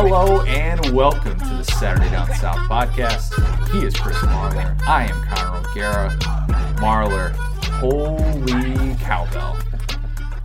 [0.00, 3.34] Hello and welcome to the Saturday Down South podcast.
[3.72, 4.80] He is Chris Marler.
[4.82, 6.10] I am Connor O'Gara.
[6.76, 7.32] Marler,
[7.80, 9.58] holy cowbell.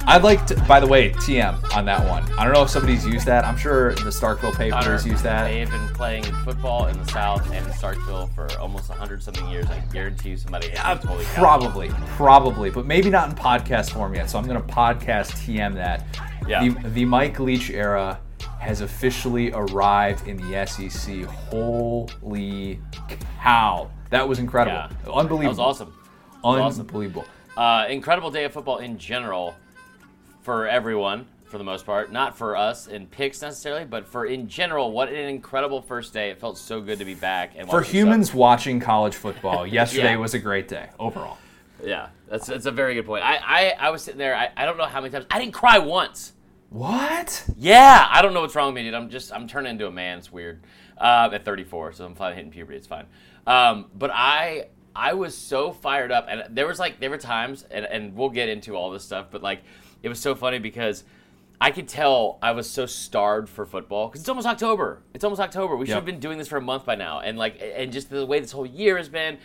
[0.07, 2.23] I'd like to, by the way, TM on that one.
[2.35, 3.45] I don't know if somebody's used that.
[3.45, 5.43] I'm sure the Starkville papers use that.
[5.43, 9.47] They have been playing football in the South and in Starkville for almost 100 something
[9.51, 9.67] years.
[9.67, 11.23] I guarantee you somebody has Uh, Cow.
[11.35, 14.31] probably, probably, but maybe not in podcast form yet.
[14.31, 16.03] So I'm going to podcast TM that.
[16.47, 16.67] Yeah.
[16.67, 18.19] The, the Mike Leach era
[18.63, 21.23] has officially arrived in the SEC.
[21.25, 22.79] Holy
[23.41, 23.89] cow.
[24.09, 24.77] That was incredible.
[24.77, 25.11] Yeah.
[25.11, 25.41] Unbelievable.
[25.41, 25.93] That was awesome.
[26.43, 26.81] was awesome.
[26.81, 27.25] Unbelievable.
[27.57, 29.53] Uh, incredible day of football in general
[30.41, 32.11] for everyone, for the most part.
[32.11, 34.91] Not for us in picks necessarily, but for in general.
[34.91, 36.29] What an incredible first day!
[36.31, 37.51] It felt so good to be back.
[37.55, 40.17] And For humans watching college football, yesterday Yeah.
[40.17, 41.37] was a great day overall.
[41.83, 43.23] yeah, that's that's a very good point.
[43.23, 44.35] I I, I was sitting there.
[44.35, 46.32] I, I don't know how many times I didn't cry once.
[46.73, 47.45] What?
[47.55, 48.95] Yeah, I don't know what's wrong with me, dude.
[48.95, 50.17] I'm just I'm turning into a man.
[50.17, 50.63] It's weird.
[50.97, 52.77] Uh, at 34, so I'm finally hitting puberty.
[52.77, 53.05] It's fine.
[53.45, 57.63] Um, but I I was so fired up, and there was like there were times,
[57.69, 59.61] and, and we'll get into all this stuff, but like
[60.01, 61.03] it was so funny because
[61.61, 65.03] I could tell I was so starved for football because it's almost October.
[65.13, 65.75] It's almost October.
[65.75, 68.09] We should have been doing this for a month by now, and like and just
[68.09, 69.37] the way this whole year has been,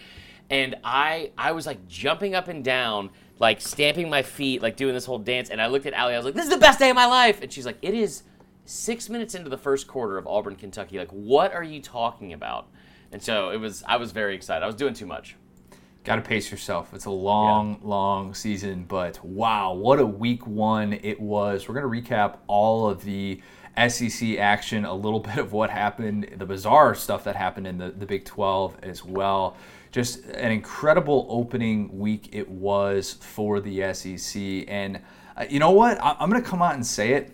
[0.48, 3.10] and I I was like jumping up and down.
[3.38, 6.14] Like stamping my feet, like doing this whole dance, and I looked at Allie.
[6.14, 7.94] I was like, "This is the best day of my life," and she's like, "It
[7.94, 8.24] is
[8.68, 10.98] six minutes into the first quarter of Auburn, Kentucky.
[10.98, 12.68] Like, what are you talking about?
[13.10, 13.82] And so it was.
[13.86, 14.62] I was very excited.
[14.62, 15.36] I was doing too much.
[16.04, 16.94] Got to pace yourself.
[16.94, 21.68] It's a long, long season, but wow, what a week one it was.
[21.68, 23.42] We're going to recap all of the
[23.88, 27.90] SEC action, a little bit of what happened, the bizarre stuff that happened in the,
[27.90, 29.56] the Big 12 as well.
[29.90, 34.40] Just an incredible opening week it was for the SEC.
[34.68, 35.00] And
[35.36, 36.00] uh, you know what?
[36.02, 37.32] I, I'm going to come out and say it.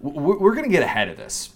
[0.00, 1.50] We're, we're going to get ahead of this.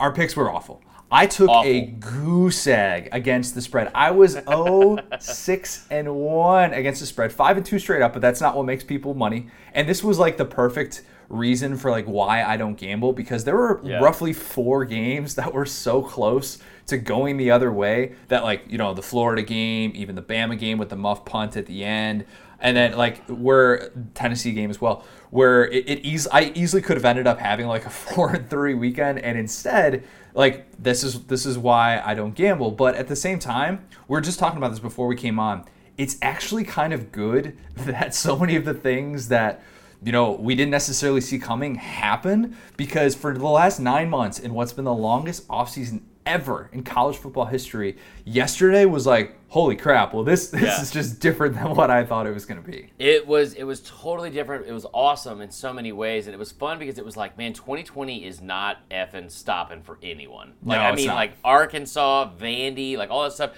[0.00, 0.82] Our picks were awful.
[1.10, 3.90] I took a goose egg against the spread.
[3.94, 7.32] I was 0 6 and 1 against the spread.
[7.32, 9.48] 5 and 2 straight up, but that's not what makes people money.
[9.72, 13.56] And this was like the perfect reason for like why I don't gamble because there
[13.56, 13.98] were Yeah.
[14.00, 16.58] roughly 4 games that were so close
[16.88, 20.58] to going the other way that like, you know, the Florida game, even the Bama
[20.58, 22.24] game with the muff punt at the end,
[22.60, 26.96] and then like where Tennessee game as well, where it, it eas- I easily could
[26.96, 30.04] have ended up having like a four and three weekend, and instead,
[30.34, 32.70] like this is this is why I don't gamble.
[32.70, 35.64] But at the same time, we are just talking about this before we came on.
[35.96, 39.62] It's actually kind of good that so many of the things that
[40.02, 44.54] you know we didn't necessarily see coming happen because for the last nine months in
[44.54, 50.12] what's been the longest offseason ever in college football history, yesterday was like, holy crap!
[50.14, 50.80] Well, this this Yeah.
[50.82, 52.90] is just different than what I thought it was going to be.
[52.98, 53.54] It was.
[53.54, 54.66] It was totally different.
[54.66, 57.36] It was awesome in so many ways, and it was fun because it was like,
[57.38, 60.52] man, 2020 is not effing stopping for anyone.
[60.64, 61.14] Like, No, I mean, not.
[61.16, 63.52] like Arkansas, Vandy, like all that stuff.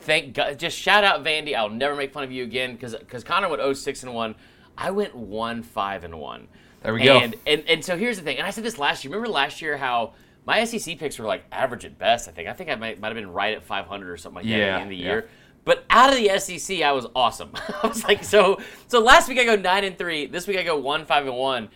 [0.00, 0.58] Thank God.
[0.58, 1.54] Just shout out Vandy.
[1.54, 4.34] I'll never make fun of you again because because Connor went 06 and one.
[4.76, 6.48] I went one five and one.
[6.82, 7.16] There we go.
[7.18, 8.36] And, and and so here's the thing.
[8.38, 9.12] And I said this last year.
[9.12, 10.12] Remember last year how
[10.46, 12.28] my SEC picks were like average at best.
[12.28, 12.48] I think.
[12.48, 14.66] I think I might, might have been right at 500 or something like that at
[14.66, 15.04] the end of the yeah.
[15.04, 15.28] year.
[15.64, 17.50] But out of the SEC, I was awesome.
[17.82, 20.26] I was like, so so last week I go nine and three.
[20.26, 21.68] This week I go one five and one.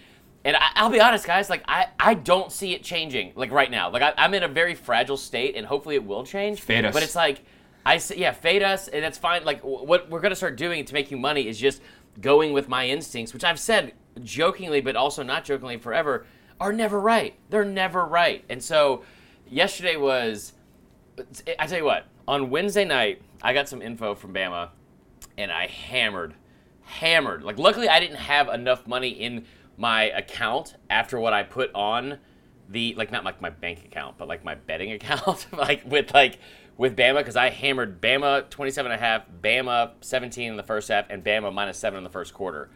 [0.45, 1.51] And I, I'll be honest, guys.
[1.51, 3.33] Like I, I don't see it changing.
[3.35, 6.25] Like right now, like I, I'm in a very fragile state, and hopefully it will
[6.25, 6.61] change.
[6.61, 6.95] Fade us.
[6.95, 7.45] But it's like
[7.85, 9.45] I say, yeah, fade us, and that's fine.
[9.45, 11.81] Like wh- what we're gonna start doing to make you money is just
[12.21, 16.27] going with my instincts, which I've said jokingly, but also not jokingly forever,
[16.61, 17.35] are never right.
[17.51, 18.45] They're never right.
[18.49, 19.05] And so
[19.49, 20.53] yesterday was
[21.59, 24.71] I tell you what, on Wednesday night, I got some info from Bama,
[25.37, 26.35] and I hammered,
[26.83, 27.43] hammered.
[27.43, 29.45] Like, luckily, I didn't have enough money in
[29.77, 32.19] my account after what I put on
[32.71, 36.39] the like not like my bank account, but like my betting account, like with like
[36.77, 40.89] with Bama because I hammered Bama 27 and a half, Bama 17 in the first
[40.89, 42.69] half, and Bama minus seven in the first quarter.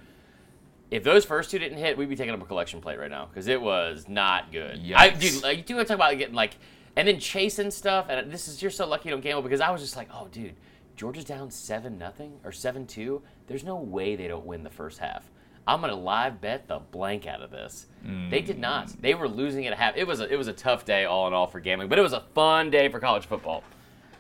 [0.93, 3.25] If those first two didn't hit, we'd be taking up a collection plate right now
[3.25, 4.79] because it was not good.
[4.95, 6.57] I, dude, like, you do want to talk about getting like,
[6.97, 8.07] and then chasing stuff.
[8.11, 10.29] And this is you're so lucky you don't gamble because I was just like, oh,
[10.31, 10.53] dude,
[10.95, 13.23] Georgia's down seven nothing or seven two.
[13.47, 15.31] There's no way they don't win the first half.
[15.67, 17.87] I'm gonna live bet the blank out of this.
[18.31, 18.61] They did mm.
[18.61, 19.01] not.
[19.01, 19.97] They were losing at half.
[19.97, 22.03] It was a, it was a tough day all in all for gambling, but it
[22.03, 23.65] was a fun day for college football.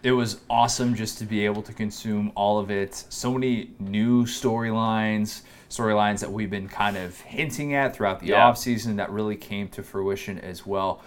[0.02, 2.94] it was awesome just to be able to consume all of it.
[3.08, 5.42] So many new storylines,
[5.76, 8.50] storylines that we've been kind of hinting at throughout the Yeah.
[8.50, 11.02] offseason that really came to fruition as well.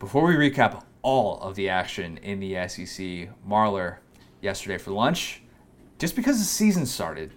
[0.00, 3.96] Before we recap all of the action in the SEC, Marler
[4.40, 5.42] yesterday for lunch,
[5.98, 7.30] just because the season started,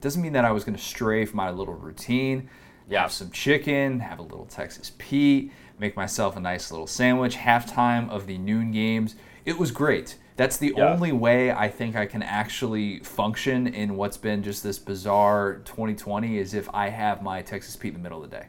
[0.00, 2.48] doesn't mean that I was going to stray from my little routine.
[2.88, 3.02] Yeah.
[3.02, 7.36] Have some chicken, have a little Texas Pete, make myself a nice little sandwich.
[7.36, 10.16] Halftime of the noon games, it was great.
[10.36, 10.92] That's the Yeah.
[10.92, 16.38] only way I think I can actually function in what's been just this bizarre 2020
[16.38, 18.46] is if I have my Texas Pete in the middle of the day.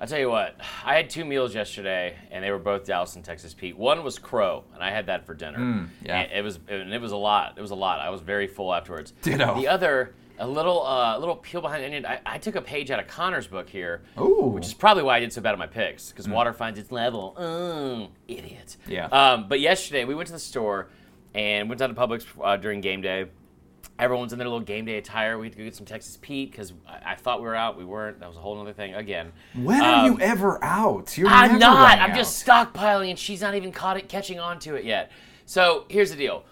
[0.00, 3.24] I'll tell you what, I had two meals yesterday, and they were both Dallas and
[3.24, 3.76] Texas Pete.
[3.76, 5.58] One was crow, and I had that for dinner.
[5.58, 6.20] Mm, yeah.
[6.20, 7.54] And it was and it was a lot.
[7.56, 7.98] It was a lot.
[7.98, 9.12] I was very full afterwards.
[9.22, 9.56] Ditto.
[9.56, 12.06] The other, a little uh, little peel behind the onion.
[12.06, 14.50] I, I took a page out of Connor's book here, Ooh.
[14.54, 16.92] which is probably why I did so bad on my picks because water finds its
[16.92, 17.34] level.
[17.38, 18.76] Mm, idiot.
[18.86, 19.06] Yeah.
[19.06, 20.88] Um, but yesterday we went to the store
[21.34, 23.26] and went down to Publix uh, during game day.
[23.98, 25.38] Everyone's in their little game day attire.
[25.38, 27.76] We had to go get some Texas Pete because I, I thought we were out.
[27.76, 28.20] We weren't.
[28.20, 29.32] That was a whole other thing again.
[29.56, 31.18] When are Um, you ever out?
[31.18, 31.98] You're I'm not.
[31.98, 32.16] I'm out.
[32.16, 35.10] just stockpiling, and she's not even caught it, catching on to it yet.
[35.46, 36.44] So here's the deal.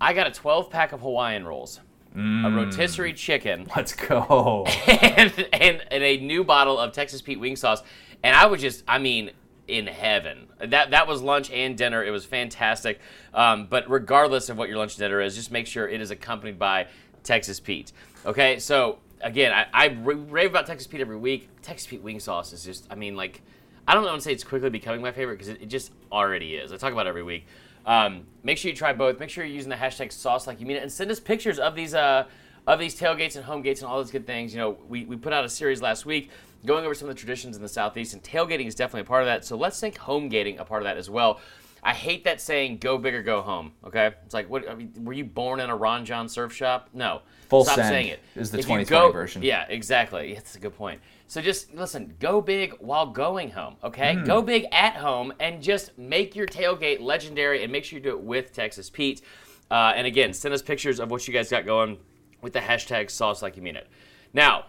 [0.00, 1.80] I got a 12 pack of Hawaiian rolls,
[2.14, 2.54] a Mm.
[2.56, 4.64] rotisserie chicken, Let's go.
[4.86, 7.82] and, and and a new bottle of Texas Pete wing sauce.
[8.22, 9.32] And I was just, I mean,
[9.66, 10.46] in heaven.
[10.60, 12.04] That that was lunch and dinner.
[12.04, 13.00] It was fantastic.
[13.32, 16.10] Um, but regardless of what your lunch and dinner is, just make sure it is
[16.10, 16.86] accompanied by
[17.24, 17.92] Texas Pete.
[18.24, 21.48] Okay, so again, I, I rave about Texas Pete every week.
[21.62, 23.40] Texas Pete wing sauce is just, I mean, like,
[23.88, 26.54] I don't want to say it's quickly becoming my favorite because it, it just already
[26.56, 26.72] is.
[26.72, 27.46] I talk about it every week.
[27.86, 29.18] Um, make sure you try both.
[29.20, 31.58] Make sure you're using the hashtag sauce like you mean it, and send us pictures
[31.58, 32.24] of these uh,
[32.66, 34.54] of these tailgates and home gates and all those good things.
[34.54, 36.30] You know, we, we put out a series last week
[36.64, 39.22] going over some of the traditions in the southeast, and tailgating is definitely a part
[39.22, 39.44] of that.
[39.44, 41.40] So let's make home gating a part of that as well.
[41.82, 44.66] I hate that saying "go big or go home." Okay, it's like, what?
[44.68, 46.88] I mean, were you born in a Ron Jon surf shop?
[46.94, 47.20] No.
[47.50, 48.20] Full Stop saying it.
[48.34, 49.42] is the If you 2020 go- version.
[49.42, 50.32] Yeah, exactly.
[50.32, 51.02] That's a good point.
[51.26, 54.14] So just listen, go big while going home, okay?
[54.24, 58.10] Go big at home and just make your tailgate legendary and make sure you do
[58.10, 59.22] it with Texas Pete.
[59.70, 61.98] Uh, and again, send us pictures of what you guys got going
[62.42, 63.88] with the hashtag sauce like you mean it.
[64.34, 64.66] Now,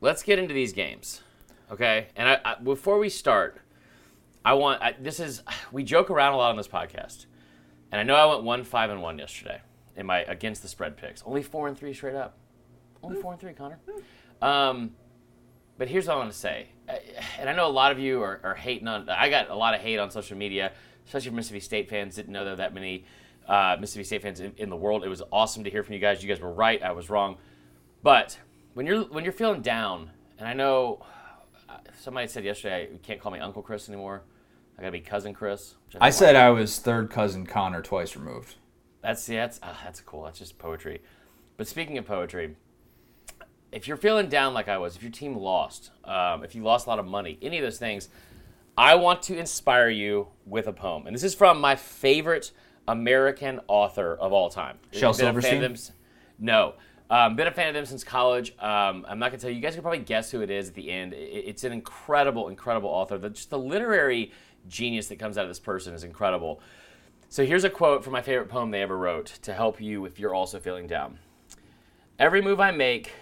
[0.00, 1.22] let's get into these games,
[1.70, 2.08] okay?
[2.16, 3.60] And I, I, before we start,
[4.44, 7.26] I want I, this is we joke around a lot on this podcast,
[7.92, 9.60] and I know I went one five and one yesterday
[9.96, 11.22] in my against the spread picks.
[11.22, 12.36] Only four and three straight up.
[13.02, 13.78] Only four and three, Connor.
[14.42, 14.92] Um,
[15.80, 16.96] but here's what I want to say, Uh,
[17.38, 19.08] and I know a lot of you are, are hating on.
[19.08, 20.72] I got a lot of hate on social media,
[21.06, 22.16] especially Mississippi State fans.
[22.16, 23.06] Didn't know there were that many
[23.48, 25.04] uh, Mississippi State fans in, in the world.
[25.04, 26.22] It was awesome to hear from you guys.
[26.22, 26.82] You guys were right.
[26.82, 27.38] I was wrong.
[28.02, 28.38] But
[28.74, 31.02] when you're when you're feeling down, and I know
[31.66, 34.20] uh, somebody said yesterday, you can't call me Uncle Chris anymore.
[34.76, 35.76] I gotta be Cousin Chris.
[35.98, 38.56] I think said I was third cousin Connor twice removed.
[39.00, 40.24] that's yeah, that's uh, that's cool.
[40.24, 41.00] That's just poetry.
[41.56, 42.56] But speaking of poetry,
[43.72, 46.86] if you're feeling down like I was, if your team lost, um, if you lost
[46.86, 48.08] a lot of money, any of those things,
[48.76, 51.06] I want to inspire you with a poem.
[51.06, 52.52] And this is from my favorite
[52.88, 54.78] American author of all time.
[54.92, 55.94] Shel Been a of Silverstein?
[56.38, 56.74] No.
[57.10, 58.52] Um, been a fan of them since college.
[58.58, 59.56] Um, I'm not gonna tell you.
[59.56, 61.12] You guys can probably guess who it is at the end.
[61.16, 63.18] It's an incredible, incredible author.
[63.18, 64.32] The, just the literary
[64.68, 66.60] genius that comes out of this person is incredible.
[67.28, 70.20] So here's a quote from my favorite poem they ever wrote to help you if
[70.20, 71.18] you're also feeling down.
[72.18, 73.12] Every move I make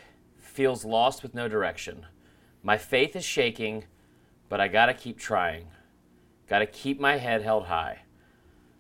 [0.59, 2.05] feels lost with no direction.
[2.65, 3.85] My faith is shaking,
[4.49, 5.69] but I gotta keep trying.
[6.49, 8.01] Gotta keep my head held high.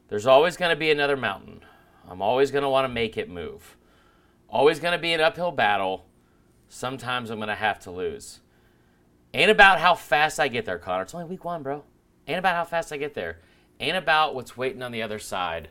[0.08, 1.60] There's always gonna be another mountain.
[2.10, 3.76] I'm always gonna wanna make it move.
[4.50, 6.06] Always gonna be an uphill battle.
[6.68, 8.40] Sometimes I'm gonna have to lose.
[9.32, 11.04] Ain't about how fast I get there, Connor.
[11.04, 11.84] It's only week one, bro.
[12.26, 13.38] Ain't about how fast I get there.
[13.78, 15.68] Ain't about what's waiting on the other side.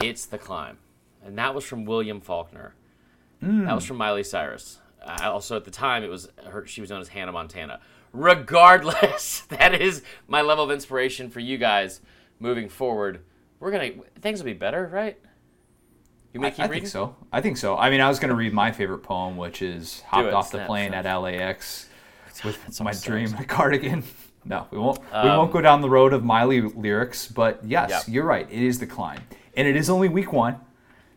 [0.00, 0.78] It's the climb.
[1.24, 2.74] And that was from William Faulkner.
[3.40, 3.88] That was hmm.
[3.88, 4.80] from Miley Cyrus.
[5.04, 6.66] Uh, also, at the time, it was her.
[6.66, 7.80] She was known as Hannah Montana.
[8.12, 12.00] Regardless, that is my level of inspiration for you guys
[12.40, 13.20] moving forward.
[13.60, 15.18] We're gonna things will be better, right?
[16.32, 16.82] You may keep I reading.
[16.82, 17.14] think so.
[17.32, 17.76] I think so.
[17.76, 20.34] I mean, I was going to read my favorite poem, which is hopped it.
[20.34, 21.04] off the plane snap.
[21.06, 21.88] at LAX
[22.44, 24.02] with my so dream cardigan.
[24.46, 24.98] No, we won't.
[24.98, 28.02] we won't go down the road of Miley lyrics, but yes, Yep.
[28.08, 28.46] you're right.
[28.50, 29.22] It is the climb,
[29.56, 30.60] and it is only week one.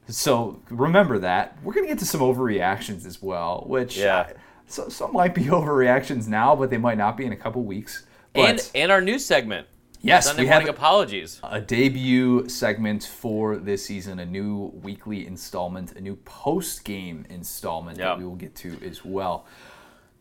[0.07, 1.57] So remember that.
[1.63, 4.29] We're gonna get to some overreactions as well, which Yeah.
[4.67, 8.05] so some might be overreactions now, but they might not be in a couple weeks.
[8.33, 9.67] But and and our new segment.
[10.01, 11.39] yes, Sunday we have apologies.
[11.43, 17.97] a debut segment for this season, a new weekly installment, a new post game installment
[17.97, 18.05] Yeah.
[18.09, 19.45] that we will get to as well.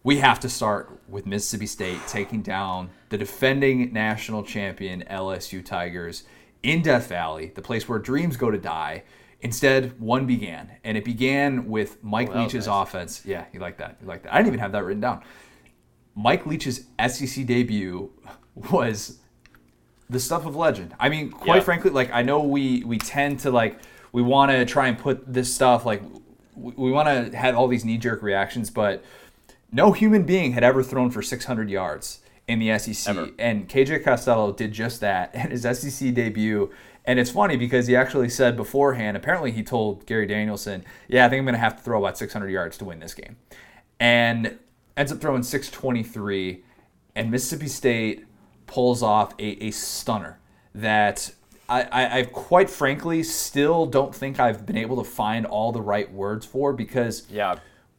[0.02, 6.22] We have to start with Mississippi State taking down the defending national champion LSU Tigers
[6.62, 9.02] in Death Valley, the place where dreams go to die.
[9.42, 12.82] Instead, one began, and it began with Mike Oh, Leach's nice.
[12.88, 13.22] offense.
[13.24, 13.96] Yeah, you like that.
[14.00, 14.32] You like that.
[14.32, 15.22] I didn't even have that written down.
[16.14, 18.10] Mike Leach's SEC debut
[18.72, 19.18] was
[20.08, 20.94] the stuff of legend.
[20.98, 21.62] I mean, quite Yeah.
[21.62, 23.78] frankly, like I know we we tend to like
[24.12, 26.02] we want to try and put this stuff like
[26.54, 29.04] we, we want to have all these knee jerk reactions, but
[29.70, 33.14] no human being had ever thrown for 600 yards in the SEC.
[33.14, 33.28] Ever.
[33.38, 36.70] And KJ Costello did just that in his SEC debut.
[37.06, 41.28] And it's funny because he actually said beforehand, apparently he told Gary Danielson, yeah, I
[41.28, 43.36] think I'm going to have to throw about 600 yards to win this game.
[44.00, 44.58] And
[44.96, 46.64] ends up throwing 623.
[47.14, 48.26] And Mississippi State
[48.66, 50.38] pulls off a, a stunner
[50.74, 51.30] that
[51.68, 55.80] I, I, I quite frankly still don't think I've been able to find all the
[55.80, 57.56] right words for because Yeah.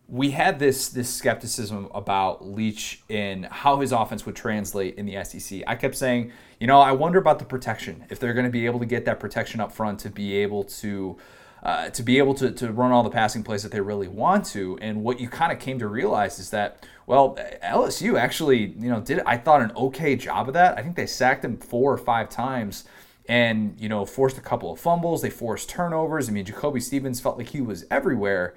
[0.07, 5.23] we had this this skepticism about Leach and how his offense would translate in the
[5.23, 5.61] SEC.
[5.65, 8.05] I kept saying, you know, I wonder about the protection.
[8.09, 10.63] If they're going to be able to get that protection up front to be able
[10.63, 11.17] to
[11.63, 14.45] uh, to be able to, to run all the passing plays that they really want
[14.45, 14.77] to.
[14.79, 19.01] And what you kind of came to realize is that, well, LSU actually, you know,
[19.01, 20.77] did I thought an okay job of that.
[20.77, 22.85] I think they sacked him four or five times
[23.27, 25.21] and you know forced a couple of fumbles.
[25.21, 26.29] They forced turnovers.
[26.29, 28.55] I mean, Jacoby Stevens felt like he was everywhere,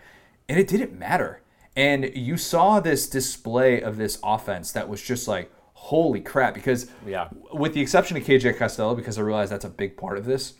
[0.49, 1.43] and it didn't matter.
[1.77, 6.55] And you saw this display of this offense that was just like, holy crap!
[6.55, 7.29] Because Yeah.
[7.53, 10.55] with the exception of KJ Costello, because I realize that's a big part of this.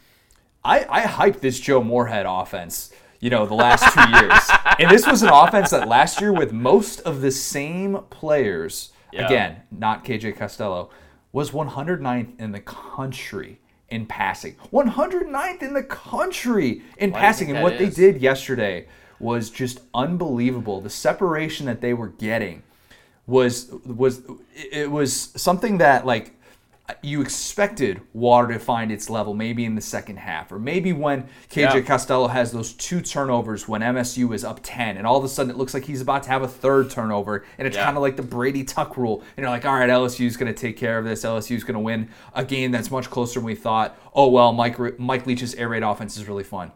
[0.65, 4.41] I, I hyped this Joe Moorhead offense, you know, the last two years.
[4.79, 9.27] And this was an offense that last year, with most of the same players, Yeah.
[9.27, 10.91] again, not KJ Costello,
[11.33, 14.57] was 109th in the country in passing.
[14.73, 17.51] 109th in the country in Why passing.
[17.53, 18.87] And what they did yesterday
[19.19, 20.81] was just unbelievable.
[20.81, 22.63] The separation that they were getting
[23.31, 24.23] was was
[24.55, 26.35] it was something that like
[27.05, 31.23] you expected water to find its level maybe in the second half or maybe when
[31.49, 31.81] KJ Yeah.
[31.83, 35.51] Costello has those two turnovers when MSU is up 10 and all of a sudden
[35.53, 37.85] it looks like he's about to have a third turnover and it's Yeah.
[37.85, 40.59] kind of like the Brady Tuck rule and you're like all right LSU's going to
[40.61, 43.55] take care of this LSU's going to win a game that's much closer than we
[43.55, 46.73] thought oh well Mike Mike Leach's air raid offense is really fun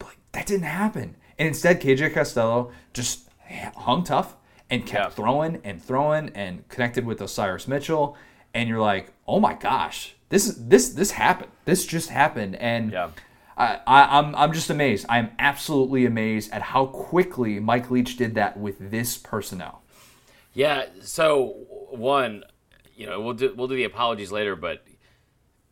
[0.00, 3.28] but like, that didn't happen and instead KJ Costello just
[3.76, 4.34] hung tough
[4.72, 5.08] and kept Yeah.
[5.10, 8.16] throwing and throwing and connected with Osiris Mitchell,
[8.54, 11.50] and you're like, oh my gosh, this is this this happened.
[11.64, 13.10] This just happened, and Yeah.
[13.56, 15.06] I, I, I'm I'm just amazed.
[15.08, 19.82] I'm absolutely amazed at how quickly Mike Leach did that with this personnel.
[20.54, 20.86] Yeah.
[21.02, 21.48] So
[21.90, 22.44] one,
[22.96, 24.82] you know, we'll do we'll do the apologies later, but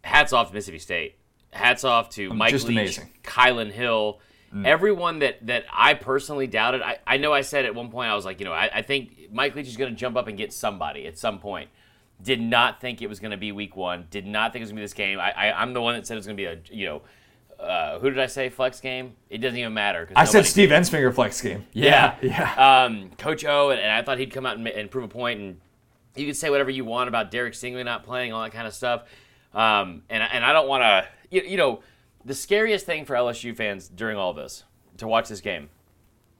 [0.05, 1.17] hats off to Mississippi State.
[1.53, 3.11] Hats off to Mike just Leach, amazing.
[3.25, 4.21] Kylan Hill,
[4.65, 6.83] everyone that that I personally doubted.
[6.83, 8.83] I, I know I said at one point I was like, you know, I, I
[8.83, 11.71] think Mike Leach is going to jump up and get somebody at some point.
[12.23, 14.07] Did not think it was going to be week one.
[14.11, 15.19] Did not think it was going to be this game.
[15.19, 17.03] I, I I'm the one that said it was going to be a you know.
[17.59, 19.13] Uh, who did I say flex game?
[19.29, 20.09] It doesn't even matter.
[20.17, 21.67] I said Steve Ensminger flex game.
[21.75, 22.87] yeah, yeah.
[22.87, 25.41] Um, Coach O, and, and I thought he'd come out and, and prove a point.
[25.41, 25.61] And
[26.17, 28.73] you can say whatever you want about Derek Stingley not playing, all that kind of
[28.73, 29.03] stuff.
[29.53, 31.83] Um, and and I don't want to, you, you know,
[32.25, 34.65] the scariest thing for LSU fans during all this
[34.99, 35.71] to watch this game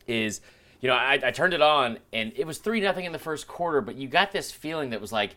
[0.07, 0.41] is,
[0.81, 3.47] you know, I, I turned it on and it was three nothing in the first
[3.49, 5.37] quarter, but you got this feeling that was like,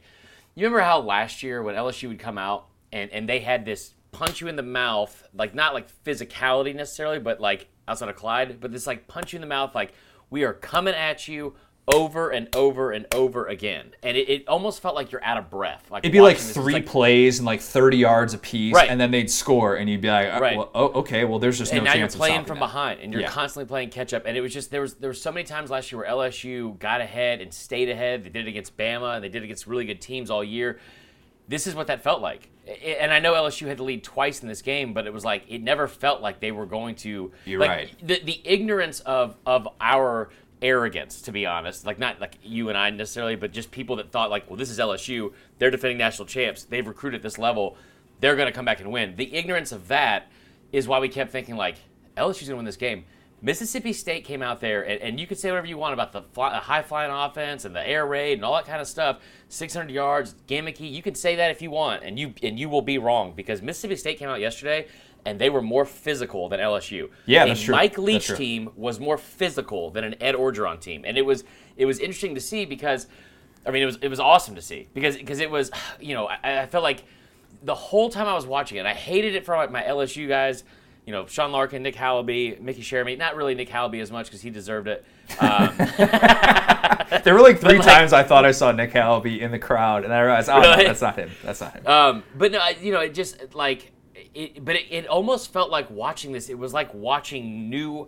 [0.56, 3.94] you remember how last year when LSU would come out and and they had this
[4.12, 8.60] punch you in the mouth, like not like physicality necessarily, but like outside of Clyde,
[8.60, 9.94] but this like punch you in the mouth, like
[10.30, 14.82] we are coming at you over and over and over again, and it, it almost
[14.82, 15.92] felt like you're out of breath.
[15.92, 16.54] Like It'd be like this.
[16.54, 18.90] Three like- plays and like 30 yards apiece, Right.
[18.90, 20.56] and then they'd score, and you'd be like, uh, Right.
[20.58, 22.66] well, oh, okay, well, there's just and no now you're playing from that.
[22.68, 23.28] behind and you're Yeah.
[23.30, 25.70] constantly playing catch up and it was just there was there was so many times
[25.70, 29.24] last year where LSU got ahead and stayed ahead they did it against Bama and
[29.24, 30.80] they did it against really good teams all year
[31.50, 32.50] this is what that felt like
[32.86, 35.44] and I know LSU had to lead twice in this game but it was like
[35.50, 37.94] it never felt like they were going to You're like, right.
[38.02, 40.30] the, the ignorance of of our
[40.64, 44.12] arrogance to be honest like not like you and I necessarily but just people that
[44.12, 47.78] thought like well this is LSU they're defending national champs they've recruited this level
[48.20, 50.32] they're going to come back and win the ignorance of that
[50.72, 51.76] is why we kept thinking like
[52.18, 53.06] LSU's gonna win this game.
[53.42, 56.22] Mississippi State came out there, and, and you could say whatever you want about the,
[56.22, 59.20] fly, high flying offense and the air raid and all that kind of stuff.
[59.50, 60.90] 600 yards, gimmicky.
[60.90, 63.62] You can say that if you want, and you and you will be wrong because
[63.62, 64.88] Mississippi State came out yesterday
[65.26, 67.10] and they were more physical than LSU.
[67.26, 67.76] Yeah, a that's true.
[67.76, 68.36] Mike Leach true.
[68.38, 71.44] team was more physical than an Ed Orgeron team, and it was
[71.78, 73.08] it was interesting to see because,
[73.66, 76.28] I mean, it was it was awesome to see because because it was you know
[76.28, 77.04] I, I felt like
[77.64, 80.64] the whole time I was watching it, I hated it for like my LSU guys.
[81.06, 83.18] You know, Sean Larkin, Nick Hallaby, Mickey Sheremy.
[83.18, 85.04] Not really Nick Hallaby as much because he deserved it.
[85.40, 85.70] Um,
[87.24, 90.04] There were like three like- times I thought I saw Nick Hallaby in the crowd,
[90.04, 91.30] and I realized, oh, no, that's not him.
[91.44, 91.88] That's not him.
[91.88, 93.92] um, but no, I- you know, it just like,
[94.34, 96.50] it, but it, it almost felt like watching this.
[96.50, 98.08] It was like watching new,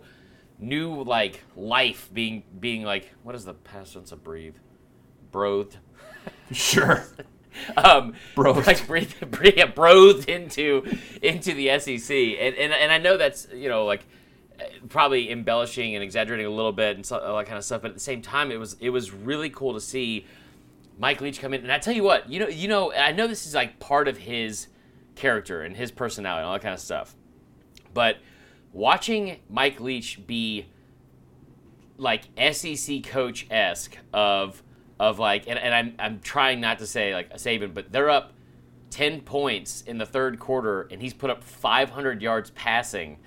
[0.58, 4.56] new like life being being like what is the past tense of breathe,
[5.30, 5.78] brothed.
[6.52, 7.06] sure.
[7.76, 8.66] um, Brothed.
[8.66, 10.84] like breathe, breathe, brothed into
[11.22, 14.04] into the SEC, and, and and I know that's you know like
[14.88, 17.88] probably embellishing and exaggerating a little bit and so, all that kind of stuff, but
[17.88, 20.26] at the same time, it was it was really cool to see
[20.98, 23.26] Mike Leach come in, and I tell you what, you know, you know, I know
[23.26, 24.68] this is like part of his
[25.16, 27.16] character and his personality and all that kind of stuff,
[27.92, 28.18] but
[28.72, 30.66] watching Mike Leach be
[31.96, 34.62] like SEC coach esque of
[34.98, 38.10] of like, and, and I'm I'm trying not to say like a Saban, but they're
[38.10, 38.32] up
[38.90, 43.18] ten points in the third quarter, and he's put up 500 yards passing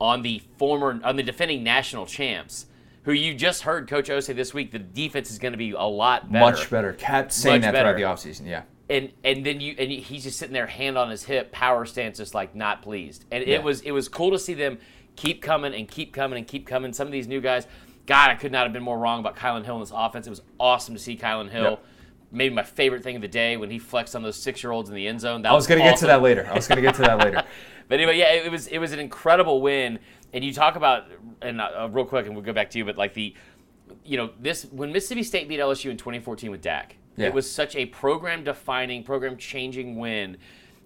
[0.00, 2.66] on the former on the defending national champs
[3.04, 5.72] who you just heard Coach O say this week, the defense is going to be
[5.72, 6.44] a lot better.
[6.44, 6.92] Much better.
[6.94, 7.98] Kept saying Much that throughout better.
[7.98, 8.46] the offseason.
[8.46, 8.62] Yeah.
[8.90, 12.18] And and then you and he's just sitting there, hand on his hip, power stance,
[12.18, 13.24] just like not pleased.
[13.30, 13.54] And Yeah.
[13.56, 14.78] it was it was cool to see them
[15.16, 16.92] keep coming and keep coming and keep coming.
[16.92, 17.66] Some of these new guys,
[18.06, 20.26] God, I could not have been more wrong about Kylan Hill in this offense.
[20.26, 21.62] It was awesome to see Kylan Hill.
[21.62, 21.84] Yep.
[22.32, 24.90] Maybe my favorite thing of the day when he flexed on those six year olds
[24.90, 25.42] in the end zone.
[25.42, 26.46] That I was going to get to that later.
[26.50, 27.42] I was going to get to that later.
[27.88, 29.98] But anyway, yeah, it was it was an incredible win.
[30.32, 31.04] And you talk about
[31.42, 33.34] and uh, real quick, and we'll go back to you, but like the,
[34.04, 37.26] you know, this when Mississippi State beat LSU in 2014 with Dak, Yeah.
[37.26, 40.36] it was such a program defining, program changing win,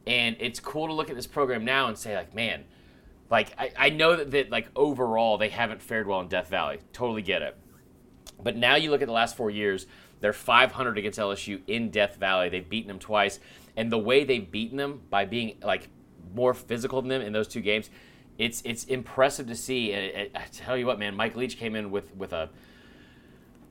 [0.06, 2.64] and it's cool to look at this program now and say like, man,
[3.30, 6.78] like I, I know that, that like overall they haven't fared well in Death Valley,
[6.92, 7.56] totally get it.
[8.42, 9.86] But now you look at the last four years,
[10.20, 12.48] they're 500 against LSU in Death Valley.
[12.48, 13.38] They've beaten them twice.
[13.76, 15.88] And the way they've beaten them by being like
[16.34, 17.90] more physical than them in those two games,
[18.38, 19.92] it's it's impressive to see.
[19.92, 22.50] And it, I tell you what, man, Mike Leach came in with with a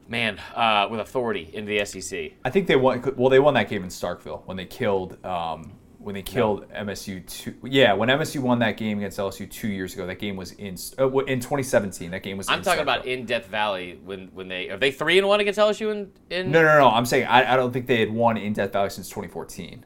[0.07, 2.31] man uh, with authority in the SEC.
[2.45, 3.03] I think they won.
[3.17, 5.23] Well, they won that game in Starkville when they killed.
[5.25, 9.67] Um, when they killed MSU two, yeah, when MSU won that game against LSU two
[9.67, 12.11] years ago, that game was in uh, in 2017.
[12.11, 12.47] That game was.
[12.47, 12.83] I'm in talking Starkville.
[12.83, 16.11] about in Death Valley when when they are they three and one against LSU in,
[16.29, 16.87] in No, no, no.
[16.89, 19.85] I'm saying I, I don't think they had won in Death Valley since 2014,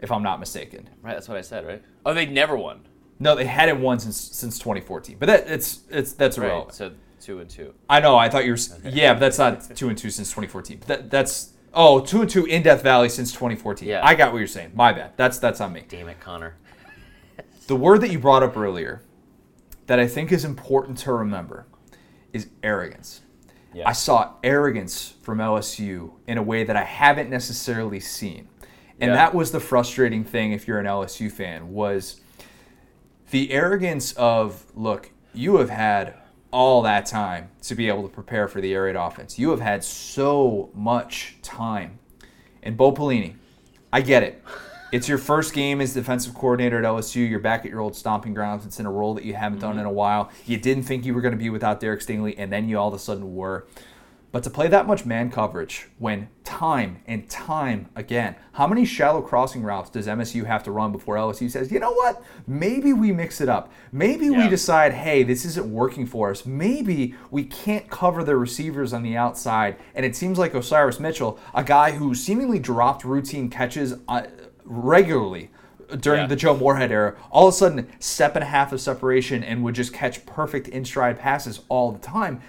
[0.00, 0.88] if I'm not mistaken.
[1.02, 1.12] right.
[1.12, 1.82] That's what I said, right?
[2.04, 2.88] Oh, they never won.
[3.20, 5.18] No, they hadn't won since since 2014.
[5.20, 6.46] But that it's it's that's Right.
[6.46, 6.74] irrelevant.
[6.74, 6.90] So
[7.24, 7.74] two and two.
[7.88, 8.16] I know.
[8.16, 8.54] I thought you were.
[8.54, 10.78] s Yeah, but that's not two and two since 2014.
[10.78, 13.88] But that, that's oh two and two in Death Valley since 2014.
[13.88, 14.00] Yeah.
[14.04, 14.72] I got what you're saying.
[14.74, 15.12] My bad.
[15.16, 15.84] That's that's on me.
[15.88, 16.56] Damn it, Connor.
[17.66, 19.00] The word that you brought up earlier
[19.86, 21.66] that I think is important to remember
[22.30, 23.22] is arrogance.
[23.72, 23.88] Yeah.
[23.88, 28.48] I saw arrogance from LSU in a way that I haven't necessarily seen.
[29.00, 29.16] And Yeah.
[29.16, 32.20] that was the frustrating thing if you're an LSU fan was
[33.30, 36.14] the arrogance of look, you have had
[36.54, 39.40] all that time to be able to prepare for the air raid offense.
[39.40, 41.98] You have had so much time.
[42.62, 43.34] And Bo Pelini,
[43.92, 44.40] I get it.
[44.92, 47.28] It's your first game as defensive coordinator at LSU.
[47.28, 48.64] You're back at your old stomping grounds.
[48.64, 49.80] It's in a role that you haven't done mm-hmm.
[49.80, 50.30] in a while.
[50.46, 52.86] You didn't think you were going to be without Derek Stingley, and then you all
[52.86, 53.66] of a sudden were.
[54.34, 59.22] But to play that much man coverage when time and time again, how many shallow
[59.22, 62.20] crossing routes does MSU have to run before LSU says, you know what?
[62.44, 63.70] Maybe we mix it up.
[63.92, 66.44] Maybe we decide, hey, this isn't working for us.
[66.44, 69.76] Maybe we can't cover the receivers on the outside.
[69.94, 74.24] And it seems like Osiris Mitchell, a guy who seemingly dropped routine catches uh,
[74.64, 75.52] regularly
[76.00, 76.26] during Yeah.
[76.26, 79.62] the Joe Moorhead era, all of a sudden, step and a half of separation and
[79.62, 82.40] would just catch perfect in stride passes all the time.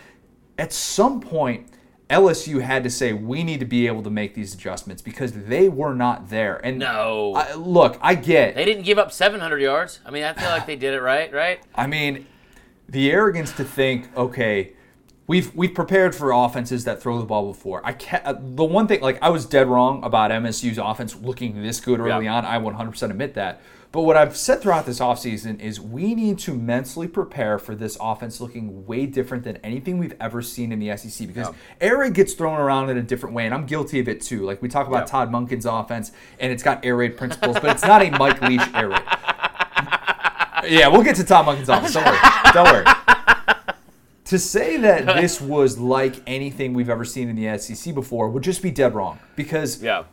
[0.58, 1.67] At some point,
[2.10, 5.70] LSU had to say, we need to be able to make these adjustments because they
[5.70, 6.58] were not there.
[6.63, 7.34] And No.
[7.36, 8.54] I, look, I get.
[8.56, 10.00] They didn't give up 700 yards.
[10.06, 11.62] I mean, I feel like they did it right, right?
[11.74, 12.28] I mean,
[12.88, 14.74] the arrogance to think, okay,
[15.26, 17.82] we've we've prepared for offenses that throw the ball before.
[17.84, 18.24] I can't.
[18.24, 22.00] Uh, the one thing, like, I was dead wrong about MSU's offense looking this good
[22.00, 22.36] early Yeah.
[22.36, 22.46] on.
[22.46, 23.62] I 100% admit that.
[23.91, 27.98] But what I've said throughout this offseason is we need to mentally prepare for this
[28.02, 32.13] offense looking way different than anything we've ever seen in the SEC because air raid
[32.13, 34.45] gets thrown around in a different way, and I'm guilty of it too.
[34.45, 35.06] Like we talk about Yeah.
[35.06, 38.62] Todd Monken's offense, and it's got air raid principles, but it's not a Mike Leach
[38.74, 39.02] air raid.
[40.67, 41.93] Yeah, we'll get to Todd Monken's offense.
[41.93, 42.17] Don't worry.
[42.54, 42.86] Don't worry.
[44.30, 48.41] To say that this was like anything we've ever seen in the SEC before would
[48.41, 50.06] just be dead wrong because Yeah.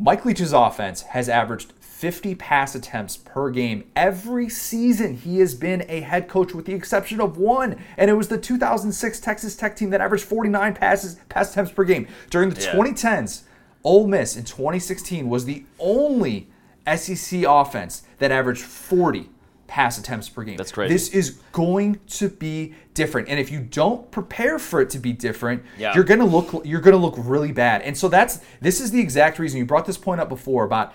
[0.00, 5.84] Mike Leach's offense has averaged 50 pass attempts per game every season he has been
[5.88, 9.76] a head coach with the exception of one and it was the 2006 Texas Tech
[9.76, 12.72] team that averaged 49 passes pass attempts per game during the Yeah.
[12.72, 13.42] 2010s
[13.84, 16.48] Ole Miss in 2016 was the only
[16.92, 19.30] SEC offense that averaged 40
[19.68, 20.56] pass attempts per game.
[20.56, 20.92] That's crazy.
[20.92, 25.12] This is going to be different, and if you don't prepare for it to be
[25.12, 25.94] different, Yeah.
[25.94, 27.80] you're gonna look you're gonna look really bad.
[27.82, 30.92] And so that's this is the exact reason you brought this point up before about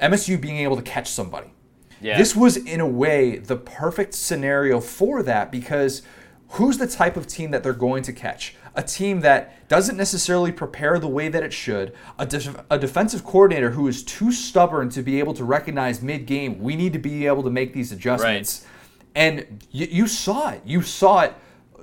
[0.00, 1.52] MSU being able to catch somebody.
[2.00, 2.18] Yeah.
[2.18, 6.02] This was in a way the perfect scenario for that because
[6.50, 8.56] who's the type of team that they're going to catch?
[8.74, 13.24] A team that doesn't necessarily prepare the way that it should, a, def- a defensive
[13.24, 16.98] coordinator who is too stubborn to be able to recognize mid game, we need to
[16.98, 18.66] be able to make these adjustments.
[19.14, 20.62] And you, you saw it.
[20.64, 21.34] You saw it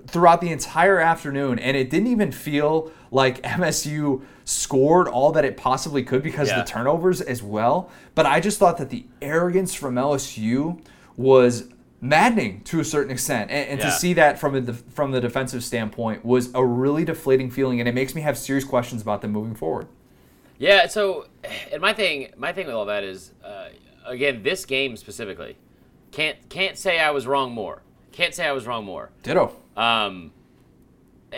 [0.07, 5.57] throughout the entire afternoon, and it didn't even feel like MSU scored all that it
[5.57, 6.59] possibly could because Yeah.
[6.59, 7.89] of the turnovers as well.
[8.15, 10.79] But I just thought that the arrogance from LSU
[11.17, 11.69] was
[12.01, 13.85] maddening to a certain extent, and, and Yeah.
[13.85, 17.79] to see that from a, def- from the defensive standpoint was a really deflating feeling,
[17.79, 19.87] and it makes me have serious questions about them moving forward.
[20.57, 20.87] Yeah.
[20.87, 21.27] So,
[21.71, 23.67] and my thing, my thing with all that is, uh,
[24.05, 25.57] again, this game specifically,
[26.11, 27.83] can't can't say I was wrong more.
[28.11, 29.11] Can't say I was wrong more.
[29.23, 29.55] Ditto.
[29.77, 30.31] Um,
[31.31, 31.37] eh,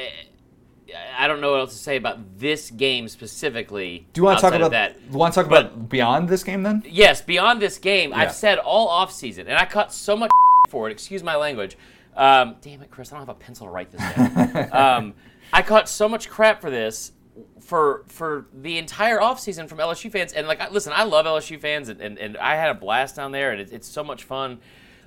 [1.18, 4.08] I don't know what else to say about this game specifically.
[4.14, 4.98] Do you want to talk about that?
[5.00, 6.84] Do You want to talk But- about beyond this game then?
[6.90, 8.18] Yes, beyond this game, Yeah.
[8.20, 10.32] I've said all off season, and I caught so much
[10.70, 10.92] for it.
[10.92, 11.78] Excuse my language.
[12.16, 14.70] Um, damn it, Chris, I don't have a pencil to write this down.
[14.74, 15.14] um,
[15.52, 17.12] I caught so much crap for this
[17.60, 20.34] for for the entire offseason from LSU fans.
[20.34, 23.16] And like, I- listen, I love LSU fans, and, and, and I had a blast
[23.16, 24.60] down there, and it's, it's so much fun.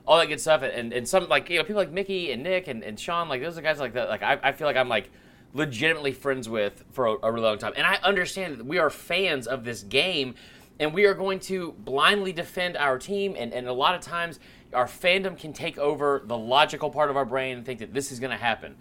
[0.06, 2.68] All that good stuff, and, and some like you know people like Mickey and Nick
[2.68, 4.08] and, and Sean, like those are guys like that.
[4.08, 5.10] Like I, I feel like I'm like
[5.56, 8.90] legitimately friends with for a, a really long time, and I understand that we are
[8.90, 10.34] fans of this game,
[10.78, 13.34] and we are going to blindly defend our team.
[13.38, 14.38] And, and a lot of times,
[14.72, 18.12] our fandom can take over the logical part of our brain and think that this
[18.12, 18.76] is going to happen.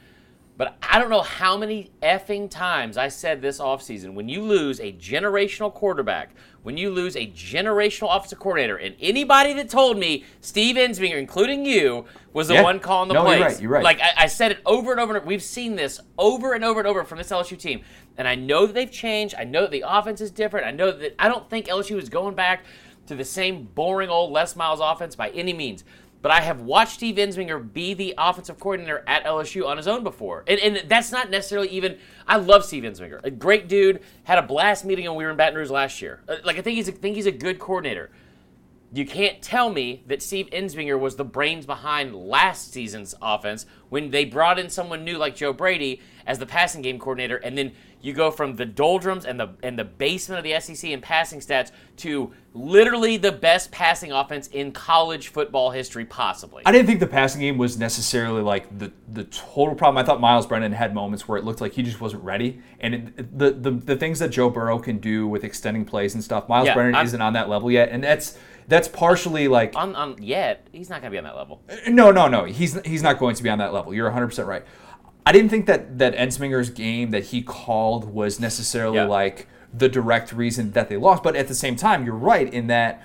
[0.58, 4.80] But I don't know how many effing times I said this offseason when you lose
[4.80, 6.32] a generational quarterback,
[6.66, 11.64] when you lose a generational offensive coordinator, and anybody that told me Steve Ensminger, including
[11.64, 12.64] you, was the Yeah.
[12.64, 13.42] one calling the No, you're plays.
[13.54, 13.84] right, you're right.
[13.84, 15.28] Like I, I said it over and over and over.
[15.28, 17.82] We've seen this over and over and over from this LSU team.
[18.18, 19.36] And I know that they've changed.
[19.38, 20.66] I know that the offense is different.
[20.66, 22.64] I know that I don't think LSU is going back
[23.06, 25.84] to the same boring old Les Miles offense by any means.
[26.26, 30.04] But I have watched Steve Ensminger be the offensive coordinator at LSU on his own
[30.04, 30.44] before.
[30.48, 32.00] And, and that's not necessarily even.
[32.26, 33.24] I love Steve Ensminger.
[33.24, 34.00] A great dude.
[34.24, 36.24] Had a blast meeting when we were in Baton Rouge last year.
[36.28, 38.10] Uh, Like, I think he's a, think he's a good coordinator.
[38.92, 44.10] You can't tell me that Steve Ensminger was the brains behind last season's offense when
[44.10, 47.74] they brought in someone new like Joe Brady as the passing game coordinator, and then
[48.02, 51.40] you go from the doldrums and the and the basement of the SEC in passing
[51.40, 56.64] stats to literally the best passing offense in college football history, possibly.
[56.66, 59.98] I didn't think the passing game was necessarily like the the total problem.
[59.98, 62.94] I thought Myles Brennan had moments where it looked like he just wasn't ready, and
[62.96, 66.48] it, the, the the things that Joe Burrow can do with extending plays and stuff,
[66.48, 69.96] Myles Yeah, Brennan I'm- isn't on that level yet, and that's that's partially like on,
[69.96, 71.62] on yet, he's not going to be on that level.
[71.70, 72.46] Uh, no, no, no.
[72.46, 73.94] He's he's not going to be on that level.
[73.94, 74.64] You're 100 percent right.
[75.26, 79.06] I didn't think that that Ensminger's game that he called was necessarily Yeah.
[79.06, 82.68] like the direct reason that they lost, but at the same time, you're right in
[82.68, 83.02] that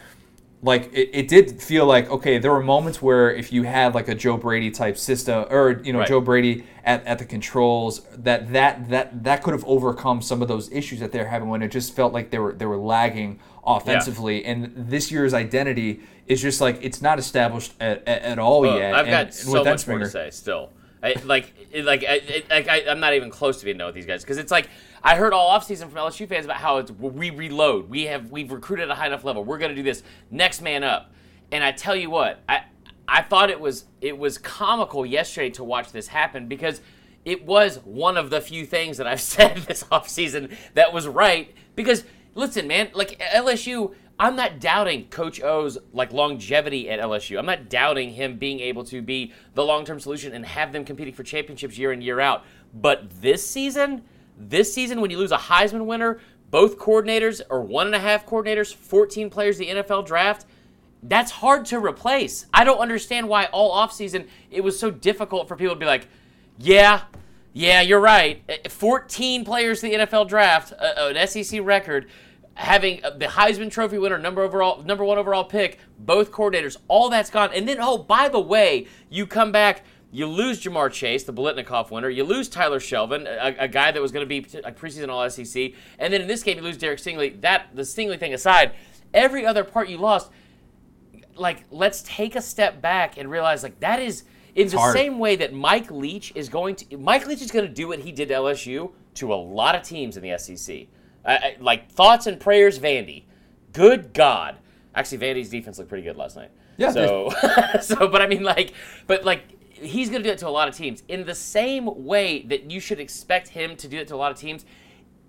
[0.63, 4.09] like it, it did feel like okay there were moments where if you had like
[4.09, 6.09] a joe brady type system or you know Right.
[6.09, 10.49] joe brady at, at the controls that that that that could have overcome some of
[10.49, 13.41] those issues that they're having when it just felt like they were they were lagging
[13.67, 18.67] offensively and this year's identity is just like it's not established at, at, at all
[18.67, 20.73] yet I've and- got so much more to say still.
[21.03, 23.87] I, like, it- like, I, it- like I, I'm not even close to being done
[23.87, 24.23] with these guys.
[24.23, 24.69] Because it's like
[25.03, 28.53] I heard all offseason from LSU fans about how it's we reload, we have we've
[28.53, 30.03] recruited a high enough level, we're going to do this.
[30.31, 31.11] Next man up,
[31.53, 32.65] and I tell you what, I
[33.09, 36.81] I thought it was it was comical yesterday to watch this happen because
[37.25, 41.55] it was one of the few things that I've said this offseason that was right.
[41.77, 43.95] Because listen, man, like LSU.
[44.21, 47.39] I'm not doubting Coach O's like longevity at LSU.
[47.39, 51.15] I'm not doubting him being able to be the long-term solution and have them competing
[51.15, 52.45] for championships year in year out.
[52.75, 54.03] But this season,
[54.39, 58.27] this season when you lose a Heisman winner, both coordinators or one and a half
[58.27, 60.45] coordinators, 14 players the NFL draft,
[61.03, 62.45] that's hard to replace.
[62.53, 66.07] I don't understand why all offseason it was so difficult for people to be like,
[66.59, 67.05] yeah,
[67.55, 68.43] yeah, you're right.
[68.51, 72.11] Uh, 14 players the NFL draft, uh, an SEC record,
[72.61, 77.31] having the Heisman Trophy winner, number overall, number one overall pick, both coordinators, all that's
[77.31, 77.51] gone.
[77.55, 79.83] And then, oh, by the way, you come back.
[80.13, 82.11] You lose Ja'Marr Chase, the Biletnikoff winner.
[82.11, 85.29] You lose Tyler Shelvin, a, a guy that was going to be a preseason All
[85.31, 85.73] SEC.
[85.99, 87.41] And then in this game, you lose Derek Stingley.
[87.41, 88.73] That the Stingley thing aside,
[89.15, 90.31] every other part you lost,
[91.37, 94.95] like let's take a step back and realize like that is in the hard.
[94.95, 98.01] same way that Mike Leach is going to Mike Leach is going to do what
[98.01, 100.89] he did to LSU to a lot of teams in the SEC.
[101.25, 103.25] I, I, like thoughts and prayers, Vandy.
[103.73, 104.57] Good God,
[104.95, 106.51] actually, Vandy's defense looked pretty good last night.
[106.77, 107.31] Yeah, So,
[107.83, 108.73] so, but I mean, like,
[109.07, 109.57] but like.
[109.83, 112.71] He's going to do it to a lot of teams in the same way that
[112.71, 114.67] you should expect him to do it to a lot of teams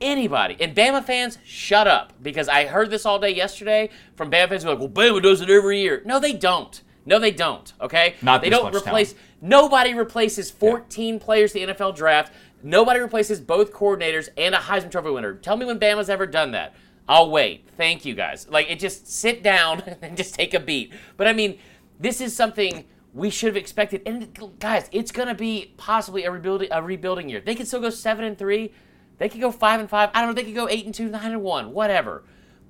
[0.01, 0.57] anybody.
[0.59, 2.13] And Bama fans, shut up.
[2.21, 5.21] Because I heard this all day yesterday from Bama fans who are like, well, Bama
[5.21, 6.01] does it every year.
[6.05, 6.81] No, they don't.
[7.05, 7.71] No, they don't.
[7.79, 8.15] Okay?
[8.21, 12.33] Not they don't replace nobody replaces 14 players the NFL draft.
[12.63, 15.35] Nobody replaces both coordinators and a Heisman Trophy winner.
[15.35, 16.75] Tell me when Bama's ever done that.
[17.07, 17.67] I'll wait.
[17.77, 18.47] Thank you guys.
[18.49, 20.93] Like it just sit down and just take a beat.
[21.17, 21.59] But I mean,
[21.99, 24.01] this is something we should have expected.
[24.05, 27.41] And guys, it's gonna be possibly a rebuilding a rebuilding year.
[27.41, 28.73] They could still go seven and three.
[29.17, 30.09] They could go five and five.
[30.13, 30.33] I don't know.
[30.33, 32.23] They could go eight and two, nine and one, whatever.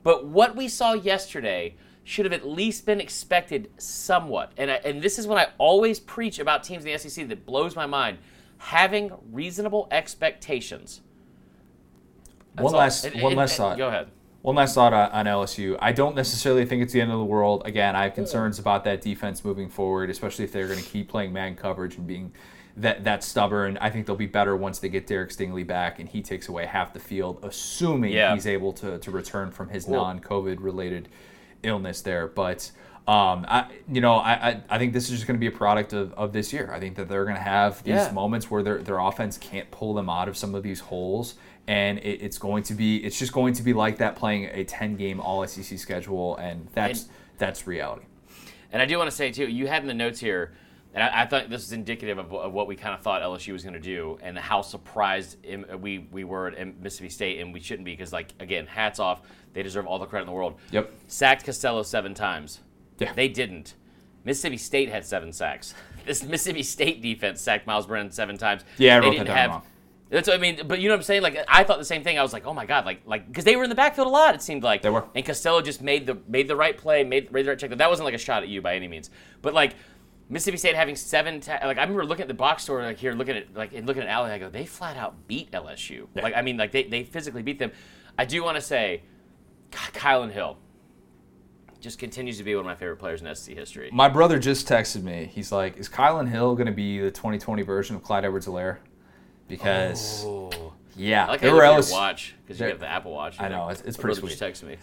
[0.04, 4.52] But what we saw yesterday should have at least been expected somewhat.
[4.58, 7.46] And I, and this is what I always preach about teams in the SEC that
[7.46, 8.18] blows my mind:
[8.62, 11.02] having reasonable expectations.
[12.56, 12.80] That's one all.
[12.80, 13.78] last one last thought.
[13.78, 14.10] Go ahead.
[14.44, 15.78] One last thought on, LSU.
[15.80, 17.62] I don't necessarily think it's the end of the world.
[17.66, 21.10] Again, I have concerns about that defense moving forward, especially if they're going to keep
[21.10, 22.32] playing man coverage and being
[22.78, 23.78] that that stubborn.
[23.82, 26.66] I think they'll be better once they get Derek Stingley back and he takes away
[26.66, 28.34] half the field, assuming Yeah.
[28.34, 31.08] he's able to, to return from his Well- non-COVID related
[31.64, 32.28] illness there.
[32.28, 32.72] But
[33.08, 35.58] um, I, you know, I, I, I think this is just going to be a
[35.58, 36.72] product of, of this year.
[36.74, 38.12] I think that they're going to have these Yeah.
[38.12, 41.36] moments where their their offense can't pull them out of some of these holes,
[41.68, 44.64] and it, it's going to be it's just going to be like that playing a
[44.64, 48.04] ten game All SEC schedule, and that's And- that's reality.
[48.72, 50.54] And I do want to say too, you had in the notes here,
[50.94, 53.52] and I, I thought this is indicative of, of what we kind of thought LSU
[53.52, 55.38] was going to do, and how surprised
[55.80, 59.24] we we were at Mississippi State, and we shouldn't be because, like, again, hats off,
[59.54, 60.60] they deserve all the credit in the world.
[60.72, 60.94] Yep.
[61.08, 62.60] Sacked Costello seven times.
[63.02, 63.14] Yeah.
[63.14, 63.76] They didn't.
[64.24, 65.74] Mississippi State had seven sacks.
[66.06, 68.64] This Mississippi State defense sacked Myles Brennan seven times.
[68.80, 69.50] Yeah, I they wrote didn't that down have.
[69.52, 69.62] wrong.
[70.10, 71.22] That's what I mean, but you know what I'm saying.
[71.22, 72.18] Like I thought the same thing.
[72.18, 74.10] I was like, oh my god, like like because they were in the backfield a
[74.10, 74.34] lot.
[74.34, 75.06] It seemed like They were.
[75.14, 77.70] and Costello just made the made the right play, made, made the right check.
[77.70, 79.12] That wasn't like a shot at you by any means,
[79.44, 79.76] but like
[80.28, 81.40] Mississippi State having seven.
[81.40, 83.86] Ta- like I remember looking at the box score, like here, looking at like and
[83.86, 84.32] looking at Allen.
[84.32, 86.08] I go, they flat out beat LSU.
[86.16, 86.24] Yeah.
[86.24, 87.72] Like I mean, like they they physically beat them.
[88.18, 89.04] I do want to say,
[89.70, 90.58] God, Kylan Hill
[91.82, 93.90] just continues to be one of my favorite players in SC history.
[93.92, 95.30] My brother just texted me.
[95.34, 98.78] He's like, "Is Kylan Hill going to be the 2020 version of Clyde Edwards-Helaire?"
[99.48, 100.74] Because Oh.
[100.96, 101.92] yeah, I like they how were you look LSU.
[101.92, 103.40] watch because you have the Apple Watch.
[103.40, 104.38] I know, it's- it's pretty sweet.
[104.38, 104.78] just texted me.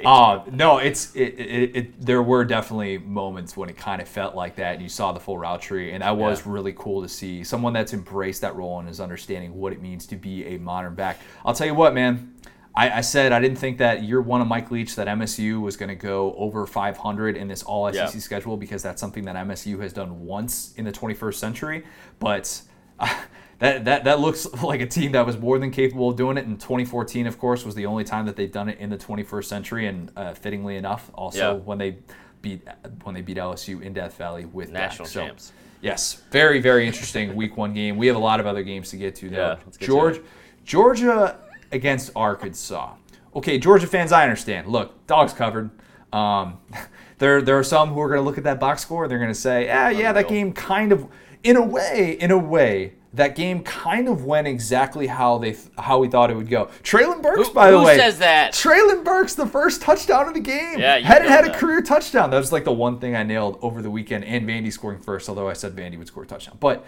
[0.00, 0.08] Yeah.
[0.10, 2.00] Uh, no, it's it, it, it.
[2.00, 5.20] There were definitely moments when it kind of felt like that, and you saw the
[5.20, 6.52] full route tree, and that was Yeah.
[6.52, 7.44] really cool to see.
[7.44, 10.94] Someone that's embraced that role and is understanding what it means to be a modern
[10.94, 11.18] back.
[11.44, 12.32] I'll tell you what, man.
[12.76, 15.76] I, I said I didn't think that year one of Mike Leach that MSU was
[15.76, 18.20] going to go over 500 in this All SEC Yeah.
[18.20, 21.84] schedule because that's something that MSU has done once in the 21st century,
[22.18, 22.60] but.
[23.58, 26.44] That, that, that looks like a team that was more than capable of doing it.
[26.44, 29.44] In 2014, of course, was the only time that they've done it in the 21st
[29.46, 31.62] century, and uh, fittingly enough, also Yeah.
[31.64, 31.96] when they
[32.42, 32.68] beat
[33.04, 34.70] when they beat LSU in Death Valley with.
[34.70, 35.52] National So, champs.
[35.80, 37.96] Yes, very very interesting Week One game.
[37.96, 39.36] We have a lot of other games to get to though.
[39.38, 40.20] Yeah, let's to George.
[40.66, 41.38] Georgia
[41.72, 42.94] against Arkansas.
[43.34, 44.68] Okay, Georgia fans, I understand.
[44.68, 45.70] Look, dogs covered.
[46.12, 46.58] Um,
[47.18, 49.08] there there are some who are going to look at that box score.
[49.08, 51.06] They're going to say, ah, yeah, that game kind of,
[51.42, 52.94] in a way, in a way.
[53.14, 56.66] That game kind of went exactly how they how we thought it would go.
[56.82, 58.52] Treylon Burks, Who- by the who way, says that?
[58.52, 60.78] Treylon Burks, the first touchdown of the game.
[60.78, 62.28] Yeah, hadn't had a career touchdown.
[62.28, 65.30] That was like the one thing I nailed over the weekend, and Vandy scoring first.
[65.30, 66.84] Although I said Vandy would score a touchdown, but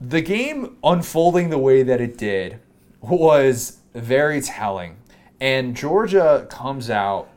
[0.00, 2.60] the game unfolding the way that it did
[3.00, 4.96] was very telling.
[5.40, 7.28] And Georgia comes out,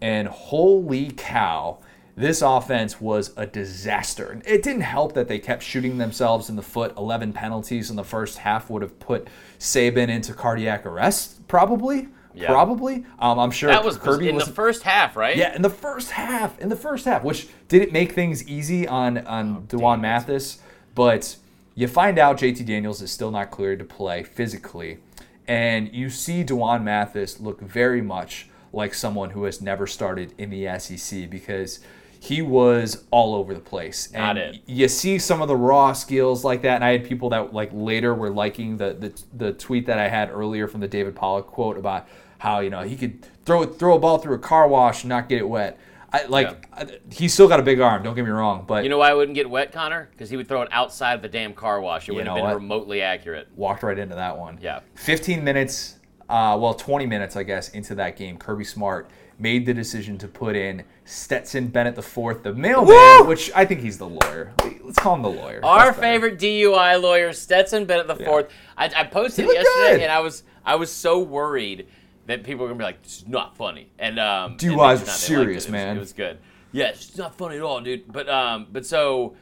[0.00, 1.78] and holy cow,
[2.16, 4.40] this offense was a disaster.
[4.46, 6.96] It didn't help that they kept shooting themselves in the foot.
[6.96, 12.08] 11 penalties in the first half would have put Saban into cardiac arrest, probably.
[12.34, 12.48] Yeah.
[12.48, 13.06] Probably.
[13.18, 15.36] Um, I'm sure That was Kirby in was the first half, right?
[15.36, 19.18] yeah, in the first half, in the first half, which didn't make things easy on
[19.26, 20.58] on D'Wan Mathis,
[20.94, 21.36] but
[21.76, 24.98] you find out JT Daniels is still not cleared to play physically,
[25.46, 30.50] and you see D'Wan Mathis look very much like someone who has never started in
[30.50, 31.80] the SEC because
[32.18, 34.10] he was all over the place.
[34.12, 34.62] Not and it.
[34.66, 37.70] you see some of the raw skills like that, and I had people that like
[37.72, 41.46] later were liking the the, the tweet that I had earlier from the David Pollack
[41.46, 42.08] quote about
[42.38, 45.28] how you know he could throw throw a ball through a car wash and not
[45.28, 45.78] get it wet.
[46.24, 48.02] I, like I, he's still got a big arm.
[48.02, 50.08] Don't get me wrong, but You know why I wouldn't get wet, Connor?
[50.12, 52.08] Because he would throw it outside of the damn car wash.
[52.08, 52.54] It wouldn't have been what?
[52.54, 53.48] remotely accurate.
[53.54, 54.58] walked right into that one.
[54.60, 54.80] Yeah.
[54.94, 55.96] 15 minutes,
[56.28, 60.28] uh, well, 20 minutes, I guess, into that game, Kirby Smart made the decision to
[60.28, 63.24] put in Stetson Bennett the fourth, the mailman, Woo!
[63.24, 64.54] which I think he's the lawyer.
[64.82, 65.60] Let's call him the lawyer.
[65.62, 68.50] Our favorite DUI lawyer, Stetson Bennett the fourth.
[68.76, 70.00] I, I posted it yesterday, good.
[70.02, 71.86] and I was I was so worried
[72.26, 74.72] that people are gonna be like, "This is not funny." And um, and DUIs they
[74.74, 75.06] are not.
[75.08, 75.68] Serious, it.
[75.68, 75.96] It was- man.
[75.96, 76.38] It was good.
[76.72, 78.10] Yeah, it's not funny at all, dude.
[78.12, 79.34] But um, but so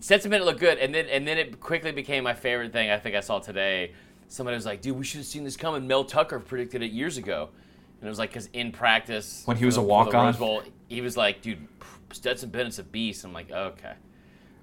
[0.00, 2.90] Stetson Bennett looked good, and then and then it quickly became my favorite thing.
[2.90, 3.92] I think I saw today.
[4.28, 7.16] Somebody was like, "Dude, we should have seen this coming." Mel Tucker predicted it years
[7.18, 7.48] ago,
[8.00, 10.34] and it was like because in practice When he was the- a walk-on?
[10.36, 11.66] Bowl, he was like, "Dude,
[12.12, 13.92] Stetson Bennett's a beast." I'm like, "Okay."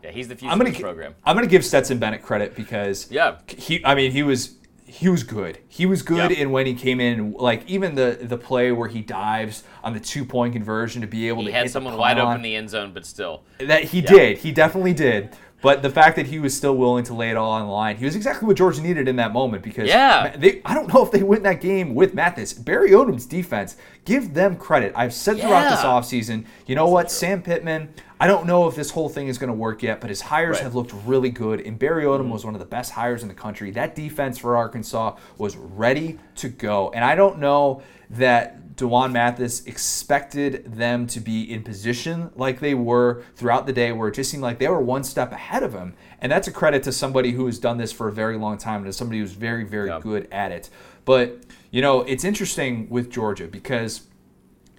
[0.04, 1.16] Yeah, he's the future I'm of gonna this gi- program.
[1.26, 3.40] I'm gonna give Stetson Bennett credit because Yeah.
[3.48, 4.56] he I mean he was
[4.90, 5.60] he was good.
[5.68, 6.40] He was good Yep.
[6.40, 7.34] in when he came in.
[7.34, 11.28] Like even the the play where he dives on the two point conversion to be
[11.28, 13.44] able He to had hit someone wide open in the end zone, but still.
[13.60, 14.40] That he did.
[14.40, 15.30] He definitely did.
[15.62, 17.98] But the fact that he was still willing to lay it all on the line,
[17.98, 20.36] he was exactly what Georgia needed in that moment because Yeah.
[20.38, 22.54] They, I don't know if they win that game with Mathis.
[22.54, 24.94] Barry Odom's defense, give them credit.
[24.96, 25.90] I've said throughout this Yeah.
[25.90, 27.90] offseason, you know what, Sam Pittman,
[28.22, 30.50] I don't know if this whole thing is going to work yet, but his hires
[30.52, 30.56] Right.
[30.60, 30.64] Mm-hmm.
[30.66, 31.60] have looked really good.
[31.62, 33.72] And Barry Odom was one of the best hires in the country.
[33.72, 36.92] That defense for Arkansas was ready to go.
[36.94, 42.74] And I don't know that D'Wan Mathis expected them to be in position like they
[42.74, 45.74] were throughout the day, where it just seemed like they were one step ahead of
[45.74, 45.94] him.
[46.22, 48.78] And that's a credit to somebody who has done this for a very long time
[48.82, 50.00] and is somebody who's very, very Yeah.
[50.02, 50.70] good at it.
[51.06, 54.02] But, you know, it's interesting with Georgia because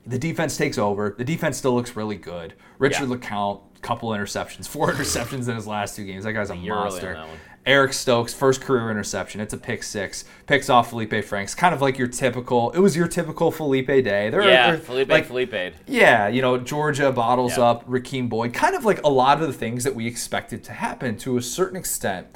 [0.07, 1.15] the defense takes over.
[1.17, 2.55] The defense still looks really good.
[2.79, 3.17] Richard Yeah.
[3.17, 6.25] LeCounte, couple interceptions, four interceptions in his last two games.
[6.25, 7.23] That guy's a You're monster.
[7.71, 9.41] Eric Stokes, first career interception.
[9.41, 10.25] It's a pick six.
[10.49, 11.55] Picks off Felipe Franks.
[11.55, 12.73] Kind of like your typical.
[12.73, 14.29] It was your typical Felipe day.
[14.29, 15.55] There are- Yeah, there- Felipe like, Felipe.
[15.87, 17.65] yeah, you know, Georgia bottles Yeah.
[17.67, 20.73] up Rakeem Boyd, kind of like a lot of the things that we expected to
[20.73, 22.27] happen to a certain extent.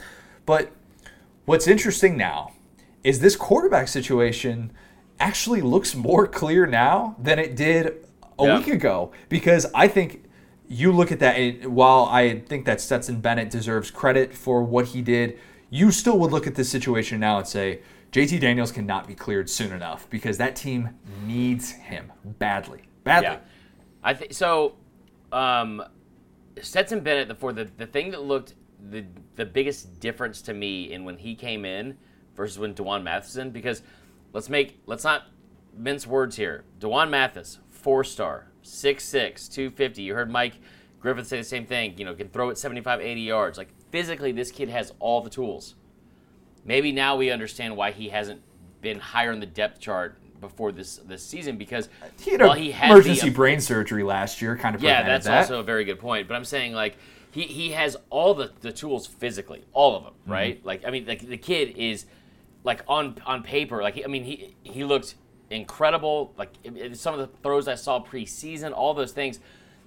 [0.46, 0.70] But
[1.46, 2.52] what's interesting now
[3.02, 4.70] is this quarterback situation
[5.18, 7.92] actually looks more clear now than it did
[8.38, 8.58] a Yeah.
[8.58, 10.23] week ago because I think
[10.68, 14.86] you look at that and while I think that Stetson Bennett deserves credit for what
[14.86, 15.38] he did,
[15.70, 17.80] you still would look at this situation now and say
[18.12, 20.90] JT Daniels cannot be cleared soon enough because that team
[21.26, 22.82] needs him badly.
[23.02, 23.30] Badly.
[23.30, 23.38] Yeah,
[24.02, 24.76] I think so.
[25.32, 25.82] Um,
[26.60, 28.54] Stetson Bennett, the for the the thing that looked
[28.90, 29.04] the
[29.36, 31.96] the biggest difference to me in when he came in
[32.36, 33.82] versus when D'Wan Matheson, because
[34.32, 35.24] let's make let's not
[35.76, 36.64] mince words here.
[36.78, 40.02] D'Wan Mathis, four star, 6'6", 250.
[40.02, 40.54] You heard Mike
[41.00, 41.94] Griffith say the same thing.
[41.98, 43.58] You know, can throw it 75, 80 yards.
[43.58, 45.74] Like physically, this kid has all the tools.
[46.64, 48.40] Maybe now we understand why he hasn't
[48.80, 51.88] been higher in the depth chart before this this season because
[52.20, 55.38] He had he had emergency the, brain surgery last year, kind of yeah, that's that.
[55.38, 56.26] also a very good point.
[56.28, 56.96] But I'm saying like
[57.30, 60.32] he, he has all the, the tools physically, all of them, Mm-hmm.
[60.32, 60.64] right?
[60.64, 62.06] Like I mean, like the kid is
[62.62, 65.14] like on on paper, like he, I mean he he looked
[65.50, 66.32] incredible.
[66.36, 69.40] Like it- it- some of the throws I saw preseason, all those things.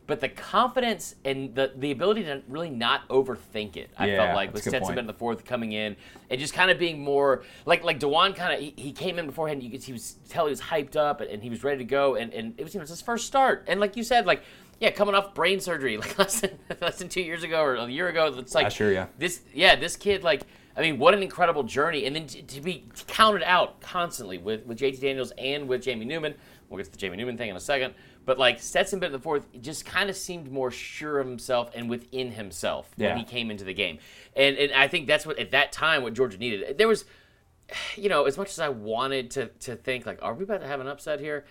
[0.06, 4.36] But the confidence and the, the ability to really not overthink it, I Yeah, felt
[4.38, 4.96] like with Stetson.
[4.96, 5.98] Bennett the fourth coming in
[6.30, 9.26] and just kind of being more like like D'Wan kind of he, he came in
[9.26, 9.62] beforehand.
[9.64, 11.84] You could he was tell he was hyped up and, and he was ready to
[11.84, 14.04] go and, and it was you know, it was his first start and like you
[14.04, 14.44] said like
[14.80, 17.88] yeah coming off brain surgery like less than less than two years ago or a
[17.90, 19.08] year ago it's like Last year, yeah.
[19.18, 20.44] this yeah this kid like
[20.78, 22.06] I mean what an incredible journey.
[22.06, 26.06] And then to, to be counted out constantly with with JT Daniels and with Jamie
[26.06, 26.36] Newman.
[26.70, 27.94] We'll get to the Jamie Newman thing in a second.
[28.26, 31.90] But like Stetson Bennett the fourth just kind of seemed more sure of himself and
[31.90, 33.10] within himself Yeah.
[33.10, 34.00] when he came into the game.
[34.36, 36.78] And and I think that's what at that time what Georgia needed.
[36.78, 37.06] There was
[37.96, 40.68] you know, as much as I wanted to to think like, are we about to
[40.68, 41.46] have an upset here?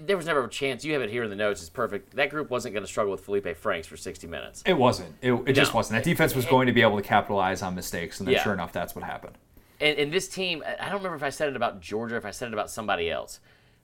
[0.00, 0.84] There was never a chance.
[0.84, 1.60] You have it here in the notes.
[1.60, 2.14] It's perfect.
[2.16, 4.62] That group wasn't going to struggle with Felipe Franks for 60 minutes.
[4.64, 5.14] It wasn't.
[5.20, 5.98] It, it just wasn't.
[6.02, 8.42] That defense was going to be able to capitalize on mistakes, and then Yeah.
[8.42, 9.36] sure enough, that's what happened.
[9.80, 12.24] And, and this team, I I don't remember if I said it about Georgia, if
[12.24, 13.40] I said it about somebody else,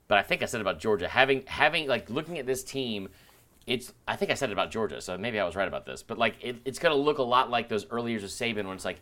[0.06, 1.08] but I think I said it about Georgia.
[1.08, 3.08] Having having like looking at this team,
[3.66, 6.02] it's I think I said it about Georgia, so maybe I was right about this.
[6.04, 8.64] But like it, it's going to look a lot like those early years of Saban,
[8.64, 9.00] when it's like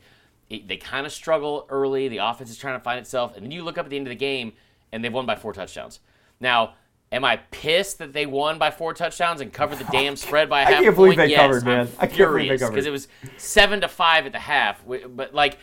[0.48, 2.08] it, they kind of struggle early.
[2.08, 4.06] The offense is trying to find itself, and then you look up at the end
[4.06, 4.54] of the game,
[4.90, 6.00] and they've won by four touchdowns.
[6.40, 6.74] Now.
[7.12, 10.62] Am I pissed that they won by four touchdowns and covered the damn spread by
[10.62, 11.18] a half I can't believe point?
[11.18, 11.88] they yes, covered, I'm man.
[11.98, 12.72] I can't believe they covered.
[12.72, 14.82] because it was seven to five at the half.
[14.84, 15.58] But like,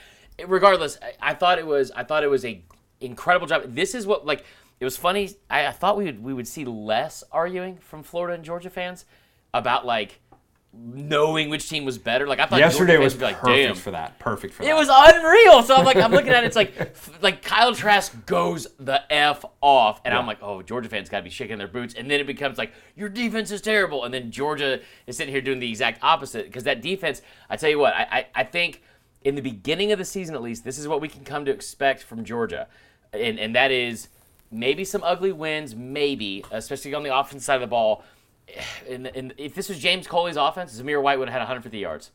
[0.47, 2.63] regardless, I, I thought it was I thought it was a
[3.01, 3.63] incredible job.
[3.67, 4.45] This is what like
[4.79, 5.31] it was funny.
[5.49, 9.05] I, I thought we would we would see less arguing from Florida and Georgia fans
[9.53, 10.21] about like
[10.75, 12.27] knowing which team was better.
[12.27, 13.75] Like I thought Yesterday was like, perfect damn.
[13.75, 14.17] for that.
[14.17, 14.69] Perfect for that.
[14.69, 15.61] It was unreal.
[15.63, 16.47] So I'm like, I'm looking at it.
[16.47, 21.09] It's like, like Kyle Trask goes the f off, and I'm like, oh, Georgia fans
[21.09, 21.93] got to be shaking their boots.
[21.93, 25.41] And then it becomes like, your defense is terrible, and then Georgia is sitting here
[25.41, 27.21] doing the exact opposite because that defense.
[27.49, 28.81] I tell you what, I, I I think
[29.23, 31.51] in the beginning of the season at least, this is what we can come to
[31.51, 32.67] expect from Georgia,
[33.13, 34.07] and and that is
[34.51, 38.03] maybe some ugly wins, maybe especially on the offense side of the ball.
[38.89, 42.11] And, and if this was James Coley's offense, Zamir White would have had 150 yards.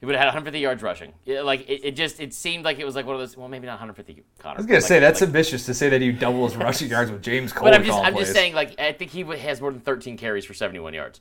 [0.00, 1.14] He would have had 150 yards rushing.
[1.24, 3.36] Yeah, like it, it just it seemed like it was like one of those.
[3.36, 4.22] Well, maybe not 150.
[4.38, 4.54] Connor.
[4.54, 7.10] I was gonna like, say that's like, ambitious to say that he doubles rushing yards
[7.10, 7.64] with James Cole.
[7.64, 8.26] But I'm just I'm plays.
[8.26, 11.20] just saying like I think he has more than 13 carries for 71 yards.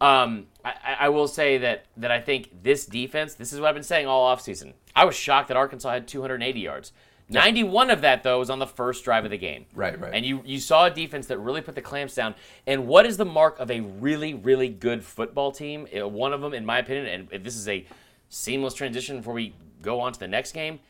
[0.00, 3.34] Um, I, I- I will say that that I think this defense.
[3.34, 4.74] This is what I've been saying all offseason.
[4.94, 6.92] I was shocked that Arkansas had 280 yards.
[7.30, 9.66] 91 of that though was on the first drive of the game.
[9.74, 10.12] Right, right.
[10.14, 12.34] And you you saw a defense that really put the clamps down.
[12.66, 15.86] And what is the mark of a really really good football team?
[15.96, 17.84] Uh, One of them, in my opinion, and this is a
[18.28, 20.80] seamless transition before we go on to the next game.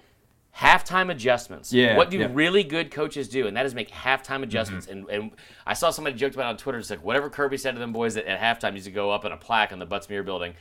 [0.57, 1.73] halftime adjustments.
[1.73, 2.29] Yeah, What do yeah.
[2.33, 3.47] really good coaches do?
[3.47, 4.43] And that is make halftime Mm-hmm.
[4.45, 4.87] adjustments.
[4.89, 5.31] And, and
[5.67, 6.79] I saw somebody joked about it on Twitter.
[6.79, 9.25] It's like whatever Kirby said to them boys at, at halftime needs to go up
[9.25, 10.55] in a plaque on the Butts-Mehre building.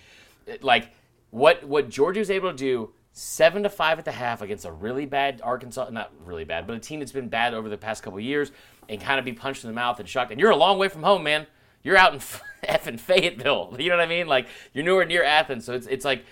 [0.46, 0.92] It- like
[1.32, 4.72] what what Georgia was able to do seven to five at the half against a
[4.72, 8.02] really bad Arkansas, not really bad, but a team that's been bad over the past
[8.02, 8.52] couple years,
[8.88, 10.32] and kind of be punched in the mouth and shocked.
[10.32, 11.46] And you're a long way from home, man.
[11.84, 12.20] You're out in
[12.64, 13.76] effing Fayetteville.
[13.80, 14.28] You know what I mean?
[14.28, 16.24] Like you're nowhere near Athens, so it's it's like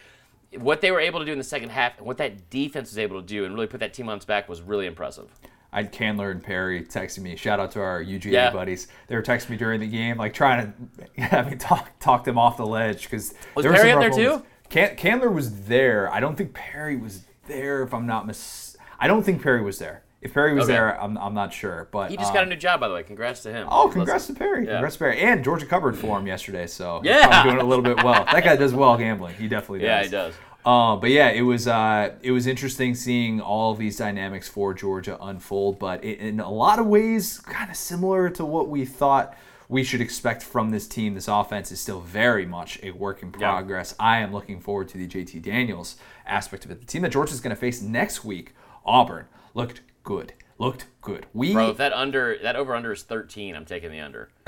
[0.58, 2.98] what they were able to do in the second half and what that defense was
[2.98, 5.28] able to do and really put that team on its back was really impressive.
[5.74, 7.36] I had Candler and Perry texting me.
[7.36, 8.50] Shout out to our UGA Yeah.
[8.52, 8.88] buddies.
[9.08, 10.74] They were texting me during the game, like trying
[11.18, 14.44] to have me talk talk them off the ledge because Was Perry up there too?
[14.70, 16.12] Can- Candler was there.
[16.12, 17.84] I don't think Perry was there.
[17.84, 20.04] If I'm not mis, I don't think Perry was there.
[20.22, 20.74] If Perry was Okay.
[20.74, 21.88] there, I'm, I'm not sure.
[21.92, 23.04] But He just um, got a new job, by the way.
[23.04, 23.68] Congrats to him.
[23.70, 24.66] Oh, congrats to Perry.
[24.66, 24.74] Yeah.
[24.74, 25.20] Congrats to Perry.
[25.22, 27.44] And Georgia covered for him yesterday, so Yeah.
[27.44, 28.26] doing a little bit well.
[28.26, 29.36] That guy does well gambling.
[29.36, 29.86] He definitely does.
[29.86, 30.34] Yeah, he does.
[30.66, 34.74] Uh, but yeah, it was uh, it was interesting seeing all of these dynamics for
[34.74, 38.84] Georgia unfold, but it, in a lot of ways, kind of similar to what we
[38.84, 39.34] thought
[39.70, 41.14] we should expect from this team.
[41.14, 43.52] This offense is still very much a work in Yeah.
[43.52, 43.94] progress.
[44.00, 46.80] I am looking forward to the JT Daniels aspect of it.
[46.80, 48.54] The team that Georgia's going to face next week,
[48.86, 50.34] Auburn, looked good.
[50.60, 51.28] Looked good.
[51.34, 54.30] We Bro, if that under that over under is 13, I'm taking the under.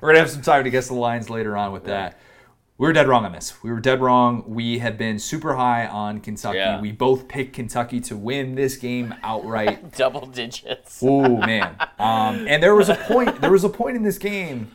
[0.00, 2.18] We're gonna have some time to guess the lines later on with that.
[2.78, 3.62] We were dead wrong on this.
[3.62, 4.44] We were dead wrong.
[4.46, 6.58] We have been super high on Kentucky.
[6.58, 6.78] Yeah.
[6.80, 9.92] We both picked Kentucky to win this game outright.
[9.96, 11.00] Double digits.
[11.02, 11.76] oh man!
[11.98, 13.40] Um, and there was a point.
[13.40, 14.72] There was a point in this game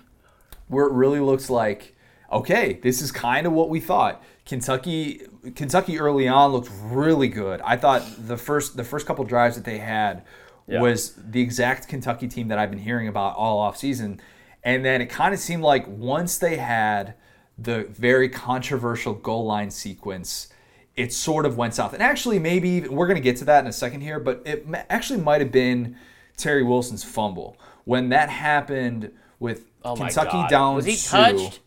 [0.68, 1.96] where it really looks like,
[2.32, 4.24] okay, this is kind of what we thought.
[4.46, 5.22] Kentucky,
[5.56, 7.62] Kentucky early on looked really good.
[7.62, 10.24] I thought the first the first couple drives that they had
[10.68, 10.82] Yeah.
[10.82, 14.20] was the exact Kentucky team that I've been hearing about all off season.
[14.64, 17.14] And then it kind of seemed like once they had
[17.62, 20.48] the very controversial goal line sequence,
[20.96, 21.94] it sort of went south.
[21.94, 24.42] And actually, maybe even, we're going to get to that in a second here, but
[24.46, 25.96] it actually might have been
[26.38, 30.50] Terry Wilson's fumble when that happened with Oh Kentucky God.
[30.50, 30.76] down.
[30.76, 31.60] Was he to- touched?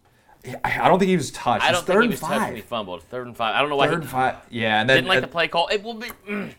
[0.62, 1.64] I I don't think he was touched.
[1.64, 2.54] I don't third think he was touched when five.
[2.56, 3.02] he fumbled.
[3.04, 3.54] Third and five.
[3.56, 4.36] I don't know why Third he and five.
[4.50, 5.68] Yeah, and then didn't like uh, the play call.
[5.68, 6.08] It will be.
[6.28, 6.52] mm.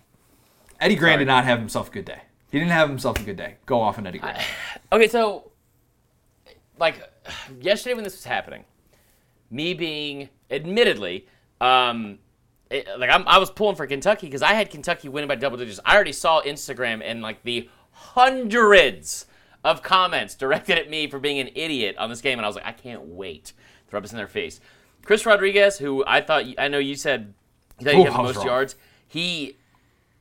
[0.79, 1.17] Eddie Grant Sorry.
[1.19, 2.19] did not have himself a good day.
[2.51, 3.55] He didn't have himself a good day.
[3.67, 4.39] Go off on Eddie Grant.
[4.91, 5.51] Okay, so
[6.79, 6.95] like
[7.61, 8.65] yesterday when this was happening,
[9.49, 11.27] me being admittedly,
[11.61, 12.19] um,
[12.69, 15.57] it- like I'm, I was pulling for Kentucky because I had Kentucky winning by double
[15.57, 15.79] digits.
[15.85, 19.25] I already saw Instagram and like the hundreds
[19.63, 22.55] of comments directed at me for being an idiot on this game, and I was
[22.55, 23.45] like, I can't wait
[23.89, 24.59] to rub this in their face.
[25.03, 27.33] Chris Rodriguez, who I thought I know you said
[27.79, 28.45] you thought Ooh, you had the most wrong.
[28.47, 28.75] yards,
[29.07, 29.57] he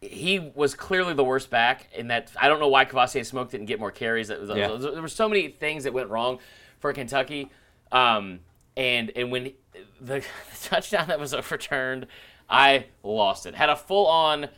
[0.02, 3.66] he was clearly the worst back in that I don't know why Kavosiey Smoke didn't
[3.66, 4.28] get more carries.
[4.28, 4.76] Was- Yeah.
[4.76, 6.38] There were so many things that went wrong
[6.78, 7.50] for Kentucky.
[7.90, 8.40] Um,
[8.76, 9.52] and and when the,
[10.00, 10.24] the
[10.62, 12.06] touchdown that was overturned,
[12.48, 13.54] I lost it.
[13.54, 14.48] Had a full on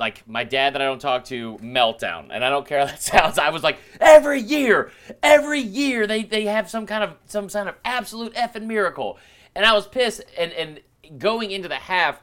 [0.00, 2.28] like my dad that I don't talk to meltdown.
[2.32, 3.38] And I don't care how that sounds.
[3.38, 4.90] I was like, every year,
[5.22, 9.18] every year they, they have some kind of some kind of absolute effing miracle.
[9.54, 10.80] And I was pissed and and
[11.18, 12.20] going into the half,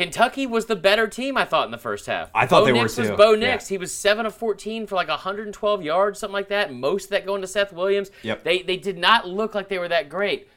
[0.00, 2.30] Kentucky was the better team, I thought, in the first half.
[2.34, 3.16] I thought Bo they were Nix was too.
[3.16, 3.52] Bo Yeah.
[3.52, 3.68] Nix.
[3.68, 6.72] He was 7 of 14 for like 112 yards, something like that.
[6.72, 8.10] Most of that going to Seth Williams.
[8.22, 8.44] Yep.
[8.44, 10.48] They, they did not look like they were that great.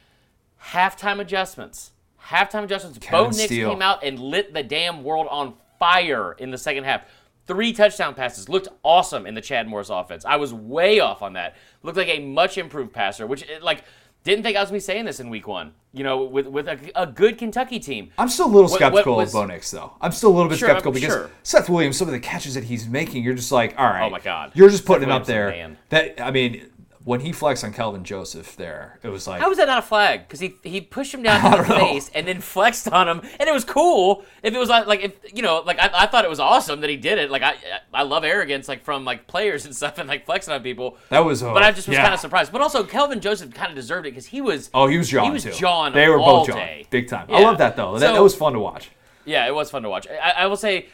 [0.70, 1.92] Halftime adjustments.
[2.28, 2.98] Halftime adjustments.
[2.98, 3.70] Bo Kevin Nix Steele.
[3.70, 7.02] came out and lit the damn world on fire in the second half.
[7.46, 8.48] Three touchdown passes.
[8.48, 10.24] Looked awesome in the Chad Morris offense.
[10.24, 11.56] I was way off on that.
[11.82, 13.84] Looked like a much improved passer, which, like,
[14.24, 15.72] didn't think I was going to be saying this in week one.
[15.92, 18.10] You know, with, with a, a good Kentucky team.
[18.18, 19.92] I'm still a little What- what skeptical was- of Bo though.
[20.00, 21.30] I'm still a little bit Sure, skeptical I'm because sure.
[21.44, 24.02] Seth Williams, some of the catches that he's making, you're just like, all right.
[24.06, 24.50] Oh my God.
[24.54, 25.48] You're just putting Seth him up Williams a there.
[25.50, 25.78] man.
[25.90, 26.68] That I mean,
[27.04, 29.82] when he flexed on Kelvin Joseph there, it was like, How was that not a
[29.82, 30.26] flag?
[30.26, 33.46] Because he he pushed him down to the face and then flexed on him, and
[33.48, 34.24] it was cool.
[34.42, 36.80] If it was like, like if you know, like I, I thought it was awesome
[36.80, 37.30] that he did it.
[37.30, 37.56] Like I
[37.92, 40.96] I love arrogance, like from like players and stuff, and like flexing on people.
[41.10, 41.42] that was.
[41.42, 42.02] Uh, But I just was yeah.
[42.04, 42.52] kind of surprised.
[42.52, 44.70] But also, Kelvin Joseph kind of deserved it because he was.
[44.72, 45.52] Oh, he was jawing He was too.
[45.52, 46.86] jawing They were all both jawing, day.
[46.90, 47.26] big time.
[47.28, 47.98] I love that though.
[47.98, 48.90] That, that was fun to watch.
[49.26, 50.06] Yeah, it was fun to watch.
[50.08, 50.86] I, I will say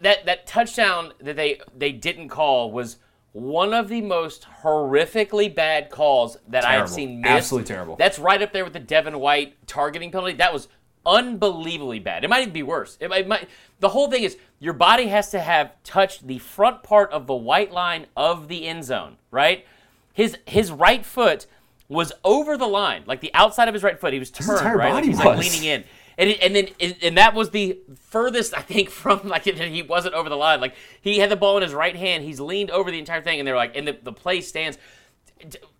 [0.00, 2.96] that that touchdown that they they didn't call was
[3.32, 7.32] one of the most horrifically bad calls that I have seen missed.
[7.32, 7.96] Absolutely terrible.
[7.96, 10.34] That's right up there with the Devin White targeting penalty.
[10.34, 10.68] That was
[11.06, 12.24] unbelievably bad.
[12.24, 12.96] It might even be worse.
[13.00, 13.48] It, might- it might.
[13.80, 17.34] The whole thing is your body has to have touched the front part of the
[17.34, 19.64] white line of the end zone, right?
[20.12, 21.46] His his right foot
[21.88, 24.12] was over the line, like the outside of his right foot.
[24.12, 24.92] He was turned, entire right?
[24.94, 25.52] Like he's like was.
[25.52, 25.84] leaning in.
[26.18, 29.82] And, it, and then and, and that was the furthest I think from like he
[29.82, 30.60] wasn't over the line.
[30.60, 32.24] Like he had the ball in his right hand.
[32.24, 34.76] He's leaned over the entire thing, and they're like, and the, the play stands.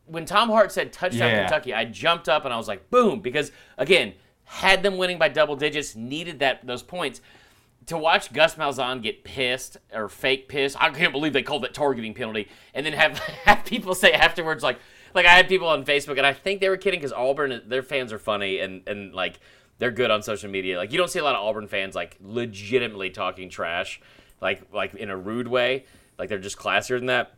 [0.06, 1.40] When Tom Hart said touchdown Yeah.
[1.40, 4.14] Kentucky, I jumped up and I was like, boom, because again,
[4.44, 7.20] had them winning by double digits, needed that those points.
[7.86, 11.74] To watch Gus Malzahn get pissed or fake pissed, I can't believe they called that
[11.74, 14.78] targeting penalty, and then have have people say afterwards like,
[15.14, 17.82] like I had people on Facebook, and I think they were kidding because Auburn, their
[17.82, 19.40] fans are funny and and like
[19.78, 20.76] they're good on social media.
[20.76, 24.00] Like you don't see a lot of Auburn fans like legitimately talking trash,
[24.40, 25.84] like like in a rude way.
[26.18, 27.34] Like they're just classier than that.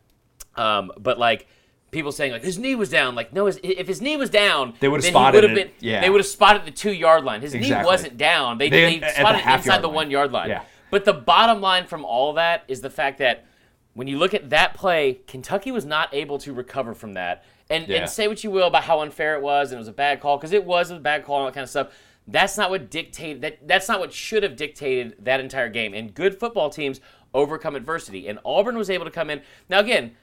[0.55, 1.47] Um, but like
[1.91, 3.15] people saying like his knee was down.
[3.15, 5.69] Like no, his, if his knee was down, They would've spotted it, been.
[5.79, 6.01] yeah.
[6.01, 7.41] They would have spotted the two yard line.
[7.41, 8.57] His knee wasn't down.
[8.57, 9.95] They They- they, the spotted it inside the line.
[9.95, 10.49] one yard line.
[10.49, 10.63] Yeah.
[10.89, 13.45] But the bottom line from all that is the fact that
[13.93, 17.43] when you look at that play, Kentucky was not able to recover from that.
[17.69, 17.99] And, Yeah.
[17.99, 20.19] and say what you will about how unfair it was and it was a bad
[20.19, 21.87] call because it was a bad call and all that kind of stuff.
[22.31, 23.67] That's not what dictated that.
[23.67, 25.93] That's not what should have dictated that entire game.
[25.93, 27.01] And good football teams
[27.33, 28.27] overcome adversity.
[28.27, 29.41] And Auburn was able to come in.
[29.69, 30.15] Now again,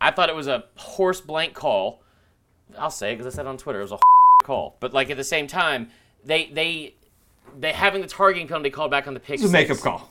[0.00, 2.02] I thought it was a horse blank call.
[2.78, 3.98] I'll say because I said on Twitter it was a
[4.44, 4.76] call.
[4.80, 5.90] But like at the same time,
[6.24, 6.94] they they
[7.58, 9.40] they having the targeting penalty called back on the pick.
[9.40, 10.10] It was a makeup call.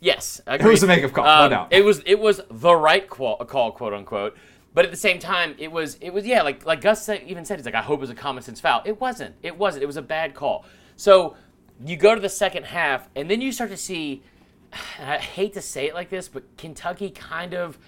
[0.00, 0.68] Yes, agreed.
[0.68, 1.68] It was a makeup call, no um, doubt.
[1.70, 4.36] It was it was the right call, quote unquote.
[4.74, 7.44] But at the same time, it was it was yeah, like like Gus said, even
[7.44, 8.82] said, he's like, I hope it was a common sense foul.
[8.84, 9.36] It wasn't.
[9.42, 9.84] It wasn't.
[9.84, 10.64] It was a bad call.
[10.96, 11.36] So
[11.84, 14.22] you go to the second half, and then you start to see.
[15.00, 17.78] I hate to say it like this, but Kentucky kind of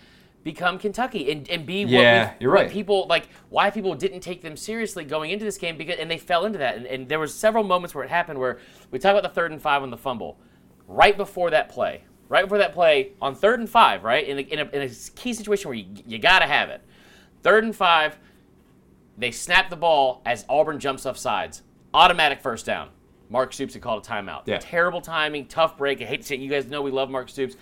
[0.45, 2.70] become Kentucky and, and be Yeah, what, you're what right.
[2.70, 6.18] people like why people didn't take them seriously going into this game because and they
[6.18, 8.61] fell into that and, and there was several moments where it happened where
[8.93, 10.39] we talk about the third and five on the fumble
[10.87, 14.41] right before that play right before that play on third and five right in a,
[14.43, 16.81] in a, in a key situation where you, you got to have it.
[17.43, 18.18] Third and five
[19.18, 21.62] they snap the ball as auburn jumps off sides.
[21.95, 22.91] Automatic first down.
[23.31, 24.43] Mark stoops had called a timeout.
[24.47, 24.59] Yeah.
[24.61, 26.01] terrible timing tough break.
[26.03, 27.57] I hate to say it, you guys know we love mark stoops.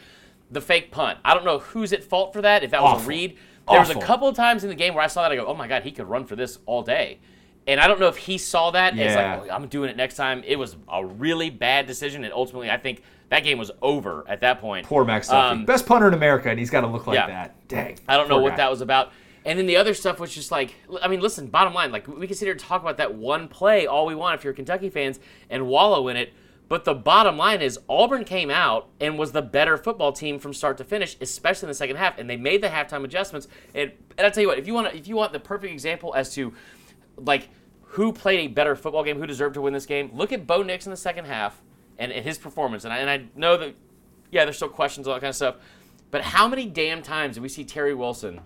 [0.51, 1.19] The fake punt.
[1.25, 3.37] I don't know who's at fault for that if that was a read.
[3.69, 5.47] There was a couple of times in the game where i saw that i go
[5.47, 7.19] oh my god he could run for this all day.
[7.67, 9.39] And i don't know if he saw that Yeah.
[9.41, 10.43] like oh, i'm doing it next time.
[10.45, 14.41] It was a really bad decision and ultimately i think that game was over at
[14.41, 15.61] that point Poor Max Duffy.
[15.61, 17.27] Um, Best punter in America, and he's got to look like yeah.
[17.27, 17.69] that.
[17.69, 17.99] Dang.
[18.07, 18.57] I don't know what guy.
[18.57, 19.13] that was about.
[19.47, 22.27] And then the other stuff was just like, I mean, listen, bottom line, like we
[22.27, 24.89] can sit here and talk about that one play all we want if you're Kentucky
[24.89, 25.21] fans
[25.51, 26.33] and wallow in it.
[26.67, 30.55] But the bottom line is Auburn came out and was the better football team from
[30.55, 32.19] start to finish, especially in the second half.
[32.19, 33.49] And they made the halftime adjustments.
[33.75, 36.15] And, and I tell you what, if you want if you want the perfect example
[36.15, 36.55] as to
[37.19, 37.51] like
[37.83, 40.63] who played a better football game, who deserved to win this game, look at Bo
[40.63, 41.61] Nix in the second half
[41.99, 42.85] and, and his performance.
[42.85, 43.75] And I, and I know that,
[44.31, 45.57] yeah, there's still questions, all that kind of stuff.
[46.11, 48.41] But how many damn times do we see Terry Wilson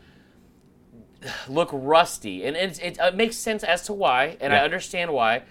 [1.48, 2.44] look rusty?
[2.44, 5.42] And it's, it, it makes sense as to why, and I understand why.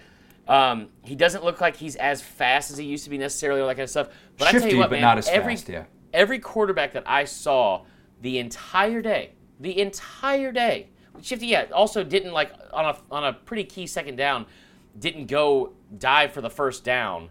[0.46, 3.68] Um, he doesn't look like he's as fast as he used to be necessarily, all
[3.68, 4.08] that kind of stuff.
[4.38, 5.84] But I tell Shifty, you what, but not as every, fast, yeah.
[6.12, 7.84] every quarterback that I saw
[8.22, 10.88] the entire day, the entire day,
[11.20, 14.46] Shifty, yeah, also didn't like on a on a pretty key second down,
[14.96, 17.28] didn't go dive for the first down,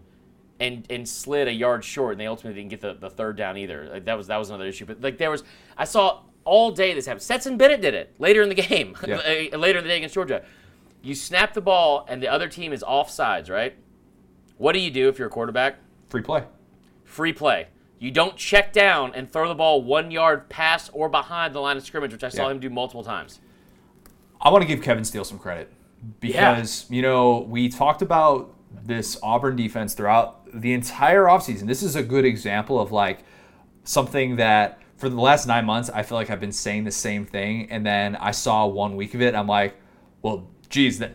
[0.60, 3.56] and and slid a yard short, and they ultimately didn't get the, the third down
[3.56, 3.88] either.
[3.92, 4.86] Like, that was that was another issue.
[4.86, 5.44] But like there was,
[5.76, 7.20] I saw all day this happen.
[7.20, 9.16] Stetson Bennett did it later in the game, Yeah.
[9.56, 10.42] later in the day against Georgia.
[11.02, 13.76] You snap the ball, and the other team is off sides, right?
[14.56, 15.76] What do you do if you're a quarterback?
[16.08, 16.44] Free play.
[17.04, 17.68] free play.
[18.00, 21.76] You don't check down and throw the ball one yard past or behind the line
[21.76, 22.52] of scrimmage, which I saw Yeah.
[22.52, 23.40] him do multiple times.
[24.40, 25.72] I want to give Kevin Steele some credit
[26.20, 28.54] because you know we talked about
[28.84, 31.66] this Auburn defense throughout the entire offseason.
[31.66, 33.20] This is a good example of like
[33.84, 37.24] something that for the last nine months I feel like I've been saying the same
[37.24, 39.34] thing, and then I saw one week of it.
[39.34, 39.76] I'm like,
[40.22, 41.12] well, geez, that,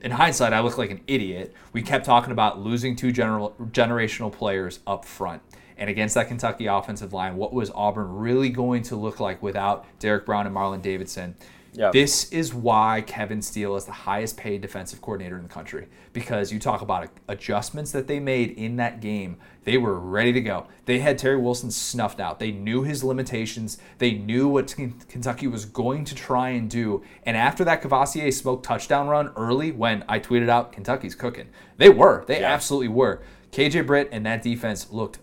[0.00, 1.54] in hindsight, I look like an idiot.
[1.72, 5.42] We kept talking about losing two general, generational players up front.
[5.78, 9.84] And against that Kentucky offensive line, what was Auburn really going to look like without
[9.98, 11.36] Derrick Brown and Marlon Davidson?
[11.76, 11.90] Yeah.
[11.92, 15.88] This is why Kevin Steele is the highest paid defensive coordinator in the country.
[16.12, 20.40] Because you talk about adjustments that they made in that game, they were ready to
[20.40, 20.66] go.
[20.86, 22.38] They had Terry Wilson snuffed out.
[22.38, 23.76] They knew his limitations.
[23.98, 27.02] They knew what Kentucky was going to try and do.
[27.24, 31.90] And after that Kavosiey smoke touchdown run early, when I tweeted out Kentucky's cooking, they
[31.90, 32.24] were.
[32.26, 32.52] They Yeah.
[32.52, 33.20] absolutely were.
[33.52, 35.18] KJ Britt and that defense looked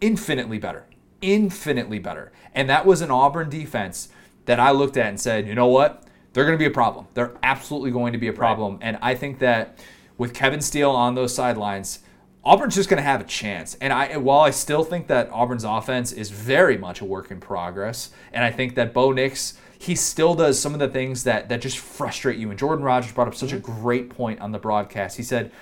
[0.00, 0.86] infinitely better.
[1.22, 2.32] Infinitely better.
[2.54, 4.08] And that was an Auburn defense
[4.46, 6.04] that I looked at and said, you know what?
[6.32, 7.06] They're going to be a problem.
[7.14, 8.78] They're absolutely going to be a problem.
[8.80, 9.78] And I think that
[10.18, 12.00] with Kevin Steele on those sidelines,
[12.44, 13.74] Auburn's just going to have a chance.
[13.80, 17.40] And I, while I still think that Auburn's offense is very much a work in
[17.40, 21.48] progress, and I think that Bo Nix, he still does some of the things that
[21.48, 22.50] that just frustrate you.
[22.50, 23.80] And Jordan Rodgers brought up such a mm-hmm.
[23.82, 25.16] great point on the broadcast.
[25.16, 25.52] He said,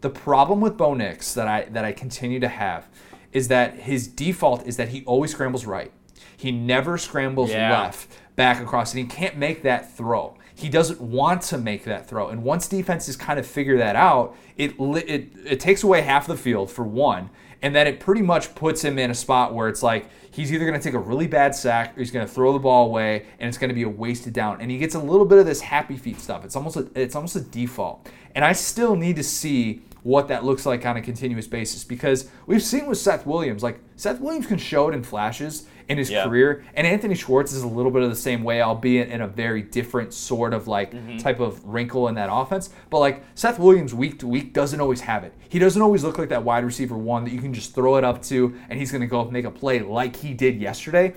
[0.00, 2.88] the problem with Bo Nix that I that I continue to have
[3.32, 5.92] is that his default is that he always scrambles right.
[6.36, 7.70] He never scrambles Yeah.
[7.82, 8.16] left.
[8.40, 10.34] Back across, and he can't make that throw.
[10.54, 12.28] He doesn't want to make that throw.
[12.28, 16.38] And once defenses kind of figure that out, it it it takes away half the
[16.38, 17.28] field for one,
[17.60, 20.64] and then it pretty much puts him in a spot where it's like he's either
[20.64, 23.26] going to take a really bad sack or he's going to throw the ball away
[23.38, 24.58] and it's going to be a wasted down.
[24.62, 26.42] And he gets a little bit of this happy feet stuff.
[26.42, 28.08] It's almost a, it's almost a default.
[28.34, 32.30] And I still need to see what that looks like on a continuous basis because
[32.46, 36.08] we've seen with Seth Williams, like Seth Williams can show it in flashes in his
[36.10, 36.24] Yeah.
[36.24, 39.26] career, and Anthony Schwartz is a little bit of the same way, albeit in a
[39.26, 41.18] very different sort of like Mm-hmm.
[41.18, 42.70] type of wrinkle in that offense.
[42.90, 45.34] But like Seth Williams, week to week, doesn't always have it.
[45.48, 48.04] He doesn't always look like that wide receiver one that you can just throw it
[48.04, 51.12] up to, and he's going to go make a play like he did yesterday.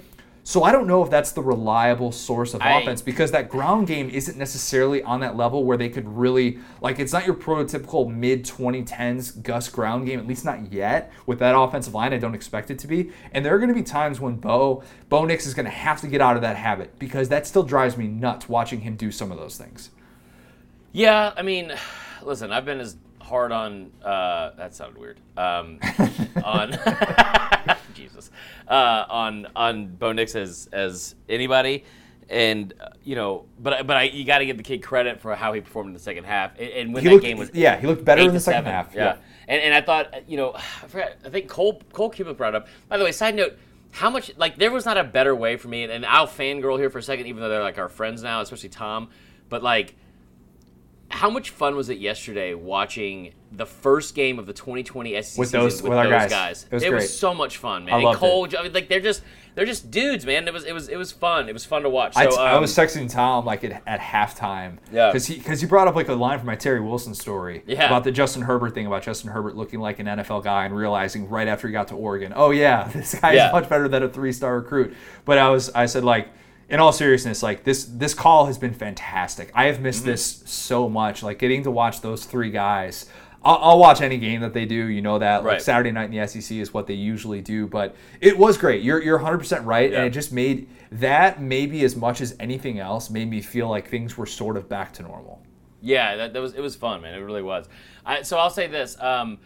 [0.45, 3.87] So I don't know if that's the reliable source of I- offense because that ground
[3.87, 8.13] game isn't necessarily on that level where they could really like it's not your prototypical
[8.13, 12.35] mid 2010s Gus ground game at least not yet with that offensive line I don't
[12.35, 15.45] expect it to be and there are going to be times when Bo Bo Nix
[15.45, 18.07] is going to have to get out of that habit because that still drives me
[18.07, 19.91] nuts watching him do some of those things.
[20.91, 21.73] Yeah, I mean,
[22.21, 23.91] listen, I've been as hard on.
[24.03, 25.19] Uh, that sounded weird.
[25.37, 25.79] Um,
[26.43, 26.71] on
[28.67, 31.83] uh, on on Bo Nix as as anybody,
[32.29, 35.35] and uh, you know, but but I, you got to give the kid credit for
[35.35, 37.51] how he performed in the second half, and, and when He that looked game was
[37.53, 38.71] yeah, he looked better in the second seven.
[38.71, 38.93] half.
[38.95, 39.17] Yeah.
[39.47, 41.11] And, and I thought, uh, you know, I forgot.
[41.25, 42.67] I think Cole Cole Cubelic brought up.
[42.87, 43.57] By the way, side note,
[43.91, 46.89] how much like there was not a better way for me, and I'll fangirl here
[46.89, 49.09] for a second, even though they're like our friends now, especially Tom.
[49.49, 49.95] But like,
[51.13, 55.51] how much fun was it yesterday watching the first game of the 2020 SEC With
[55.51, 56.65] those- with, with our those guys.
[56.65, 56.93] It was great.
[56.93, 57.93] was so much fun, man.
[57.93, 59.21] I and Cole, I mean, like they're just
[59.53, 60.47] they're just dudes, man.
[60.47, 61.47] It was it was it was fun.
[61.49, 62.15] It was fun to watch.
[62.15, 64.77] So I, t- I um, was texting Tom like at, at halftime.
[64.91, 65.09] Yeah.
[65.09, 67.85] Because he because he brought up like a line from my Terry Wilson story Yeah.
[67.85, 71.29] about the Justin Herbert thing about Justin Herbert looking like an NFL guy and realizing
[71.29, 73.47] right after he got to Oregon, oh yeah, this guy Yeah.
[73.47, 74.95] is much better than a three star recruit.
[75.25, 76.29] But I was I said like.
[76.73, 79.51] In all seriousness, like this, this call has been fantastic.
[79.53, 79.83] I have Mm-hmm.
[79.83, 81.21] missed this so much.
[81.21, 83.05] Like getting to watch those three guys.
[83.45, 84.75] I'll, I'll watch any game that they do.
[84.87, 85.43] You know that.
[85.43, 87.67] Like Saturday night in the SEC is what they usually do.
[87.67, 88.81] But it was great.
[88.81, 89.97] You're you're 100 percent right, Yeah.
[89.99, 93.87] and it just made that maybe as much as anything else made me feel like
[93.87, 95.43] things were sort of back to normal.
[95.81, 97.13] Yeah, that, that was it was fun, man.
[97.13, 97.67] It really was.
[98.05, 99.37] I, so I'll say this: um,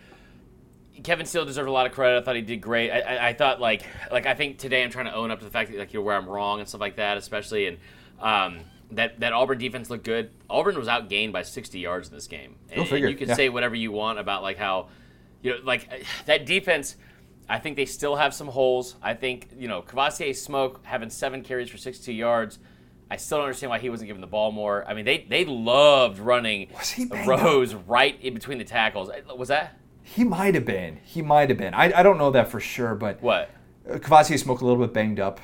[1.04, 2.20] Kevin Steele deserved a lot of credit.
[2.20, 2.92] I thought he did great.
[2.92, 5.46] I, I, I thought like like I think today I'm trying to own up to
[5.46, 7.78] the fact that like you're where I'm wrong and stuff like that, especially and
[8.20, 8.60] um,
[8.92, 10.32] that that Auburn defense looked good.
[10.50, 13.36] Auburn was outgained by 60 yards in this game, and, and figure, you can yeah.
[13.36, 14.90] say whatever you want about like how
[15.42, 16.96] you know like that defense.
[17.50, 18.96] I think they still have some holes.
[19.02, 22.60] I think you know Kavosiey Smoke having seven carries for 62 yards.
[23.10, 24.86] I still don't understand why he wasn't given the ball more.
[24.88, 26.70] I mean, they they loved running
[27.10, 29.10] banged rows right in between the tackles.
[29.36, 29.78] Was that
[30.16, 31.00] He might have been.
[31.04, 31.74] He might have been.
[31.74, 33.50] I, I don't know that for sure, but what?
[33.88, 35.42] Kavosiey smoked a little bit banged up.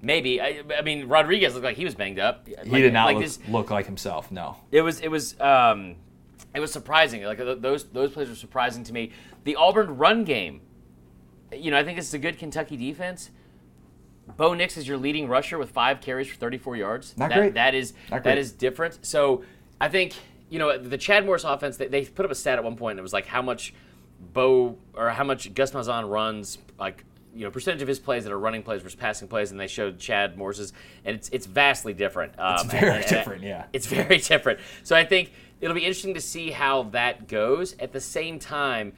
[0.00, 0.40] Maybe.
[0.40, 2.46] I, I mean, Rodriguez looked like he was banged up.
[2.46, 4.32] He did not like look, this- look like himself.
[4.32, 4.56] No.
[4.70, 5.96] It was it was um,
[6.54, 7.22] it was surprising.
[7.24, 9.12] Like those those plays were surprising to me.
[9.44, 10.62] The Auburn run game.
[11.52, 13.30] You know, I think it's a good Kentucky defense.
[14.36, 17.16] Bo Nix is your leading rusher with five carries for 34 yards.
[17.16, 17.54] Not that, great.
[17.54, 18.38] That is great.
[18.38, 19.04] is different.
[19.06, 19.44] So
[19.80, 20.14] I think
[20.48, 21.76] you know the Chad Morris offense.
[21.76, 22.98] They, they put up a stat at one point.
[22.98, 23.74] It was like how much
[24.32, 28.32] Bo or how much Gus Malzahn runs like you know percentage of his plays that
[28.32, 30.72] are running plays versus passing plays, and they showed Chad Morris's,
[31.04, 32.32] and it's it's vastly different.
[32.38, 33.64] Um, It's very and- and- different, yeah.
[33.72, 34.60] it's very different.
[34.84, 37.74] So I think it'll be interesting to see how that goes.
[37.78, 38.92] At the same time,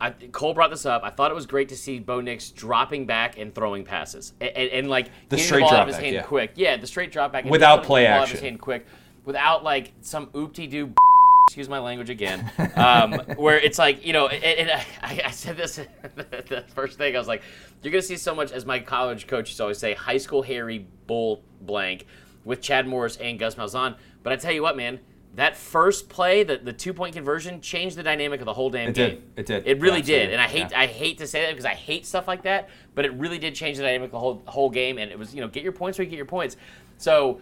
[0.00, 1.02] I, Cole brought this up.
[1.04, 4.50] I thought it was great to see Bo Nix dropping back and throwing passes, and,
[4.50, 6.22] and, and, like The getting straight the ball out drop of his back, hand yeah.
[6.22, 6.52] quick.
[6.56, 8.48] Yeah, the straight drop back Without play getting the ball out of his action.
[8.50, 8.86] hand quick,
[9.26, 10.92] without like some oopty doo.
[11.48, 12.50] Excuse my language again.
[12.74, 15.76] Um, where it's like you know, and, and I, I said this
[16.16, 17.14] the first thing.
[17.14, 17.42] I was like,
[17.82, 20.42] you're gonna see so much, as my college coach used to always say, high school
[20.42, 22.06] Harry bull blank
[22.44, 23.94] with Chad Morris and Gus Malzahn.
[24.24, 24.98] But I tell you what, man,
[25.36, 28.88] that first play, the, the two point conversion, changed the dynamic of the whole damn
[28.88, 29.10] It game.
[29.10, 29.22] did.
[29.36, 29.66] It did.
[29.68, 30.26] It really Absolutely.
[30.26, 30.32] did.
[30.32, 30.80] And I hate Yeah.
[30.80, 32.70] I hate to say that because I hate stuff like that.
[32.96, 34.98] But it really did change the dynamic of the whole whole game.
[34.98, 36.56] And it was you know get your points where you get your points.
[36.98, 37.40] So.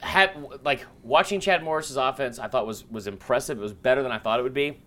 [0.00, 3.58] Have, like watching Chad Morris's offense, I thought was was impressive.
[3.58, 4.80] It was better than I thought it would be.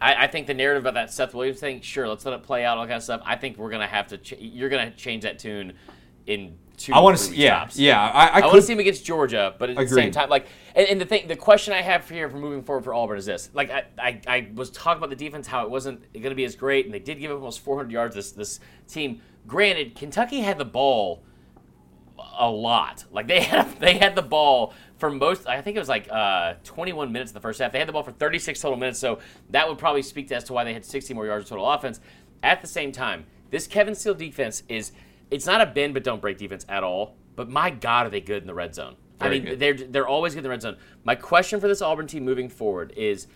[0.00, 2.64] I, I think the narrative about that Seth Williams thing, sure, let's let it play
[2.64, 3.22] out, all that kind of stuff.
[3.24, 4.18] I think we're gonna have to.
[4.18, 5.74] Ch- you're gonna change that tune
[6.26, 6.94] in two.
[6.94, 7.36] I want to see.
[7.36, 7.60] Yeah.
[7.60, 7.78] tops.
[7.78, 8.00] Yeah.
[8.00, 10.46] I, I, I want to see him against Georgia, but at the same time, like,
[10.74, 13.26] and, and the thing, the question I have here for moving forward for Auburn is
[13.26, 16.34] this: like, I, I, I was talking about the defense, how it wasn't going to
[16.34, 18.14] be as great, and they did give up almost 400 yards.
[18.14, 19.20] This this team.
[19.46, 21.24] Granted, Kentucky had the ball
[22.40, 23.04] a lot.
[23.12, 25.46] Like they had they had the ball for most.
[25.46, 27.70] I think it was like uh, 21 minutes in the first half.
[27.70, 28.98] They had the ball for 36 total minutes.
[28.98, 29.20] So
[29.50, 31.70] that would probably speak to as to why they had 60 more yards of total
[31.70, 32.00] offense.
[32.42, 34.92] At the same time, this Kevin Steele defense is
[35.30, 37.14] it's not a bend but don't break defense at all.
[37.36, 38.96] But my God, are they good in the red zone?
[39.20, 39.58] I mean, good.
[39.58, 40.76] they're they're always good in the red zone.
[41.04, 43.26] My question for this Auburn team moving forward is,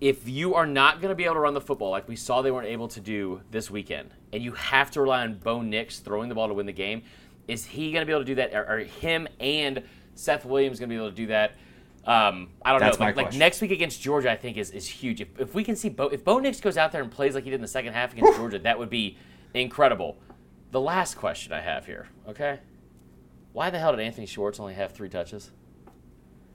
[0.00, 2.42] if you are not going to be able to run the football like we saw
[2.42, 5.98] they weren't able to do this weekend, and you have to rely on Bo Nix
[5.98, 7.02] throwing the ball to win the game,
[7.48, 8.54] is he going to be able to do that?
[8.54, 9.82] Are, are him and
[10.14, 11.52] Seth Williams going to be able to do that?
[12.04, 13.06] Um, I don't That's know.
[13.06, 15.20] my Like, like next week against Georgia, I think is, is huge.
[15.20, 17.44] If, if we can see Bo, if Bo Nix goes out there and plays like
[17.44, 19.18] he did in the second half against Georgia, that would be
[19.54, 20.16] incredible.
[20.70, 22.60] The last question I have here, okay?
[23.52, 25.50] Why the hell did Anthony Schwartz only have three touches?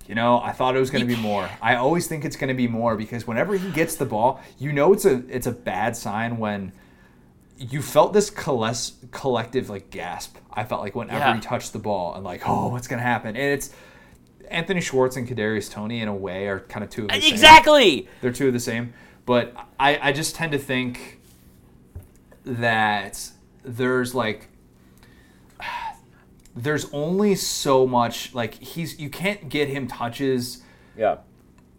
[0.08, 1.50] You know, I thought it was going to be more.
[1.62, 4.74] I always think it's going to be more because whenever he gets the ball, you
[4.74, 6.74] know it's a it's a bad sign when
[7.70, 10.38] you felt this colles- collective like gasp.
[10.52, 11.36] I felt like whenever Yeah.
[11.36, 13.36] he touched the ball and like, oh, what's going to happen?
[13.36, 13.70] And it's
[14.50, 17.34] Anthony Schwartz and Kadarius Toney in a way are kind of two of the same.
[17.34, 18.08] Exactly.
[18.22, 18.94] They're two of the same.
[19.26, 21.20] But I, I just tend to think
[22.44, 23.30] that
[23.64, 24.48] there's like
[26.56, 30.64] there's only so much like he's you can't get him touches
[30.98, 31.18] Yeah.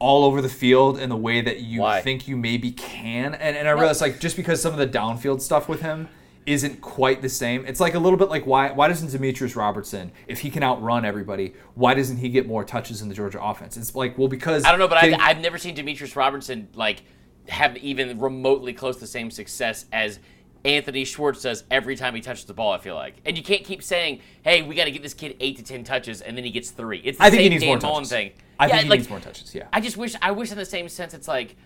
[0.02, 2.00] All over the field in the way that you Why?
[2.00, 3.34] think you maybe can.
[3.34, 6.08] And, and I realize like just because some of the downfield stuff with him
[6.44, 7.64] isn't quite the same.
[7.66, 11.04] It's like a little bit like why why doesn't Demetrius Robertson, if he can outrun
[11.04, 13.76] everybody, why doesn't he get more touches in the Georgia offense?
[13.76, 16.68] It's like well because I don't know, but getting- I've, I've never seen Demetrius Robertson
[16.74, 17.04] like
[17.46, 20.18] have even remotely close to the same success as
[20.64, 22.72] Anthony Schwartz does every time he touches the ball.
[22.72, 25.36] I feel like, and you can't keep saying, "Hey, we got to get this kid
[25.40, 26.98] eight to ten touches," and then he gets three.
[27.04, 28.32] It's the I think same he needs Dan Mullen thing.
[28.60, 29.54] I Yeah, think he like, needs more touches.
[29.54, 29.66] Yeah.
[29.72, 31.56] I just wish I wish in the same sense it's like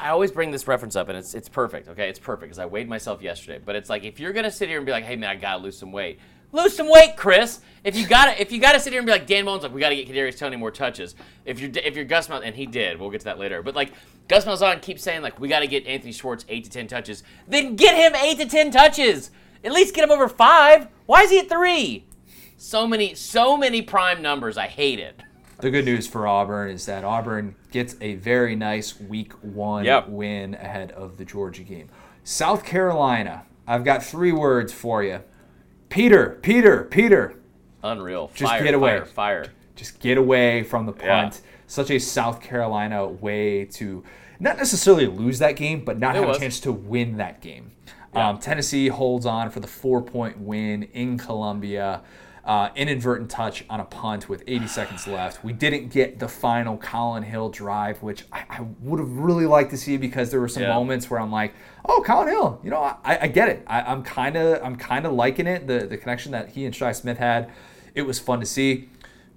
[0.00, 1.88] I always bring this reference up and it's it's perfect.
[1.88, 3.60] Okay, it's perfect because I weighed myself yesterday.
[3.64, 5.62] But it's like if you're gonna sit here and be like, hey man, I gotta
[5.62, 6.18] lose some weight.
[6.52, 7.60] Lose some weight, Chris.
[7.84, 9.80] If you gotta if you gotta sit here and be like Dan Mullen's like we
[9.80, 11.14] gotta get Kadarius Toney more touches.
[11.44, 13.62] If you're if you're Gus Malzahn and he did, we'll get to that later.
[13.62, 13.92] But like
[14.28, 17.22] Gus Malzahn keeps saying like we gotta get Anthony Schwartz eight to ten touches.
[17.46, 19.30] Then get him eight to ten touches.
[19.64, 20.88] At least get him over five.
[21.06, 22.04] Why is he at three?
[22.56, 24.58] So many so many prime numbers.
[24.58, 25.20] I hate it.
[25.60, 30.08] The good news for Auburn is that Auburn gets a very nice week one Yep.
[30.08, 31.88] win ahead of the Georgia game.
[32.22, 35.20] South Carolina, I've got three words for you.
[35.88, 37.34] Peter, Peter, Peter.
[37.82, 38.30] Unreal.
[38.34, 38.98] Just fire, get away.
[38.98, 39.46] Fire, fire.
[39.76, 41.22] Just get away from the Yeah.
[41.22, 41.40] punt.
[41.66, 44.02] Such a South Carolina way to
[44.40, 46.36] not necessarily lose that game, but not It have was.
[46.36, 47.72] a chance to win that game.
[48.14, 48.30] Yeah.
[48.30, 52.02] Um, Tennessee holds on for the four point win in Columbia.
[52.48, 55.44] Uh, inadvertent touch on a punt with 80 seconds left.
[55.44, 59.68] We didn't get the final Collin Hill drive, which I, I would have really liked
[59.72, 60.72] to see because there were some Yeah.
[60.72, 61.52] moments where I'm like,
[61.84, 63.64] "Oh, Collin Hill, you know, I, I get it.
[63.66, 65.66] I, I'm kind of, I'm kind of liking it.
[65.66, 67.50] The the connection that he and Shi Smith had,
[67.94, 68.88] it was fun to see."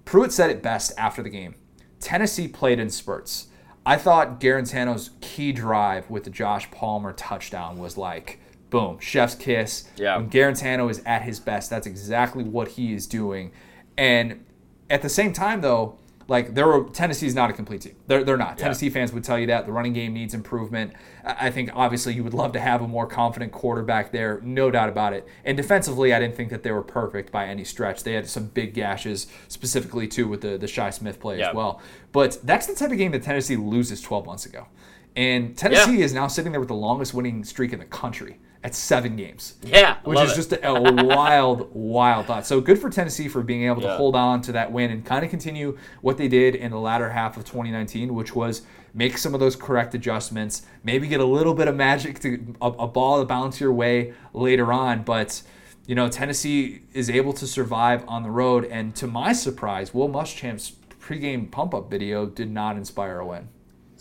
[0.06, 1.54] Pruitt said it best after the game.
[2.00, 3.48] Tennessee played in spurts.
[3.84, 8.40] I thought Guarantano's key drive with the Josh Palmer touchdown was like,
[8.72, 9.84] boom, chef's kiss.
[9.96, 10.16] Yeah.
[10.16, 13.52] When Guarantano is at his best, that's exactly what he is doing.
[13.96, 14.44] And
[14.90, 15.98] at the same time, though,
[16.28, 17.96] like there were Tennessee's not a complete team.
[18.06, 18.56] They're, they're not.
[18.56, 20.94] Tennessee fans would tell you that the running game needs improvement.
[21.24, 24.70] I I think obviously you would love to have a more confident quarterback there, no
[24.70, 25.26] doubt about it.
[25.44, 28.04] And defensively, I didn't think that they were perfect by any stretch.
[28.04, 31.50] They had some big gashes, specifically too with the the Shi Smith play Yeah.
[31.50, 31.82] as well.
[32.12, 34.68] But that's the type of game that Tennessee loses 12 months ago.
[35.14, 36.04] And Tennessee Yeah.
[36.06, 39.54] is now sitting there with the longest winning streak in the country at seven games
[39.62, 40.36] Yeah, which is it.
[40.36, 42.46] just a, a wild, wild thought.
[42.46, 45.24] So good for Tennessee for being able to hold on to that win and kind
[45.24, 48.62] of continue what they did in the latter half of 2019, which was
[48.94, 52.66] make some of those correct adjustments, maybe get a little bit of magic to a,
[52.66, 55.42] a ball to bounce your way later on, but.
[55.84, 60.08] You know, Tennessee is able to survive on the road, and to my surprise, Will
[60.08, 63.48] Muschamp's pregame pump-up video did not inspire a win.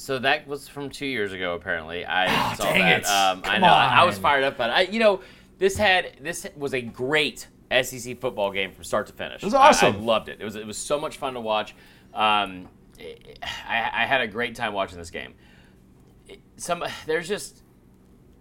[0.02, 1.54] So that was from two years ago.
[1.54, 3.02] Apparently, I saw Oh, dang that.
[3.02, 3.06] it.
[3.08, 3.68] Um, I know.
[3.68, 5.22] I, I was fired up, but I, you know,
[5.60, 7.48] this had this was a great
[7.84, 9.44] SEC football game from start to finish.
[9.44, 9.96] It was awesome.
[9.96, 10.38] I, I loved it.
[10.42, 11.76] It was it was so much fun to watch.
[12.16, 12.68] Um,
[13.00, 15.36] I, I had a great time watching this game.
[16.58, 17.62] Some there's just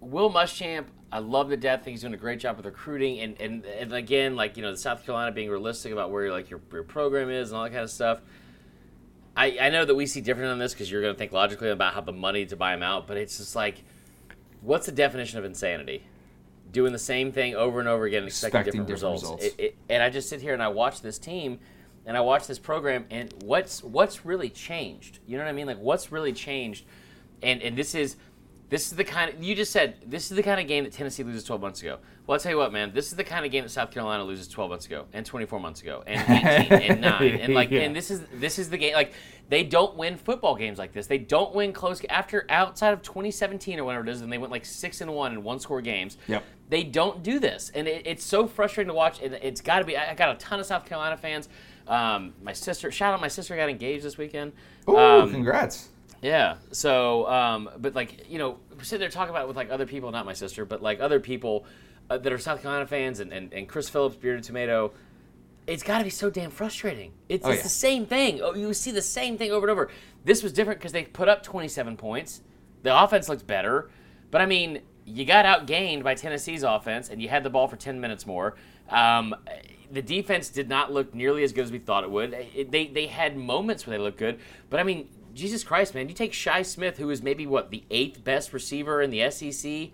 [0.00, 0.86] Will Muschamp.
[1.12, 1.82] I love the depth.
[1.82, 4.62] I think he's doing a great job with recruiting, and, and and again, like you
[4.62, 7.64] know, the South Carolina being realistic about where like your, your program is and all
[7.64, 8.22] that kind of stuff.
[9.36, 11.70] I, I know that we see different on this because you're going to think logically
[11.70, 13.82] about how the money to buy him out, but it's just like,
[14.60, 16.04] what's the definition of insanity?
[16.72, 19.42] Doing the same thing over and over again, and expecting, Expecting different, different results.
[19.42, 19.56] results.
[19.58, 21.58] It, it, and I just sit here and I watch this team,
[22.06, 25.18] and I watch this program, and what's what's really changed?
[25.26, 25.66] You know what I mean?
[25.66, 26.84] Like what's really changed?
[27.42, 28.16] And and this is
[28.70, 29.96] This is the kind of you just said.
[30.06, 31.98] This is the kind of game that Tennessee loses 12 months ago.
[32.26, 32.92] Well, I'll tell you what, man.
[32.94, 35.58] This is the kind of game that South Carolina loses 12 months ago, and 24
[35.58, 36.20] months ago, and
[36.70, 37.80] 18, and nine, and like, Yeah.
[37.80, 38.94] and this is this is the game.
[38.94, 39.12] Like,
[39.48, 41.08] they don't win football games like this.
[41.08, 44.52] They don't win close after outside of 2017 or whatever it is, and they went
[44.52, 46.16] like six and one in one score games.
[46.28, 46.44] Yep.
[46.68, 49.20] They don't do this, and it, it's so frustrating to watch.
[49.20, 49.96] And it's got to be.
[49.96, 51.48] I I got a ton of South Carolina fans.
[51.88, 54.52] Um, my sister, shout out, my sister got engaged this weekend.
[54.88, 55.88] Ooh, Um, congrats.
[56.22, 56.56] Yeah.
[56.72, 60.10] So, um, but like, you know, sitting there talking about it with like other people,
[60.10, 61.64] not my sister, but like other people
[62.08, 64.92] uh, that are South Carolina fans and, and, and Chris Phillips, Bearded Tomato.
[65.66, 67.12] It's got to be so damn frustrating.
[67.28, 67.62] It's, Oh, it's yeah.
[67.62, 68.40] the same thing.
[68.42, 69.90] Oh, you see the same thing over and over.
[70.24, 72.40] This was different because they put up 27 points.
[72.82, 73.90] The offense looked better.
[74.30, 77.76] But I mean, you got outgained by Tennessee's offense and you had the ball for
[77.76, 78.56] 10 minutes more.
[78.88, 79.34] Um,
[79.92, 82.32] the defense did not look nearly as good as we thought it would.
[82.32, 84.40] It- they, they had moments where they looked good.
[84.70, 87.84] But I mean, Jesus Christ, man, you take Shi Smith, who is maybe, what, the
[87.90, 89.90] eighth best receiver in the SEC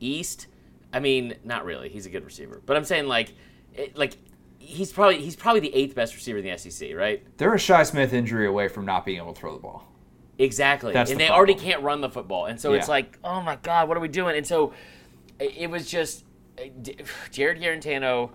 [0.00, 0.46] East?
[0.92, 1.88] I mean, not really.
[1.88, 2.62] He's a good receiver.
[2.64, 3.34] But I'm saying, like,
[3.74, 4.16] it, like,
[4.58, 7.24] he's probably he's probably the eighth best receiver in the SEC, right?
[7.36, 9.86] They're a Shi Smith injury away from not being able to throw the ball.
[10.38, 10.92] Exactly.
[10.92, 12.46] That's and the they already can't run the football.
[12.46, 14.36] And so it's like, oh my God, what are we doing?
[14.36, 14.74] And so
[15.38, 16.24] it it was just
[16.58, 16.64] uh,
[17.30, 18.30] Jarrett Guarantano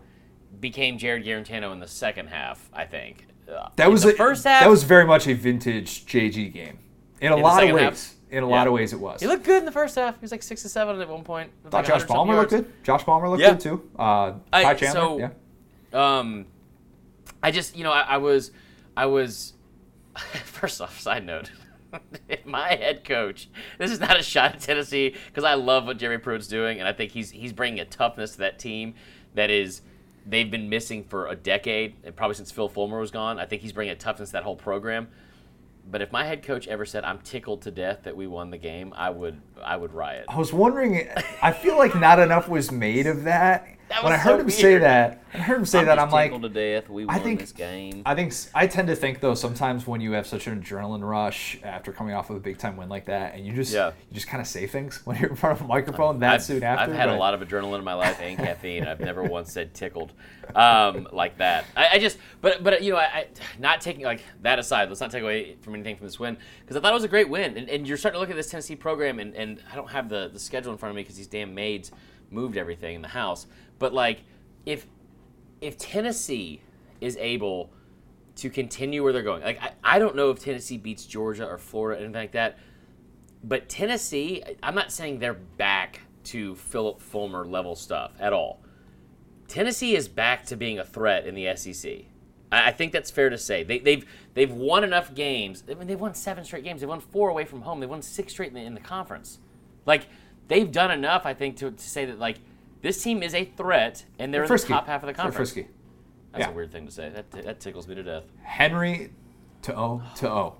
[0.60, 3.28] became Jarrett Guarantano in the second half, I think.
[3.76, 4.62] That was the a, first half.
[4.62, 6.80] That was very much a vintage JG game.
[7.20, 7.84] In a the lot of ways.
[7.84, 8.14] half?
[8.32, 8.56] In a Yeah.
[8.56, 9.20] lot of ways, it was.
[9.20, 10.16] he looked good in the first half.
[10.16, 11.52] He was like six to seven at one point.
[11.66, 12.72] I thought Josh Palmer looked good.
[12.84, 13.52] Josh Palmer looked Yeah.
[13.52, 13.90] good too.
[14.00, 15.30] Uh, I- Ty Chandler, so- yeah.
[16.20, 16.46] Um,
[17.44, 18.52] I just, you know, I, I was,
[18.96, 19.54] I was.
[20.46, 21.52] First off, side note,
[22.46, 23.50] my head coach.
[23.78, 26.88] This is not a shot at Tennessee because I love what Jerry Pruitt's doing, and
[26.88, 28.94] I think he's he's bringing a toughness to that team
[29.36, 29.82] that is
[30.26, 33.40] they've been missing for a decade, and probably since Phil Fulmer was gone.
[33.40, 35.08] I think he's bringing a toughness to that whole program.
[35.90, 38.58] But if my head coach ever said I'm tickled to death that we won the
[38.58, 40.26] game, I would I would riot.
[40.28, 41.08] I was wondering.
[41.42, 43.68] I feel like not enough was made of that.
[43.92, 46.00] That when I heard so him say that, I heard him say that.
[46.00, 46.88] I'm like, to death.
[46.88, 48.04] We I think- this game.
[48.06, 51.60] I think I tend to think though sometimes when you have such an adrenaline rush
[51.62, 53.92] after coming off of a big time win like that, and you just Yeah.
[54.10, 56.44] you just kind of say things when you're in front of a microphone that I've,
[56.44, 56.90] soon after.
[56.90, 58.86] I've had a lot of adrenaline in my life and caffeine.
[58.86, 60.14] I've never once said tickled
[60.56, 61.66] um, like that.
[61.76, 63.28] I, I just, but but you know, I, I
[63.60, 64.88] not taking like that aside.
[64.88, 67.10] Let's not take away from anything from this win because I thought it was a
[67.10, 67.58] great win.
[67.58, 70.10] And, and you're starting to look at this Tennessee program, and, and I don't have
[70.10, 71.92] the the schedule in front of me because these damn maids
[72.30, 73.48] moved everything in the house.
[73.80, 74.24] But like,
[74.66, 74.88] if
[75.60, 76.62] if Tennessee
[77.00, 77.72] is able
[78.36, 81.58] to continue where they're going, like I, I don't know if Tennessee beats Georgia or
[81.58, 82.58] Florida or anything like that.
[83.44, 88.62] But Tennessee, I'm not saying they're back to Philip Fulmer level stuff at all.
[89.48, 92.06] Tennessee is back to being a threat in the SEC.
[92.52, 93.64] I, think that's fair to say.
[93.64, 95.64] They, they've they've won enough games.
[95.70, 96.82] I mean, they've won seven straight games.
[96.82, 97.80] They've won four away from home.
[97.80, 99.40] They've won six straight in the, in the conference.
[99.86, 100.08] Like
[100.48, 102.40] they've done enough, I think, to, to say that like
[102.82, 105.52] this team is a threat and they're, in the top half of the They're conference.
[105.52, 105.70] frisky.
[106.32, 106.52] That's Yeah.
[106.52, 107.10] a weird thing to say.
[107.10, 108.24] That, that tickles me to death.
[108.44, 109.12] Henry
[109.64, 110.56] to O to O.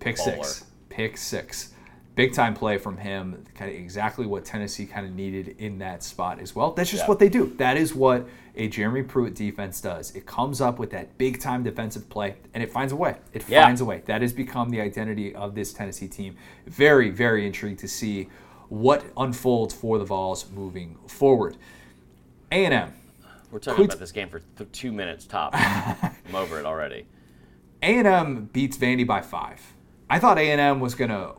[0.00, 0.64] Pick six.
[0.88, 1.71] Pick six.
[2.14, 3.42] Big time play from him.
[3.54, 6.72] Kind of exactly what Tennessee kind of needed in that spot as well.
[6.72, 7.08] That's just Yeah.
[7.08, 7.54] what they do.
[7.56, 10.14] That is what a Jeremy Pruitt defense does.
[10.14, 13.16] It comes up with that big time defensive play and it finds a way.
[13.32, 13.64] It Yeah.
[13.64, 14.02] finds a way.
[14.04, 16.36] That has become the identity of this Tennessee team.
[16.66, 18.28] Very, very intrigued to see
[18.68, 21.56] what unfolds for the Vols moving forward.
[22.50, 22.92] A&M.
[23.50, 25.52] We're talking about this game for th- two minutes top.
[25.54, 27.06] I'm over it already.
[27.82, 29.60] A&M beats Vandy by five.
[30.08, 31.32] I thought A&M was going to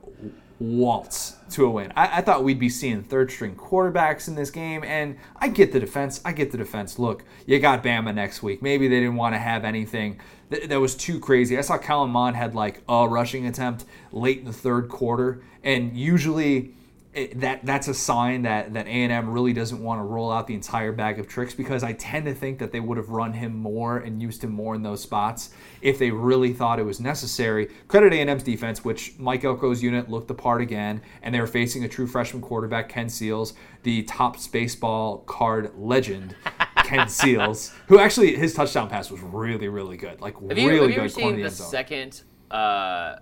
[0.64, 1.91] waltz to a win.
[1.95, 5.74] I, I thought we'd be seeing third string quarterbacks in this game, and I get
[5.74, 6.22] the defense.
[6.24, 6.97] I get the defense.
[6.97, 8.61] Look, you got Bama next week.
[8.61, 11.57] Maybe they didn't want to have anything that, that was too crazy.
[11.57, 13.84] I saw Kellen Mond had like a rushing attempt
[14.14, 16.76] late in the third quarter, and usually
[17.14, 20.55] it, that that's a sign that that A&M really doesn't want to roll out the
[20.55, 23.55] entire bag of tricks because I tend to think that they would have run him
[23.55, 25.51] more and used him more in those spots
[25.82, 27.68] if they really thought it was necessary.
[27.88, 31.84] Credit A&M's defense, which Mike Elko's unit looked the part again, and they were facing
[31.84, 33.53] a true freshman quarterback, Ken Seals,
[33.84, 36.36] the top Spaceball card legend.
[36.84, 40.80] Ken Seals, who actually his touchdown pass was really, really good, like Have you, really
[40.82, 43.16] have you good ever seen the the second uh,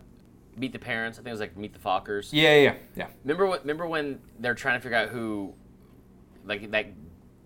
[0.58, 1.18] Meet the Parents?
[1.18, 2.30] I think it was like Meet the Fockers.
[2.32, 3.08] yeah, yeah, yeah.
[3.24, 3.60] Remember when?
[3.62, 5.54] Remember when they're trying to figure out who,
[6.46, 6.88] like that,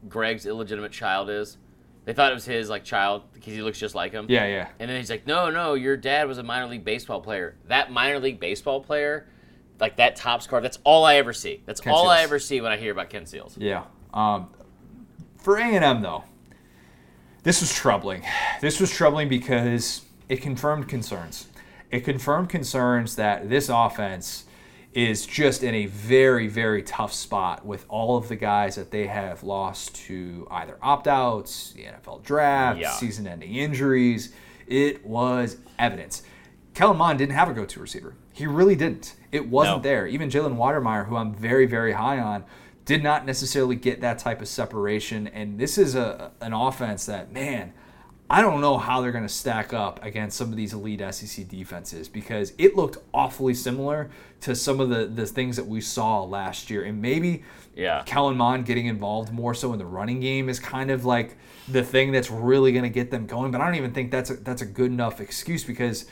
[0.10, 1.58] Greg's illegitimate child is?
[2.06, 4.28] They thought it was his like child because he looks just like him.
[4.30, 4.68] Yeah, yeah.
[4.80, 7.56] And then he's like, "No, no, your dad was a minor league baseball player.
[7.68, 9.28] That minor league baseball player,
[9.80, 10.64] like that Topps card.
[10.64, 11.64] That's all I ever see.
[11.66, 13.58] That's Ken all I ever see when I hear about Ken Seals.
[13.58, 13.86] Yeah.
[14.14, 14.50] Um,
[15.38, 16.24] for A and M though,
[17.44, 18.24] this was troubling.
[18.62, 21.48] This was troubling because it confirmed concerns.
[21.96, 24.44] It confirmed concerns that this offense
[24.94, 29.08] is just in a very, very tough spot with all of the guys that they
[29.08, 32.92] have lost to either opt outs, the NFL draft, Yeah.
[32.92, 34.34] season ending injuries.
[34.68, 36.22] It was evidence.
[36.74, 38.16] Kellen Mond didn't have a go to receiver.
[38.34, 39.16] He really didn't.
[39.32, 39.84] It wasn't No.
[39.84, 40.06] there.
[40.08, 42.44] Even Jalen Wydermyer, who I'm very, very high on,
[42.84, 45.28] did not necessarily get that type of separation.
[45.28, 47.72] And this is a an offense that, man,
[48.30, 51.48] I don't know how they're going to stack up against some of these elite SEC
[51.48, 54.10] defenses because it looked awfully similar
[54.42, 56.84] to some of the, the things that we saw last year.
[56.84, 57.44] And maybe
[57.76, 58.02] Yeah.
[58.06, 61.84] Kellen Mond getting involved more so in the running game is kind of like the
[61.84, 63.52] thing that's really going to get them going.
[63.52, 66.06] But I don't even think that's a, that's a good enough excuse because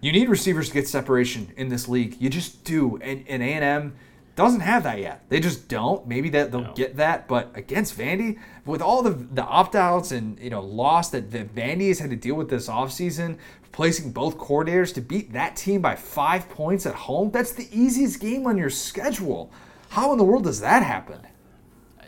[0.00, 2.16] you need receivers to get separation in this league.
[2.18, 2.96] You just do.
[2.96, 3.94] And, and A&M
[4.36, 5.24] doesn't have that yet.
[5.28, 6.06] They just don't.
[6.06, 6.72] Maybe that they'll No.
[6.74, 11.10] get that, but against Vandy, with all the the opt outs and you know loss
[11.10, 13.36] that, that Vandy has had to deal with this offseason,
[13.72, 18.20] placing both coordinators to beat that team by five points at home, that's the easiest
[18.20, 19.50] game on your schedule.
[19.90, 21.20] How in the world does that happen?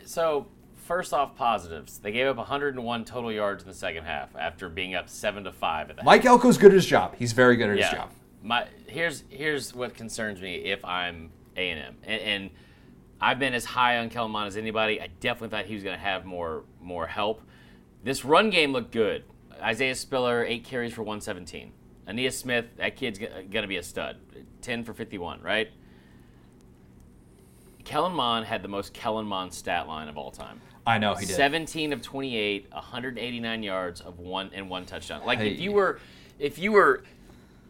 [0.05, 1.97] So first off, positives.
[1.99, 5.51] They gave up 101 total yards in the second half after being up seven to
[5.51, 7.15] five at the Mike Elko's good at his job.
[7.17, 8.09] He's very good at his job.
[8.41, 12.49] My here's here's what concerns me if I'm A and M, and
[13.21, 14.99] I've been as high on Kellen Mond as anybody.
[15.01, 17.41] I definitely thought he was going to have more more help.
[18.03, 19.23] This run game looked good.
[19.61, 21.71] Isaiah Spiller, eight carries for 117.
[22.07, 24.17] Ainias Smith, that kid's going to be a stud.
[24.61, 25.69] 10 for 51, right?
[27.85, 30.59] Kellen Mond had the most Kellen Mond stat line of all time.
[30.85, 31.35] I know he did.
[31.35, 35.25] 17 of 28, 189 yards of one and one touchdown.
[35.25, 35.53] Like Hey.
[35.53, 35.99] if you were,
[36.39, 37.03] if you were,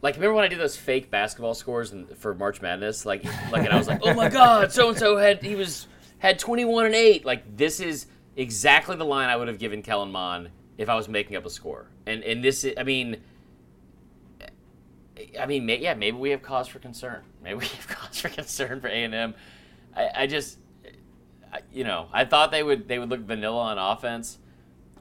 [0.03, 3.05] like remember when I did those fake basketball scores in, for March Madness?
[3.05, 5.87] Like, like and I was like, oh my god, so and so had he was
[6.19, 7.25] had 21 and eight.
[7.25, 11.07] Like this is exactly the line I would have given Kellen Mond if I was
[11.07, 11.87] making up a score.
[12.05, 13.17] And and this, I mean.
[15.39, 17.23] I mean, may, yeah, maybe we have cause for concern.
[17.41, 19.35] Maybe we have cause for concern for A and M.
[19.95, 20.57] I, I just,
[21.51, 24.39] I- you know, I thought they would they would look vanilla on offense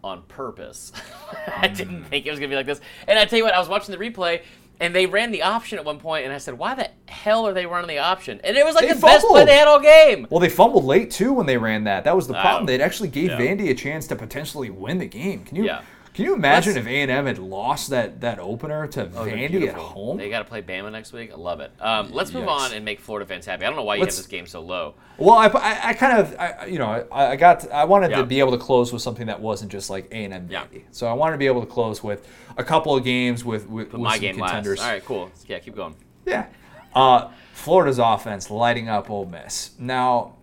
[0.04, 0.92] on purpose.
[1.56, 2.06] I didn't mm.
[2.06, 2.80] think it was gonna be like this.
[3.08, 4.42] And I tell you what, I was watching the replay.
[4.82, 7.54] And they ran the option at one point, and I said, "Why the hell are
[7.54, 9.78] they running the option?" And it was like They the best play they had all
[9.78, 10.26] game.
[10.28, 12.02] Well, they fumbled late too when they ran that.
[12.02, 12.64] That was the problem.
[12.64, 12.66] Oh.
[12.66, 13.38] They actually gave Yeah.
[13.38, 15.44] Vandy a chance to potentially win the game.
[15.44, 15.82] Can you Yeah.
[16.14, 19.24] Can you imagine Let's- if A and M had lost that that opener to Oh,
[19.24, 20.18] Vandy at home?
[20.18, 21.32] They got to play Bama next week.
[21.32, 21.72] I love it.
[21.80, 23.64] Um, let's move on and make Florida fans happy.
[23.64, 24.94] I don't know why you Let's- have this game so low.
[25.18, 28.18] Well, I, I, I kind of, I, you know, I, I got, I wanted Yeah.
[28.18, 30.64] to be able to close with something that wasn't just like A and M Yeah.
[30.90, 33.92] So I wanted to be able to close with a couple of games with with,
[33.92, 34.78] with My some game contenders.
[34.78, 34.86] last.
[34.86, 35.30] All right, cool.
[35.46, 35.94] Yeah, keep going.
[36.26, 36.46] Yeah.
[36.94, 39.70] Uh, Florida's offense lighting up Ole Miss.
[39.78, 40.34] Now,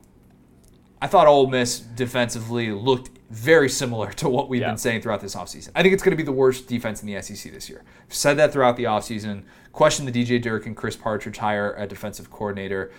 [1.01, 4.69] I thought Ole Miss defensively looked very similar to what we've Yeah.
[4.69, 5.69] been saying throughout this offseason.
[5.75, 7.83] I think it's going to be the worst defense in the SEC this year.
[8.07, 9.43] I've said that throughout the offseason.
[9.71, 12.91] Question the DJ Durkin and Chris Partridge hire a defensive coordinator.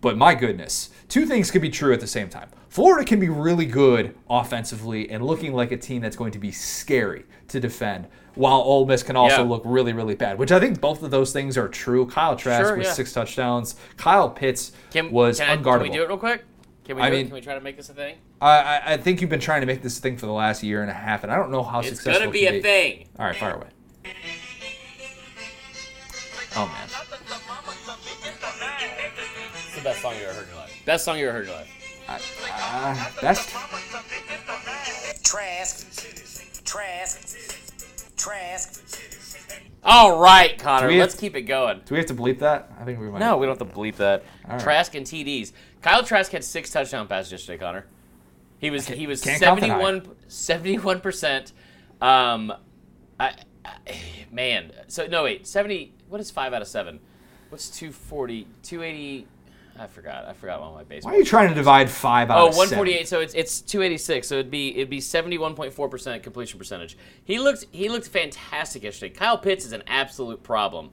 [0.00, 2.48] But my goodness, two things could be true at the same time.
[2.68, 6.52] Florida can be really good offensively and looking like a team that's going to be
[6.52, 9.48] scary to defend, while Ole Miss can also Yeah.
[9.48, 10.38] look really, really bad.
[10.38, 12.06] Which I think both of those things are true.
[12.06, 12.92] Kyle Trask Sure, with yeah.
[12.92, 13.74] six touchdowns.
[13.96, 15.84] Kyle Pitts Can, was can I- unguardable.
[15.84, 16.44] Can we do it real quick?
[16.86, 17.02] Can we?
[17.02, 18.16] I do mean- Can we try to make this a thing?
[18.40, 20.82] I, I, I think you've been trying to make this thing for the last year
[20.82, 22.12] and a half, and I don't know how It's successful.
[22.20, 23.08] gonna it be can a thing.
[23.18, 23.66] All right, fire away.
[26.58, 26.88] Oh man,
[29.66, 30.82] It's the best song you ever heard in your life.
[30.86, 31.72] Best song you ever heard in your life.
[32.08, 33.50] uh, best.
[35.24, 36.64] Trask.
[36.64, 37.36] Trask.
[38.16, 38.82] Trask.
[39.84, 40.86] All right, Connor.
[40.86, 41.80] Do we have- Let's keep it going.
[41.84, 42.70] Do we have to bleep that?
[42.80, 43.18] I think we might.
[43.20, 44.24] No, we don't have to bleep that.
[44.46, 44.60] All right.
[44.60, 45.52] Trask and TDs.
[45.86, 47.86] Kyle Trask had six touchdown passes yesterday, Connor.
[48.58, 50.02] He was he was can't count that high.
[50.26, 51.52] 71 percent.
[52.00, 52.52] Um,
[53.20, 53.34] I,
[53.64, 53.70] I
[54.32, 54.72] man.
[54.88, 55.94] So no wait, seventy.
[56.08, 56.98] What is five out of seven?
[57.50, 58.48] What's 240?
[58.64, 59.28] 280.
[59.78, 60.24] I forgot.
[60.24, 61.12] I forgot all my baseball.
[61.12, 62.78] Why are you trying to divide five out Oh, of seven?
[62.78, 63.06] 148.
[63.06, 64.26] So it's it's 286.
[64.26, 66.98] So it'd be it'd be 71.4 percent completion percentage.
[67.22, 69.14] He looked he looked fantastic yesterday.
[69.14, 70.90] Kyle Pitts is an absolute problem.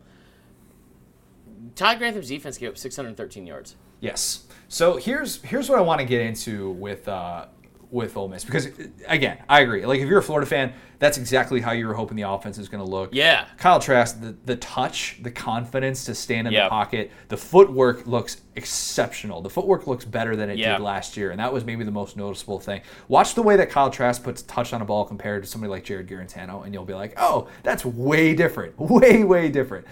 [1.74, 3.76] Todd Grantham's defense gave up 613 yards.
[4.04, 4.44] Yes.
[4.68, 7.46] So here's here's what I want to get into with uh,
[7.90, 8.68] with Ole Miss because
[9.08, 9.86] again, I agree.
[9.86, 12.68] Like if you're a Florida fan, that's exactly how you were hoping the offense is
[12.68, 13.12] going to look.
[13.14, 13.46] Yeah.
[13.58, 16.64] Kyle Trask, the, the touch, the confidence to stand in Yeah.
[16.64, 19.42] the pocket, the footwork looks exceptional.
[19.42, 20.78] The footwork looks better than it Yeah.
[20.78, 22.82] did last year, and that was maybe the most noticeable thing.
[23.10, 25.84] Watch the way that Kyle Trask puts touch on a ball compared to somebody like
[25.84, 29.86] Jarrett Guarantano, and you'll be like, oh, that's way different, way way different.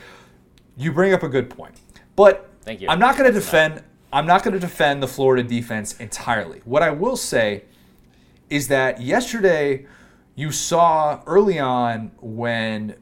[0.75, 1.75] You bring up a good point,
[2.15, 2.89] but Thank you.
[2.89, 3.83] I'm not going to defend.
[4.13, 6.61] I'm not going to defend the Florida defense entirely.
[6.65, 7.63] What I will say
[8.49, 9.85] is that yesterday
[10.35, 12.95] you saw early on when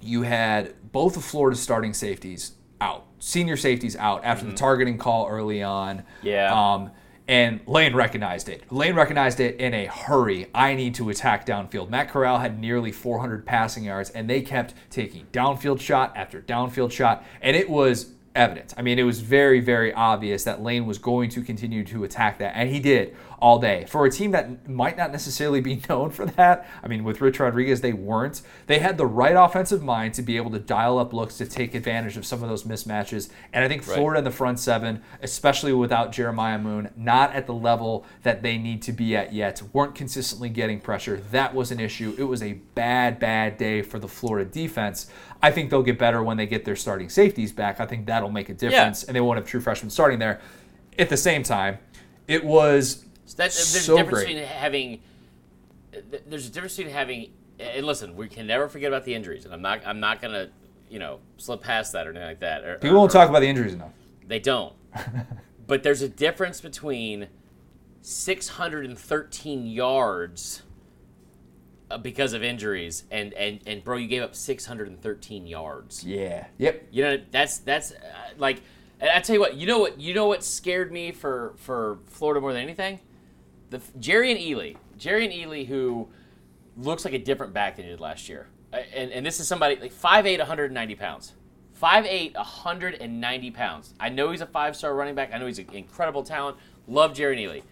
[0.00, 3.06] you had both of Florida's starting safeties out.
[3.18, 5.98] senior safeties out after the targeting call early on.
[5.98, 6.26] Mm-hmm.
[6.26, 6.72] Yeah.
[6.74, 6.90] Um,
[7.28, 8.70] and Lane recognized it.
[8.70, 10.46] Lane recognized it in a hurry.
[10.54, 11.90] I need to attack downfield.
[11.90, 16.92] Matt Corral had nearly 400 passing yards, and they kept taking downfield shot after downfield
[16.92, 18.74] shot, and it was evident.
[18.76, 22.38] I mean, it was very, very obvious that Lane was going to continue to attack
[22.38, 23.84] that, and he did all day.
[23.88, 27.40] For a team that might not necessarily be known for that, I mean, with Rich
[27.40, 28.42] Rodriguez, they weren't.
[28.66, 31.74] They had the right offensive mind to be able to dial up looks to take
[31.74, 33.30] advantage of some of those mismatches.
[33.52, 37.54] And I think Florida in the front seven, especially without Jeremiah Moon, not at the
[37.54, 41.22] level that they need to be at yet, weren't consistently getting pressure.
[41.30, 42.14] That was an issue.
[42.18, 45.10] It was a bad, bad day for the Florida defense.
[45.42, 47.80] I think they'll get better when they get their starting safeties back.
[47.80, 50.40] I think that'll make a difference, and they won't have true freshmen starting there.
[50.98, 51.78] At the same time,
[52.26, 54.34] it was So that, there's So a difference great.
[54.34, 55.00] between having.
[56.28, 57.32] There's a difference between having.
[57.58, 59.80] And listen, we can never forget about the injuries, and I'm not.
[59.86, 60.48] I'm not gonna,
[60.88, 62.64] you know, slip past that or anything like that.
[62.64, 63.92] Or, people or- won't talk about the injuries enough.
[64.26, 64.74] They don't.
[65.66, 67.28] but there's a difference between
[68.02, 70.62] 613 yards
[71.90, 76.04] uh, because of injuries, and and and bro, you gave up 613 yards.
[76.04, 76.46] Yeah.
[76.58, 76.88] Yep.
[76.90, 77.96] You know that's that's uh,
[78.38, 78.60] like
[79.00, 81.98] and I tell you what you know what you know what scared me for for
[82.06, 83.00] Florida more than anything,
[83.70, 86.08] the Jerrion Ealy, Jerry and Ely who
[86.76, 89.76] looks like a different back than he did last year, and and this is somebody
[89.76, 91.32] like 5'8", 190 pounds.
[91.80, 93.94] 5'8", 190 pounds.
[94.00, 95.30] I know he's a five-star running back.
[95.34, 96.56] I know he's an incredible talent.
[96.88, 97.62] Love Jerrion Ealy.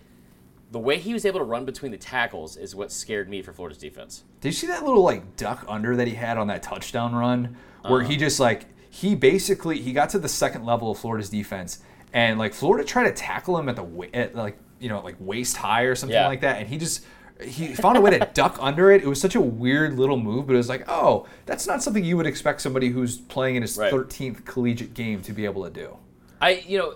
[0.72, 3.53] The way he was able to run between the tackles is what scared me for
[3.53, 4.24] Florida's defense.
[4.40, 7.57] Did you see that little like duck under that he had on that touchdown run,
[7.82, 8.11] where Uh-huh.
[8.11, 11.78] he just like he basically he got to the second level of Florida's defense,
[12.12, 15.57] and like Florida tried to tackle him at the at like you know like waist
[15.57, 16.28] high or something Yeah.
[16.28, 17.05] like that, and he just
[17.43, 19.03] he found a way to duck under it.
[19.03, 22.05] It was such a weird little move, but it was like, oh, that's not something
[22.05, 23.93] you would expect somebody who's playing in his Right.
[23.93, 25.97] 13th collegiate game to be able to do.
[26.41, 26.95] I, you know,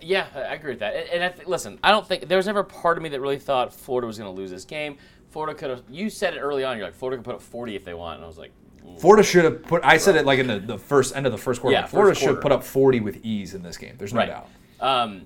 [0.00, 0.96] yeah, I agree with that.
[0.96, 3.10] And, and I th- listen, I don't think there was never a part of me
[3.10, 4.96] that really thought Florida was going to lose this game.
[5.30, 5.82] Florida could have.
[5.88, 6.76] You said it early on.
[6.78, 8.52] You're like Florida could put up 40 if they want, and I was like.
[8.98, 9.84] Florida should have put.
[9.84, 11.74] I said it like in the, the first end of the first quarter.
[11.76, 13.94] Yeah, Florida should have put up 40 with ease in this game.
[13.98, 14.28] There's no right.
[14.28, 14.48] doubt.
[14.80, 15.22] Um,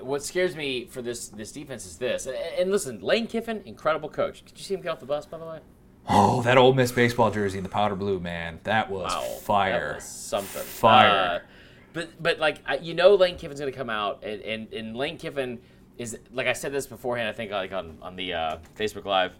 [0.00, 2.26] what scares me for this this defense is this.
[2.26, 4.44] And, and listen, Lane Kiffin, incredible coach.
[4.44, 5.58] Did you see him get off the bus, by the way?
[6.08, 8.60] Oh, that old Miss baseball jersey in the powder blue, man.
[8.62, 9.88] That was Wow, fire.
[9.88, 10.62] that was something.
[10.62, 11.42] Fire.
[11.42, 11.46] Uh,
[11.92, 15.16] but but like you know, Lane Kiffin's going to come out, and, and and Lane
[15.18, 15.58] Kiffin
[15.98, 17.28] is like I said this beforehand.
[17.28, 19.32] I think like on on the uh, Facebook Live,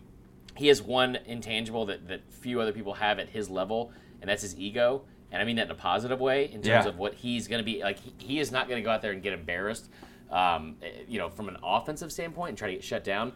[0.57, 4.42] he has one intangible that that few other people have at his level, and that's
[4.42, 5.03] his ego.
[5.32, 6.86] And I mean that in a positive way in terms Yeah.
[6.86, 7.99] of what he's going to be like.
[7.99, 9.90] He, he is not going to go out there and get embarrassed.
[10.31, 13.33] Um, eh, you know, from an offensive standpoint and try to get shut down.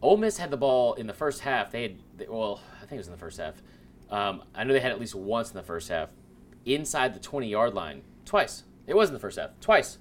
[0.00, 1.70] Ole Miss had the ball in the first half.
[1.70, 3.54] They had, they- well, I think it was in the first half.
[4.10, 6.08] Um, I know they had at least once in the first half,
[6.64, 8.64] inside the 20 yard line, twice.
[8.86, 9.98] It was in the first half, twice.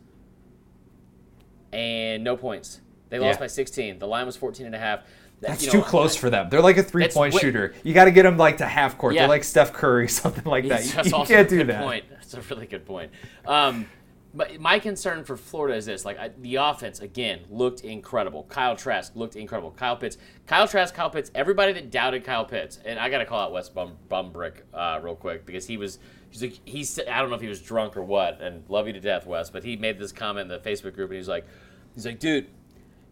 [1.72, 2.82] And no points.
[3.10, 3.44] They lost Yeah.
[3.44, 4.00] by 16.
[4.00, 5.02] The line was 14 and a half.
[5.42, 6.50] That's you too know, close for them.
[6.50, 7.74] They're like a three point shooter.
[7.84, 9.14] You got to get them like to half court.
[9.14, 9.24] Yeah.
[9.24, 10.84] They're like Steph Curry, something like that.
[10.84, 11.84] That's You, you can't do that.
[11.84, 12.06] Point.
[12.10, 13.12] That's a really good point.
[13.46, 13.86] Um,
[14.34, 18.44] but my concern for Florida is this: like I, the offense again looked incredible.
[18.44, 19.72] Kyle Trask looked incredible.
[19.72, 20.18] Kyle Pitts,
[20.48, 21.30] Kyle Trask, Kyle Pitts.
[21.36, 25.00] Everybody that doubted Kyle Pitts, and I got to call out Wes Bum, Bumbrick uh,
[25.02, 26.00] real quick because he was.
[26.30, 27.00] He's like he's.
[27.00, 29.52] I don't know if he was drunk or what, and love you to death, Wes.
[29.52, 31.46] But he made this comment in the Facebook group, and he's like,
[31.94, 32.48] he's like, dude,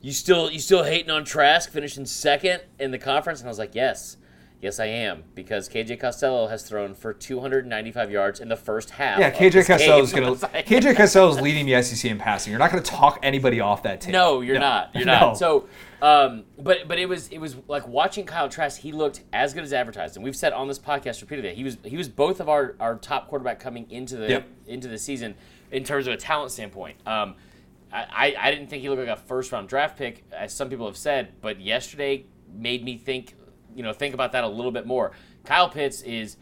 [0.01, 3.41] you still you still hating on Trask finishing second in the conference?
[3.41, 4.17] And I was like, yes,
[4.62, 9.20] yes I am because KJ Costello has thrown for 295 yards in the first half.
[9.20, 12.51] Yeah, KJ Costello is was like, KJ Costello is leading the SEC in passing.
[12.51, 14.12] You're not gonna talk anybody off that team.
[14.14, 14.91] No, you're not.
[14.93, 15.22] You're not.
[15.22, 15.34] No.
[15.34, 15.68] So,
[16.01, 18.80] um, but but it was it was like watching Kyle Trask.
[18.80, 21.78] He looked as good as advertised, and we've said on this podcast repeatedly he was
[21.84, 24.47] he was both of our, our top quarterback coming into the Yep.
[24.68, 25.36] into the season
[25.72, 26.97] in terms of a talent standpoint.
[27.05, 27.36] Um,
[27.93, 30.86] I I didn't think he looked like a first round draft pick, as some people
[30.86, 33.36] have said, but yesterday made me think
[33.75, 35.11] you know think about that a little bit more.
[35.45, 36.37] Kyle Pitts is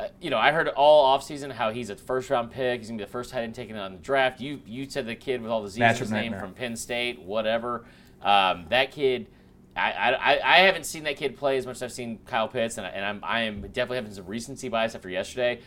[0.00, 2.80] uh, you know, I heard all offseason how he's a first round pick.
[2.80, 4.40] He's gonna be the first tight end taken on the draft.
[4.40, 6.40] You you said the kid with all the Z's in Matchup his name nightmare.
[6.40, 7.84] from Penn State, whatever.
[8.22, 9.28] Um, that kid,
[9.76, 12.48] I, I, I- I haven't seen that kid play as much as I've seen Kyle
[12.48, 15.60] Pitts, and, I, and I'm I am definitely having some recency bias after yesterday.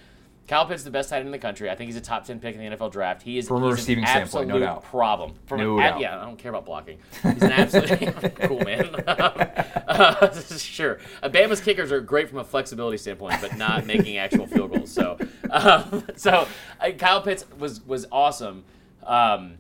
[0.48, 1.70] Kyle Pitts is the best tight end in the country.
[1.70, 3.22] I think he's a top ten pick in the NFL draft.
[3.22, 4.84] He is From a receiving an standpoint, no doubt.
[4.84, 5.34] problem.
[5.46, 6.00] From No doubt.
[6.00, 7.00] yeah, I don't care about blocking.
[7.22, 8.96] He's an absolute cool man.
[9.08, 14.72] uh, sure, Bama's kickers are great from a flexibility standpoint, but not making actual field
[14.74, 14.92] goals.
[14.92, 15.18] So,
[15.50, 16.48] um, so
[16.80, 18.64] uh, Kyle Pitts was was awesome.
[19.06, 19.58] Um,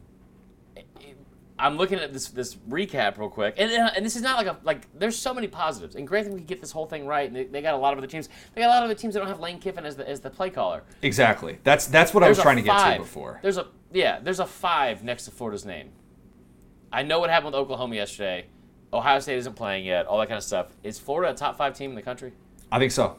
[1.60, 4.48] I'm looking at this this recap real quick, and uh, and this is not like
[4.48, 4.88] a like.
[4.98, 7.28] There's so many positives, and Grantham can get this whole thing right.
[7.28, 8.30] And they, they got a lot of other teams.
[8.54, 10.20] They got a lot of other teams that don't have Lane Kiffin as the as
[10.20, 10.84] the play caller.
[11.02, 11.58] Exactly.
[11.64, 13.40] That's that's what I was There's trying to get to before.
[13.42, 14.20] There's a yeah.
[14.20, 15.90] There's a five next to Florida's name.
[16.92, 18.46] I know what happened with Oklahoma yesterday.
[18.94, 20.06] Ohio State isn't playing yet.
[20.06, 20.68] All that kind of stuff.
[20.84, 22.34] Is Florida a top five team in the country?
[22.72, 23.18] I think so.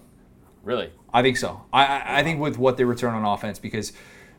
[0.63, 0.91] Really?
[1.13, 1.63] I think so.
[1.73, 3.93] I, I, I think with what they return on offense, because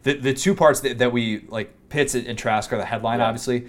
[0.04, 3.28] the the two parts that, that we like Pitts and Trask are the headline, Yeah.
[3.28, 3.68] obviously.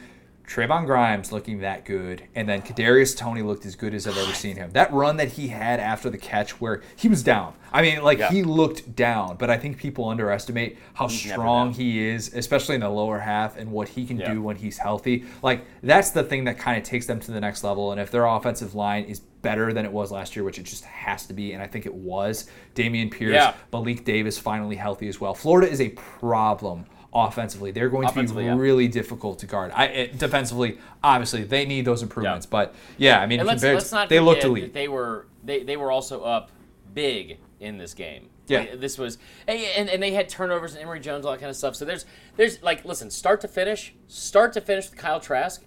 [0.51, 4.33] Trevon Grimes looking that good, and then Kadarius Toney looked as good as I've ever
[4.33, 4.73] seen him.
[4.73, 7.55] That run that he had after the catch, where he was down.
[7.73, 8.31] I mean, like Yeah.
[8.31, 12.81] he looked down, but I think people underestimate how He's strong he is, especially in
[12.81, 14.35] the lower half, and what he can Yeah.
[14.35, 15.25] do when he's healthy.
[15.41, 17.93] Like that's the thing that kind of takes them to the next level.
[17.93, 20.85] And if their offensive line is better than it was last year, which it just
[20.85, 23.55] has to be, and I think it was, Dameon Pierce, Yeah.
[23.73, 25.33] Malik Davis finally healthy as well.
[25.33, 27.71] Florida is a problem offensively.
[27.71, 28.57] They're going to be yeah.
[28.57, 29.73] really difficult to guard.
[29.75, 32.47] I it, defensively, obviously, they need those improvements.
[32.47, 34.75] But yeah, I mean, let's, compared, let's not they looked forget elite.
[34.75, 36.51] They were they, they were also up
[36.95, 38.29] big in this game.
[38.47, 38.61] Yeah.
[38.61, 41.57] Like, this was and, and they had turnovers and Emory Jones all that kind of
[41.57, 41.77] stuff.
[41.77, 42.05] So there's
[42.37, 45.65] there's like listen, start to finish, start to finish with Kyle Trask,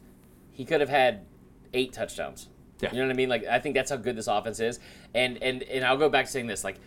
[0.51, 1.25] he could have had
[1.73, 2.49] eight touchdowns.
[2.81, 2.91] Yeah.
[2.91, 3.29] You know what I mean?
[3.29, 4.79] Like I think that's how good this offense is.
[5.13, 6.77] And and and I'll go back to saying this like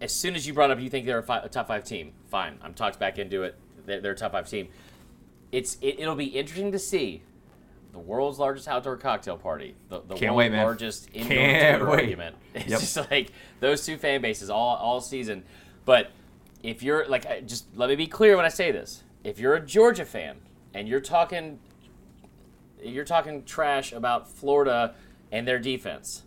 [0.00, 2.12] as soon as you brought up you think they're a, fi- a top five team,
[2.28, 2.58] fine.
[2.62, 3.58] I'm talked back into it.
[3.86, 4.68] They're, they're a top five team.
[5.52, 7.22] It's it, it'll be interesting to see
[7.92, 10.64] the world's largest outdoor cocktail party, the, the Can't world's wait, man.
[10.64, 12.00] largest indoor Can't wait.
[12.00, 12.36] argument.
[12.54, 12.80] It's Yep.
[12.80, 13.30] just like
[13.60, 15.44] those two fan bases all all season.
[15.84, 16.10] But
[16.62, 19.60] if you're like, just let me be clear when I say this: if you're a
[19.60, 20.36] Georgia fan
[20.72, 21.58] and you're talking,
[22.82, 24.94] you're talking trash about Florida
[25.32, 26.22] and their defense.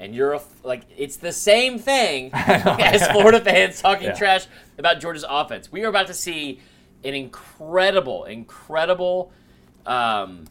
[0.00, 4.14] And you're a, like it's the same thing as Florida fans talking Yeah.
[4.14, 4.46] trash
[4.76, 5.70] about Georgia's offense.
[5.70, 6.60] We are about to see
[7.04, 9.32] an incredible, incredible
[9.86, 10.44] um,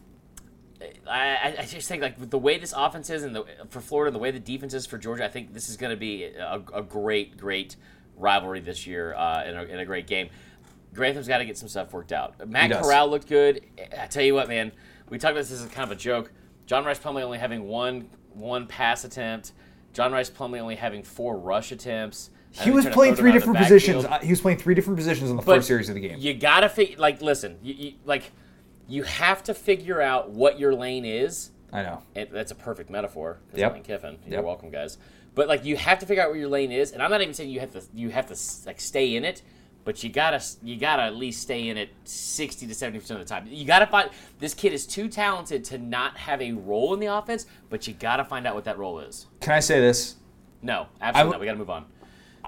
[1.08, 4.14] I, I- just think like the way this offense is and the for Florida and
[4.14, 6.62] the way the defense is for Georgia, I think this is going to be a,
[6.74, 7.76] a great, great
[8.16, 10.28] rivalry this year uh, and, a, and a great game.
[10.94, 12.48] Grantham's got to get some stuff worked out.
[12.48, 12.70] Matt.
[12.70, 13.62] Corral looked good.
[13.98, 14.70] I tell you what, man,
[15.08, 16.30] we talked about this as kind of a joke.
[16.66, 19.52] John Rhys Plumlee only having one one pass attempt.
[19.92, 22.30] John Rhys Plumlee only having four rush attempts.
[22.62, 24.04] He was playing three different positions.
[24.04, 26.18] Uh, He was playing three different positions in the But first series of the game.
[26.18, 28.30] You gotta figure, like, listen, you, you, like,
[28.86, 31.50] you have to figure out what your lane is.
[31.72, 32.02] I know.
[32.14, 33.38] And that's a perfect metaphor.
[33.54, 33.72] Yep.
[33.72, 34.44] Lane Kiffin, you're Yep.
[34.44, 34.98] welcome, guys.
[35.34, 37.34] But like, you have to figure out where your lane is, and I'm not even
[37.34, 38.36] saying you have to, you have to
[38.68, 39.42] like stay in it,
[39.84, 43.26] but you gotta, you gotta at least stay in it sixty to seventy percent of
[43.26, 43.48] the time.
[43.50, 47.06] You gotta find this kid is too talented to not have a role in the
[47.06, 49.26] offense, but you gotta find out what that role is.
[49.40, 50.14] Can I say this?
[50.62, 51.40] No, absolutely I'm- not.
[51.40, 51.86] We gotta move on.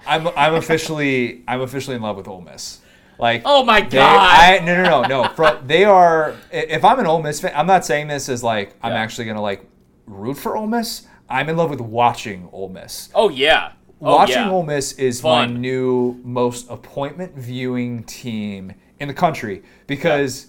[0.06, 2.80] I'm I'm officially I'm officially in love with Ole Miss.
[3.18, 4.18] Like Oh my they- God.
[4.18, 5.28] I, no no no no.
[5.30, 6.34] Fro- they are.
[6.52, 8.98] If I'm an Ole Miss fan, I'm not saying this as like I'm Yeah.
[8.98, 9.64] actually gonna like
[10.06, 11.06] root for Ole Miss.
[11.28, 13.08] I'm in love with watching Ole Miss.
[13.14, 14.50] Oh yeah, oh, watching yeah.
[14.50, 20.46] Ole Miss is my new most appointment viewing team in the country because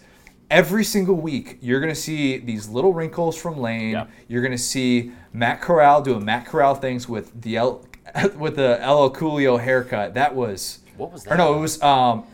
[0.52, 3.92] every single week you're going to see these little wrinkles from Lane.
[3.92, 4.06] Yeah.
[4.30, 7.86] You're going to see Matt Corral doing Matt Corral things with the El,
[8.38, 10.14] with the LL Coolio haircut.
[10.16, 11.38] That was What was or that?
[11.38, 12.26] no, it was um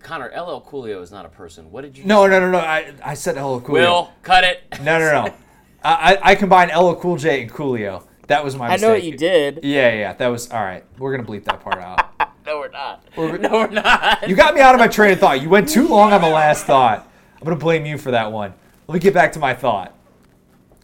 [0.00, 1.70] Connor, LL Coolio is not a person.
[1.72, 2.04] What did you?
[2.04, 2.58] no no no no.
[2.58, 3.72] I I said LL Coolio.
[3.72, 4.62] Will cut it.
[4.82, 5.34] No no no.
[5.84, 8.04] I I I combined LL Cool J and Coolio.
[8.28, 8.88] That was my I mistake.
[8.88, 9.60] know what you did.
[9.62, 10.84] Yeah, yeah, that was all right.
[10.98, 12.10] We're gonna bleep that part out.
[12.44, 13.04] No, we're not.
[13.16, 14.28] We're- no, we're not.
[14.28, 15.40] You got me out of my train of thought.
[15.42, 17.08] You went too long on the last thought.
[17.38, 18.54] I'm gonna blame you for that one.
[18.88, 19.92] Let me get back to my thought.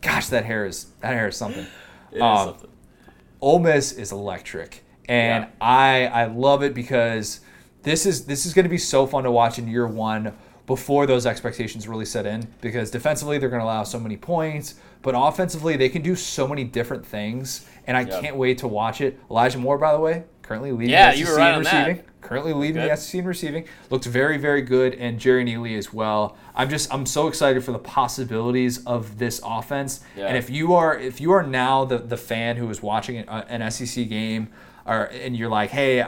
[0.01, 1.66] Gosh, that hair is that hair is something.
[2.10, 2.70] It is Um, something.
[3.43, 5.51] Ole Miss is electric, and Yeah.
[5.60, 7.40] I I love it because
[7.82, 10.32] this is this is going to be so fun to watch in year one
[10.66, 12.47] before those expectations really set in.
[12.60, 16.47] Because defensively they're going to allow so many points, but offensively they can do so
[16.47, 18.20] many different things, and I Yeah.
[18.20, 19.19] can't wait to watch it.
[19.28, 22.05] Elijah Moore, by the way, currently leading Yeah, you were right in on that.
[22.23, 23.65] Currently leading the SEC in receiving.
[23.90, 26.36] Looked very very good, and Jerrion Ealy as well.
[26.55, 30.01] I'm just I'm so excited for the possibilities of this offense.
[30.16, 30.27] Yeah.
[30.27, 33.28] And if you are if you are now the the fan who is watching an,
[33.28, 34.49] an SEC game,
[34.86, 36.05] or and you're like, hey,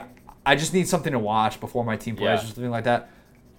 [0.47, 2.45] I just need something to watch before my team plays Yeah.
[2.45, 3.11] or something like that,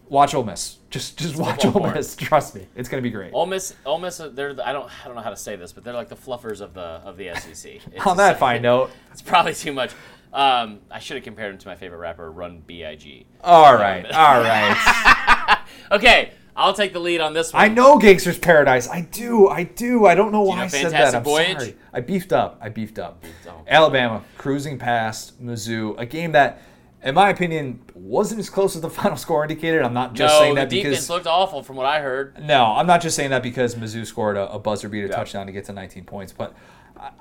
[0.08, 0.78] watch Ole Miss.
[0.90, 1.92] Just just watch Ole.
[1.94, 2.16] Miss.
[2.16, 3.34] Trust me, it's gonna be great.
[3.34, 5.56] Ole Miss, Ole Miss, uh, they're the, I don't I don't know how to say
[5.56, 7.82] this, but they're like the fluffers of the of the SEC.
[7.92, 9.92] It's On that fine note, it's probably too much.
[10.36, 13.26] Um, I should have compared him to my favorite rapper, Run B.I.G.
[13.42, 15.60] all right, all right.
[15.92, 17.64] Okay, I'll take the lead on this one.
[17.64, 18.90] I know Gangster's Paradise.
[18.90, 20.06] I do, I do.
[20.06, 21.16] I don't know why know I said that.
[21.16, 21.58] I'm Voyage?
[21.60, 21.76] sorry.
[21.94, 22.58] I beefed up.
[22.62, 23.24] I beefed up.
[23.48, 23.64] Oh.
[23.68, 26.62] Alabama cruising past Mizzou, a game that
[27.04, 29.84] in my opinion, wasn't as close as the final score indicated.
[29.84, 32.44] I'm not just no, saying the that defense because looked awful from what I heard.
[32.44, 35.16] no, I'm not just saying that because Mizzou scored a, a buzzer beater Yeah.
[35.16, 36.56] touchdown to get to 19 points, but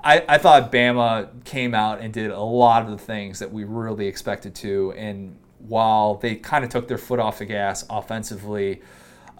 [0.03, 3.63] I, I thought Bama came out and did a lot of the things that we
[3.63, 4.93] really expected to.
[4.97, 8.81] And while they kind of took their foot off the gas offensively,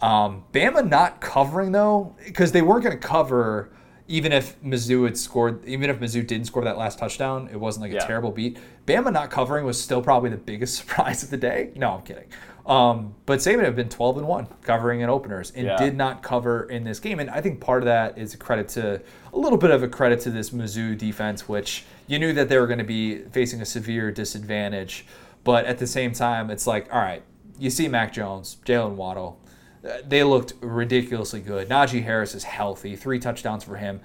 [0.01, 3.71] um, Bama not covering though, because they weren't going to cover
[4.07, 7.81] even if Mizzou had scored, even if Mizzou didn't score that last touchdown, it wasn't
[7.85, 8.05] like a Yeah.
[8.05, 8.59] terrible beat.
[8.85, 11.71] Bama not covering was still probably the biggest surprise of the day.
[11.75, 12.27] No, I'm kidding.
[12.67, 15.77] Um, but Saban have been 12 and 1 covering in openers and Yeah.
[15.77, 17.19] did not cover in this game.
[17.19, 19.01] And I think part of that is a credit to
[19.35, 22.57] a little bit of a credit to this Mizzou defense, which you knew that they
[22.57, 25.05] were going to be facing a severe disadvantage.
[25.43, 27.21] But at the same time, it's like, all right,
[27.59, 29.39] you see Mac Jones, Jalen Waddle,
[29.87, 31.69] uh, they looked ridiculously good.
[31.69, 33.99] Najee Harris is healthy, three touchdowns for him.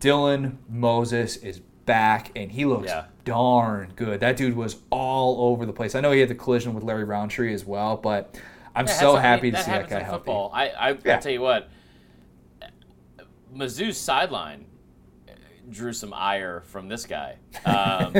[0.00, 3.04] Dylan Moses is back, and he looks Yeah.
[3.24, 4.20] darn good.
[4.20, 5.94] That dude was all over the place.
[5.94, 8.38] I know he had the collision with Larry Rountree as well, but
[8.74, 10.16] I'm Yeah, so happy to that see that guy healthy.
[10.18, 10.50] football.
[10.54, 11.14] I, I Yeah.
[11.16, 11.68] I'll tell you what,
[13.54, 14.64] Mizzou's sideline
[15.70, 17.36] drew some ire from this guy.
[17.64, 18.14] Um,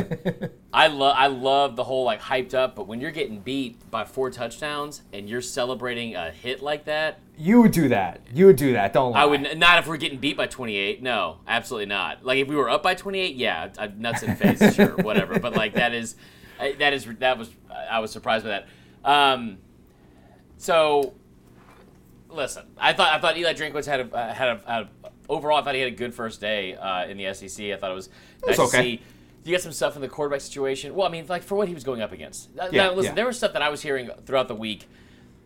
[0.72, 4.04] I love I love the whole like hyped up, but when you're getting beat by
[4.04, 8.20] four touchdowns and you're celebrating a hit like that, You would do that.
[8.32, 8.92] You would do that.
[8.92, 9.22] Don't lie.
[9.22, 11.02] I would not if we're getting beat by 28.
[11.02, 12.24] No, absolutely not.
[12.24, 15.38] Like if we were up by 28, yeah, I- nuts in face, sure, whatever.
[15.40, 16.16] But like that is
[16.78, 17.50] that is that was
[17.90, 18.68] I was surprised by that.
[19.04, 19.58] Um,
[20.58, 21.14] so
[22.28, 24.99] listen, I thought I thought Eli Drinkwitz had a uh, had a, had a
[25.30, 27.66] overall I thought he had a good first day uh, in the SEC.
[27.66, 28.10] I thought it was
[28.46, 28.82] nice was to okay.
[28.82, 29.02] see.
[29.44, 30.94] You got some stuff in the quarterback situation.
[30.94, 32.50] Well, I mean, like for what he was going up against.
[32.58, 33.14] Uh, Yeah, now, listen, yeah.
[33.14, 34.86] there was stuff that I was hearing throughout the week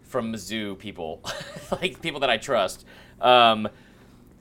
[0.03, 1.21] from Mizzou people,
[1.71, 2.85] like people that I trust,
[3.21, 3.69] um,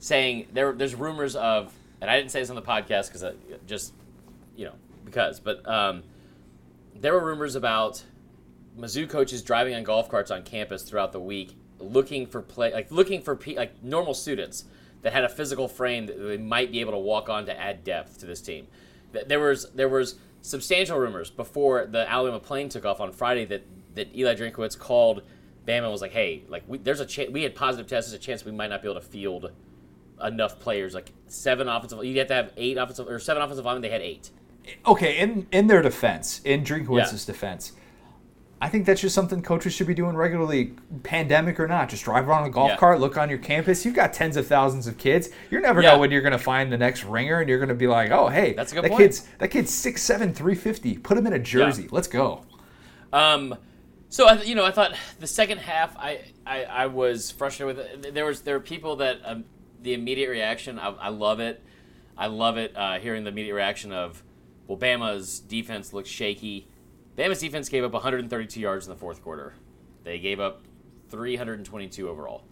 [0.00, 3.32] saying there there's rumors of, and I didn't say this on the podcast because I
[3.66, 3.92] just,
[4.56, 6.02] you know, because, but um,
[6.96, 8.02] there were rumors about
[8.78, 12.90] Mizzou coaches driving on golf carts on campus throughout the week, looking for play, like
[12.90, 14.64] looking for pe- like normal students
[15.04, 17.84] that had a physical frame that they might be able to walk on to add
[17.84, 18.66] depth to this team.
[19.26, 23.64] There was there was substantial rumors before the Alabama plane took off on Friday that
[23.94, 25.22] that Eli Drinkowitz called
[25.66, 28.20] Bama and was like, hey, like we, there's a chance we had positive tests, there's
[28.20, 29.52] a chance we might not be able to field
[30.22, 32.02] enough players, like seven offensive.
[32.02, 33.82] You have to have eight offensive or seven offensive linemen.
[33.82, 34.30] They had eight.
[34.86, 37.72] okay, in in their defense, in Drinkwitz's defense,
[38.64, 40.72] I think that's just something coaches should be doing regularly,
[41.02, 41.90] pandemic or not.
[41.90, 42.76] Just drive around a golf Yeah.
[42.78, 43.84] cart, look on your campus.
[43.84, 45.28] You've got tens of thousands of kids.
[45.50, 45.92] You never Yeah.
[45.92, 48.10] know when you're going to find the next ringer, and you're going to be like,
[48.10, 49.02] oh, hey, That's a good that point.
[49.02, 50.96] kid's that kid's six seven, three fifty.
[50.96, 51.88] Put him in a jersey.
[51.90, 52.46] Let's go.
[53.12, 53.54] Um,
[54.08, 57.86] so I, you know, I thought the second half, I, I, I was frustrated with
[58.06, 58.14] it.
[58.14, 59.44] There was there were people that um,
[59.82, 60.78] the immediate reaction.
[60.78, 61.62] I, I love it.
[62.16, 62.72] I love it.
[62.74, 64.22] Uh, hearing the immediate reaction of,
[64.66, 66.66] well, Bama's defense looks shaky.
[67.16, 69.54] Bama's defense gave up 132 yards in the fourth quarter.
[70.02, 70.62] They gave up
[71.10, 72.42] 322 overall.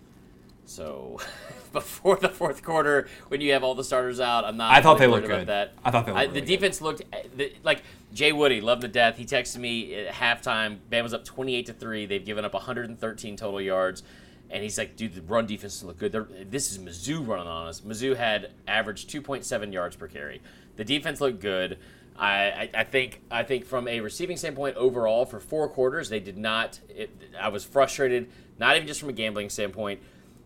[0.64, 1.18] So
[1.72, 4.72] before the fourth quarter, when you have all the starters out, I'm not.
[4.72, 5.48] I thought really they looked about good.
[5.48, 6.47] That I thought they looked the really good.
[6.47, 7.02] defense looked
[7.36, 7.82] the, like
[8.14, 9.16] Jay Woody, loved the death.
[9.16, 10.78] He texted me at halftime.
[10.89, 12.06] Bam was up 28 to three.
[12.06, 14.02] They've given up 113 total yards,
[14.51, 16.12] and he's like, "Dude, the run defense look good.
[16.12, 17.80] They're, this is Mizzou running on us.
[17.80, 20.40] Mizzou had averaged 2.7 yards per carry.
[20.76, 21.78] The defense looked good.
[22.24, 26.38] I, I, think I think from a receiving standpoint overall for four quarters they did
[26.38, 26.78] not.
[26.88, 30.00] It, I was frustrated, not even just from a gambling standpoint,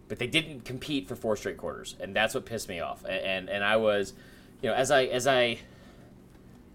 [0.09, 3.05] but they didn't compete for four straight quarters, and that's what pissed me off.
[3.05, 4.15] And and, and I was,
[4.63, 5.59] you know, as I as I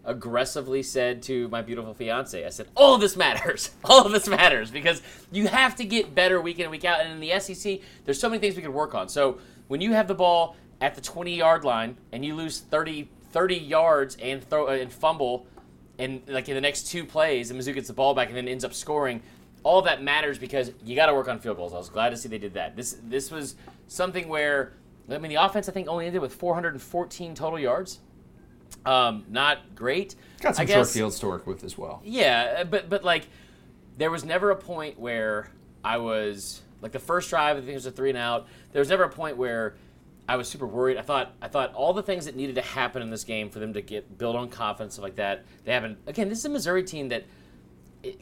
[0.05, 3.71] aggressively said to my beautiful fiance, I said, all of this matters.
[3.83, 5.01] All of this matters because
[5.31, 7.01] you have to get better week in and week out.
[7.01, 9.09] And in the SEC, there's so many things we could work on.
[9.09, 13.09] So when you have the ball at the 20 yard line and you lose 30,
[13.31, 15.47] 30 yards and throw uh, and fumble,
[15.97, 18.47] and like in the next two plays, and Mizzou gets the ball back and then
[18.47, 19.21] ends up scoring.
[19.63, 21.73] All that matters because you got to work on field goals.
[21.73, 22.75] I was glad to see they did that.
[22.75, 23.55] This this was
[23.87, 24.73] something where
[25.09, 27.99] I mean the offense I think only ended with 414 total yards.
[28.85, 30.15] Um, not great.
[30.41, 32.01] Got some I short fields to work with as well.
[32.03, 33.27] Yeah, but but like
[33.97, 35.51] there was never a point where
[35.83, 37.57] I was like the first drive.
[37.57, 38.47] I think it was a three and out.
[38.71, 39.75] There was never a point where
[40.27, 40.97] I was super worried.
[40.97, 43.59] I thought I thought all the things that needed to happen in this game for
[43.59, 45.45] them to get build on confidence stuff like that.
[45.65, 45.99] They haven't.
[46.07, 47.25] Again, this is a Missouri team that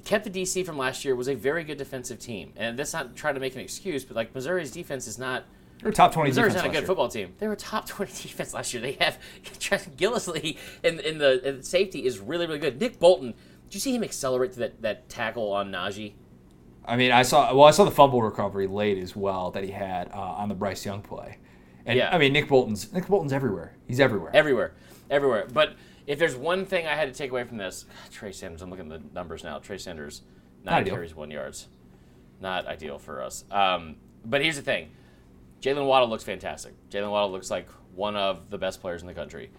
[0.06, 1.16] kept the DC from last year.
[1.16, 4.16] Was a very good defensive team, and that's not trying to make an excuse, but
[4.16, 5.46] like Missouri's defense is not.
[5.82, 6.88] They're a top twenty Missouri's defense not a good year.
[6.88, 7.34] football team.
[7.38, 8.82] They were a top twenty defense last year.
[8.82, 9.20] They have
[9.60, 12.80] Trent Gillisley in, in the in safety is really really good.
[12.80, 13.34] Nick Bolton,
[13.66, 16.14] did you see him accelerate to that, that tackle on Najee?
[16.86, 19.72] I mean, I saw well, I saw the fumble recovery late as well that he
[19.72, 21.38] had uh, on the Bryce Young play.
[21.90, 22.14] And Yeah.
[22.14, 23.74] I mean, Nick Bolton's Nick Bolton's everywhere.
[23.88, 24.30] He's everywhere.
[24.34, 24.74] Everywhere,
[25.10, 25.48] everywhere.
[25.52, 25.76] But
[26.06, 28.62] if there's one thing I had to take away from this, Trey Sanders.
[28.62, 29.58] I'm looking at the numbers now.
[29.58, 30.22] Trey Sanders,
[30.64, 31.68] Not nine carries, one yards.
[32.40, 33.44] Not ideal for us.
[33.52, 34.92] Um, but here's the thing:
[35.62, 36.74] Jalen Waddle looks fantastic.
[36.90, 39.50] Jalen Waddle looks like one of the best players in the country.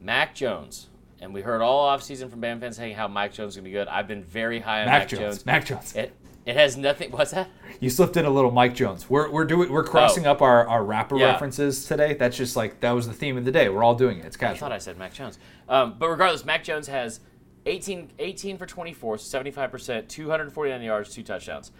[0.00, 0.88] Mac Jones,
[1.20, 3.68] and we heard all offseason from Bam fans saying how Mac Jones is going to
[3.70, 3.88] be good.
[3.88, 5.46] I've been very high on Mac, Mac, Jones.
[5.46, 5.94] Mac Jones.
[5.94, 6.16] It,
[6.46, 7.10] it has nothing.
[7.12, 7.48] What's that?
[7.80, 9.08] You slipped in a little Mike Jones.
[9.10, 10.32] We're we're doing we're crossing Oh.
[10.32, 11.26] up our, our rapper Yeah.
[11.32, 12.14] references today.
[12.14, 13.68] That's just like that was the theme of the day.
[13.68, 14.24] We're all doing it.
[14.26, 14.58] It's I casual.
[14.60, 15.38] thought I said Mac Jones.
[15.68, 17.20] Um, but regardless, Mac Jones has
[17.66, 21.72] 18, 18 for 24, so 75%, 249 yards, two touchdowns.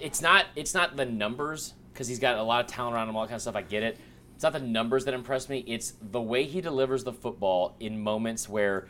[0.00, 3.16] It's not it's not the numbers because he's got a lot of talent around him,
[3.16, 3.56] all that kind of stuff.
[3.56, 3.98] I get it.
[4.34, 5.62] It's not the numbers that impress me.
[5.68, 8.88] It's the way he delivers the football in moments where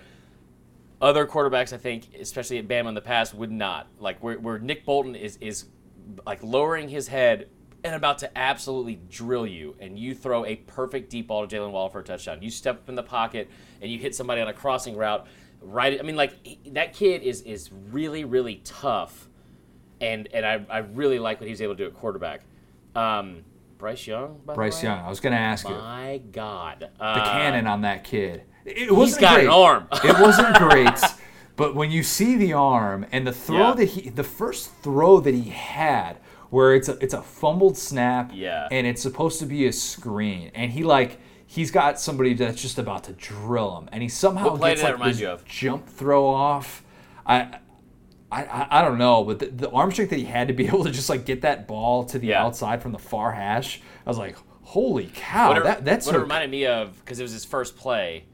[1.02, 3.88] other quarterbacks, I think, especially at Bama in the past, would not.
[3.98, 5.66] Like where, where Nick Bolton is is
[6.24, 7.48] like lowering his head
[7.84, 11.72] and about to absolutely drill you, and you throw a perfect deep ball to Jalen
[11.72, 12.40] Wall for a touchdown.
[12.40, 13.50] You step up in the pocket
[13.80, 15.26] and you hit somebody on a crossing route.
[15.60, 16.34] Right, I mean, like
[16.72, 19.28] that kid is is really really tough,
[20.00, 22.42] and and I, I really like what he was able to do at quarterback.
[22.94, 23.44] Um,
[23.78, 24.82] Bryce Young, Bryce?
[24.82, 25.00] Young.
[25.00, 28.42] I was gonna ask you My God, the Uh, cannon on that kid.
[28.64, 29.44] It wasn't got great.
[29.46, 29.88] an arm.
[30.04, 31.00] it wasn't great.
[31.56, 33.74] But when you see the arm and the throw Yeah.
[33.74, 36.14] that he, the first throw that he had,
[36.50, 38.68] where it's a it's a fumbled snap, Yeah.
[38.70, 42.78] and it's supposed to be a screen, and he like he's got somebody that's just
[42.78, 46.82] about to drill him, and he somehow gets like this jump throw off.
[47.26, 47.58] I.
[48.34, 50.66] I, I, I don't know, but the, the arm strength that he had to be
[50.68, 52.42] able to just like get that ball to the Yeah.
[52.42, 56.50] outside from the far hash, I was like, "Holy cow!" that, that's what it reminded
[56.50, 58.24] me of because it was his first play,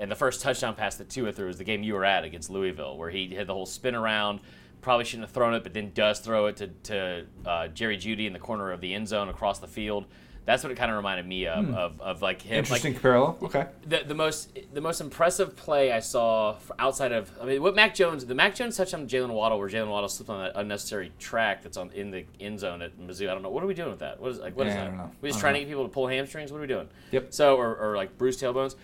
[0.00, 2.50] and the first touchdown pass that Tua threw was the game you were at against
[2.50, 4.40] Louisville, where he had the whole spin around.
[4.80, 8.26] Probably shouldn't have thrown it, but then does throw it to, to uh, Jerry Jeudy
[8.26, 10.06] in the corner of the end zone across the field.
[10.46, 12.52] That's what it kind of reminded me of, of, of like him.
[12.52, 12.58] Hmm.
[12.60, 13.38] Interesting Like, parallel.
[13.42, 13.66] Okay.
[13.86, 17.94] the, the most the most impressive play I saw outside of I mean what Mac
[17.94, 21.12] Jones the Mac Jones touchdown to Jalen Waddle where Jalen Waddle slipped on that unnecessary
[21.18, 23.74] track that's on in the end zone at Mizzou I don't know what are we
[23.74, 25.60] doing with that what is like what is Yeah, I that we just trying don't
[25.60, 27.26] to get people to pull hamstrings what are we doing Yep.
[27.34, 28.76] so or, or like bruised tailbones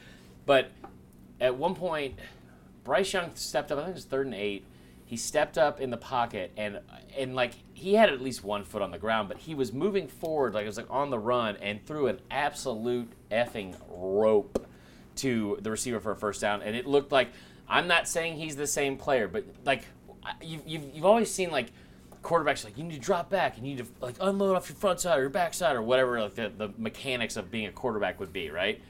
[0.44, 0.70] but
[1.40, 2.18] at one point
[2.84, 4.64] Bryce Young stepped up I think it was third and eight
[5.04, 6.80] he stepped up in the pocket and
[7.16, 10.08] and like he had at least one foot on the ground but he was moving
[10.08, 14.66] forward like it was like on the run and threw an absolute effing rope
[15.16, 17.28] to the receiver for a first down, and it looked like
[17.68, 19.82] I'm not saying he's the same player, but like
[20.42, 21.72] you've, you've, you've always seen like
[22.22, 24.76] quarterbacks like you need to drop back, and you need to like unload off your
[24.76, 27.72] front side or your back side or whatever like the, the mechanics of being a
[27.72, 28.80] quarterback would be, right?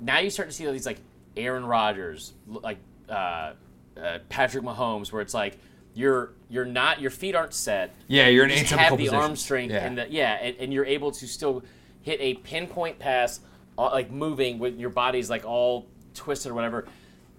[0.00, 0.98] Now you start to see all these like
[1.36, 2.78] Aaron Rodgers, like
[3.08, 3.52] uh,
[4.00, 5.58] uh, Patrick Mahomes, where it's like
[5.94, 7.94] you're you're not your feet aren't set.
[8.08, 9.86] Yeah, you're in You just atypical have the arm strength Yeah.
[9.86, 11.62] and the yeah, and, and you're able to still
[12.02, 13.40] hit a pinpoint pass,
[13.78, 16.86] uh, like moving with your body's like all twisted or whatever.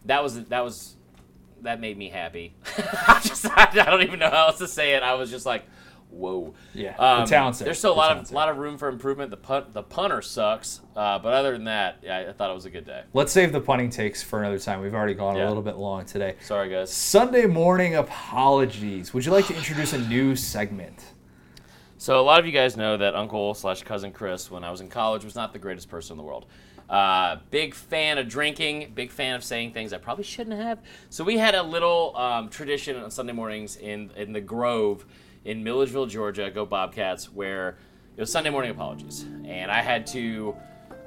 [0.05, 0.95] That was that was
[1.61, 2.53] that made me happy.
[3.07, 5.03] I just I, don't even know how else to say it.
[5.03, 5.65] I was just like,
[6.11, 6.53] whoa.
[6.73, 7.65] Yeah, Um, the talent's there.
[7.65, 8.35] There's still a The lot of there.
[8.35, 9.31] lot of room for improvement.
[9.31, 12.65] The punt the punter sucks, uh, but other than that, yeah, I thought it was
[12.65, 13.03] a good day.
[13.13, 14.81] Let's save the punting takes for another time.
[14.81, 16.35] We've already gone a little bit long today.
[16.41, 16.91] Sorry, guys.
[16.93, 19.13] Sunday morning apologies.
[19.13, 21.03] Would you like to introduce a new segment?
[21.97, 24.81] So a lot of you guys know that Uncle slash cousin Chris, when I was
[24.81, 26.47] in college, was not the greatest person in the world.
[26.89, 30.79] Uh, big fan of drinking, big fan of saying things I probably shouldn't have.
[31.09, 35.05] So we had a little um, tradition on Sunday mornings in in the Grove
[35.45, 36.49] in Milledgeville, Georgia.
[36.51, 37.31] Go Bobcats!
[37.31, 37.77] Where
[38.17, 40.55] it was Sunday morning apologies, and I had to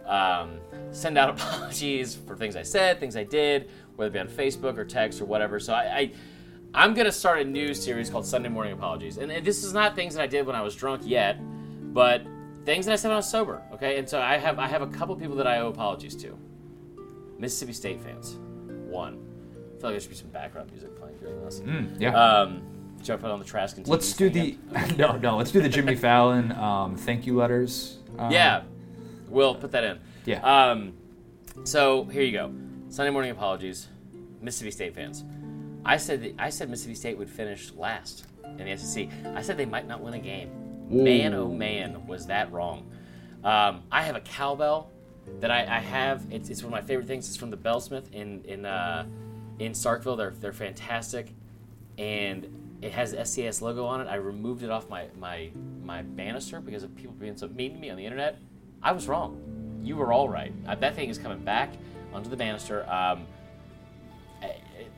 [0.07, 0.59] um,
[0.91, 4.77] send out apologies for things I said, things I did, whether it be on Facebook
[4.79, 5.61] or text or whatever.
[5.61, 6.13] So I, I
[6.75, 9.95] I'm gonna start a new series called Sunday Morning Apologies, and, and this is not
[9.95, 11.39] things that I did when I was drunk yet,
[11.93, 12.27] but
[12.65, 13.63] things that I said when I was sober.
[13.75, 16.37] Okay, and so I have I have a couple people that I owe apologies to.
[17.39, 18.37] Mississippi State fans,
[18.89, 19.15] one.
[19.15, 21.63] I feel like there should be some background music playing during this.
[21.99, 22.15] Yeah.
[22.15, 22.63] Um,
[23.13, 24.57] I put on the Trask and let's do the
[24.97, 25.37] no no.
[25.37, 27.99] Let's do the Jimmy Fallon um, thank you letters.
[28.19, 28.63] Um, Yeah,
[29.29, 29.99] we'll put that in.
[30.25, 30.41] Yeah.
[30.71, 30.95] Um,
[31.65, 32.53] so here you go.
[32.89, 33.89] Sunday morning apologies,
[34.41, 35.25] Mississippi State fans.
[35.85, 38.27] I said that, I said Mississippi State would finish last
[38.59, 39.09] in the SEC.
[39.35, 40.51] I said they might not win a game.
[40.89, 42.91] Man, oh man, was that wrong.
[43.43, 44.91] Um, I have a cowbell
[45.41, 46.25] that I, I have.
[46.31, 47.29] It's, it's one of my favorite things.
[47.29, 49.07] It's from the Bellsmith in in uh,
[49.59, 50.17] in Starkville.
[50.17, 51.33] They're they're fantastic,
[51.99, 54.09] and it has the SCS logo on it.
[54.09, 55.51] I removed it off my my
[55.83, 58.37] my banister because of people being so mean to me on the internet.
[58.83, 59.41] I was wrong.
[59.83, 60.53] You were all right.
[60.69, 61.73] Uh, that thing is coming back
[62.13, 62.83] onto the banister.
[62.83, 63.27] Um,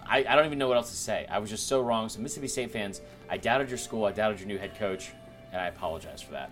[0.09, 1.27] I, I don't even know what else to say.
[1.31, 2.09] I was just so wrong.
[2.09, 3.01] So Mississippi State fans,
[3.31, 4.05] I doubted your school.
[4.05, 5.11] I doubted your new head coach,
[5.53, 6.51] and I apologize for that.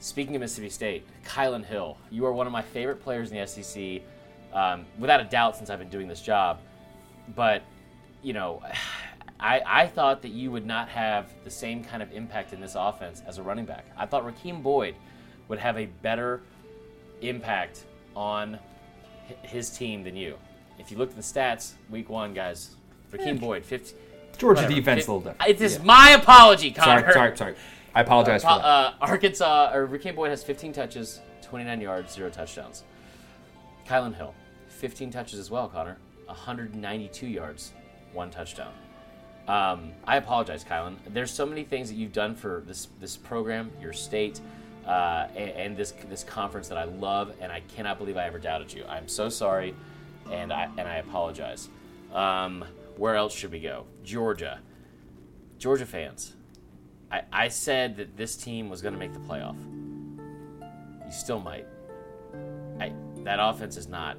[0.00, 3.46] Speaking of Mississippi State, Kylan Hill, you are one of my favorite players in the
[3.46, 4.02] SEC.
[4.52, 6.60] um, without a doubt, since I've been doing this job.
[7.34, 7.62] But
[8.22, 8.62] you know,
[9.42, 12.76] I, I thought that you would not have the same kind of impact in this
[12.76, 13.84] offense as a running back.
[13.96, 14.94] I thought Rakeem Boyd
[15.48, 16.40] would have a better
[17.20, 18.58] impact on
[19.42, 20.36] his team than you.
[20.78, 22.76] If you look at the stats, week one, guys,
[23.10, 23.96] Rakeem Boyd, 50.
[24.38, 25.50] Georgia whatever, defense fif- a little different.
[25.50, 27.12] It is my apology, Connor.
[27.12, 27.54] sorry, sorry.
[27.94, 28.66] I apologize Pa- for that.
[28.66, 32.84] uh, Arkansas or Rakeem Boyd has 15 touches, 29 yards, zero touchdowns.
[33.86, 34.34] Kylan Hill,
[34.68, 37.72] 15 touches as well, Connor, 192 yards,
[38.12, 38.72] one touchdown.
[39.48, 40.96] Um, I apologize, Kylan.
[41.08, 44.40] There's so many things that you've done for this this program, your state,
[44.86, 48.38] uh, and, and this this conference that I love, and I cannot believe I ever
[48.38, 48.84] doubted you.
[48.86, 49.74] I'm so sorry,
[50.30, 51.68] and I and I apologize.
[52.12, 52.64] Um,
[52.96, 53.86] where else should we go?
[54.04, 54.60] Georgia.
[55.58, 56.34] Georgia fans,
[57.10, 59.56] I, I said that this team was going to make the playoff.
[61.06, 61.66] You still might.
[62.80, 64.18] I, that offense is not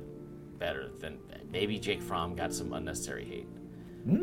[0.57, 1.19] better than
[1.51, 3.47] maybe Jake Fromm got some unnecessary hate.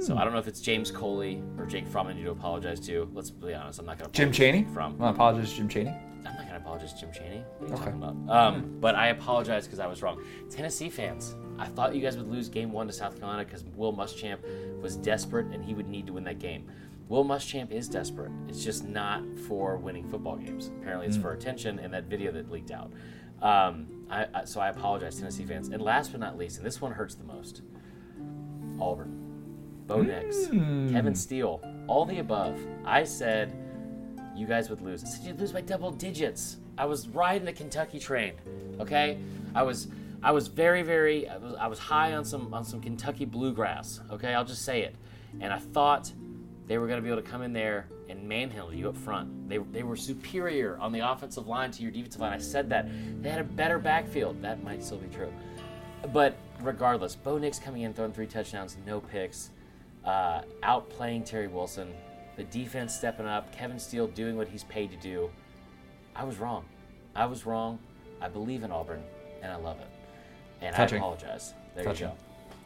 [0.01, 2.81] So I don't know if it's James Coley or Jake Fromm I need to apologize
[2.81, 3.09] to.
[3.15, 4.67] Let's be honest, I'm not going to Jim Chaney?
[4.75, 4.97] Fromm.
[5.01, 5.89] I apologize to Jim Chaney.
[5.91, 7.43] I'm not going to apologize to Jim Chaney.
[7.59, 7.85] What are you Okay.
[7.99, 8.37] talking about?
[8.55, 10.23] Um, but I apologize because I was wrong.
[10.51, 13.93] Tennessee fans, I thought you guys would lose game one to South Carolina because Will
[13.95, 14.39] Muschamp
[14.83, 16.69] was desperate and he would need to win that game.
[17.09, 18.31] Will Muschamp is desperate.
[18.49, 20.71] It's just not for winning football games.
[20.81, 22.93] Apparently, it's for attention and that video that leaked out.
[23.41, 25.69] Um, I, I, so I apologize, Tennessee fans.
[25.69, 27.63] And last but not least, and this one hurts the most
[28.79, 29.20] Auburn.
[29.91, 31.15] Bo Nix, Kevin hmm.
[31.15, 32.57] Steele, all the above.
[32.85, 33.53] I said
[34.37, 35.03] you guys would lose.
[35.03, 36.59] I said you'd lose by double digits.
[36.79, 38.35] I was riding the Kentucky train.
[38.79, 39.19] Okay,
[39.53, 39.89] I was
[40.23, 44.01] I was very very I was, I was high on some on some Kentucky bluegrass.
[44.13, 44.95] Okay, I'll just say it.
[45.41, 46.13] And I thought
[46.69, 49.49] they were going to be able to come in there and manhandle you up front.
[49.49, 52.33] They, they were superior on the offensive line to your defensive line.
[52.33, 52.89] I said that.
[53.23, 54.41] They had a better backfield.
[54.41, 55.33] That might still be true.
[56.13, 59.51] But regardless, Bo Nix coming in, throwing three touchdowns, no picks,
[60.05, 61.93] uh, outplaying Terry Wilson,
[62.37, 65.31] the defense stepping up, Kevin Steele doing what he's paid to do.
[66.17, 66.65] I was wrong.
[67.15, 67.79] I was wrong.
[68.21, 69.03] I believe in Auburn,
[69.43, 69.89] and I love it.
[70.61, 70.97] And Touching.
[70.97, 71.55] I apologize.
[71.75, 72.09] There Touching.
[72.09, 72.19] you go.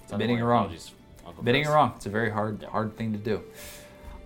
[0.02, 0.65] It's Admitting unavoidable you're wrong.
[0.65, 0.93] apologies,
[1.27, 1.93] Uncle Admitting you're wrong.
[1.97, 3.43] It's a very hard, hard thing to do.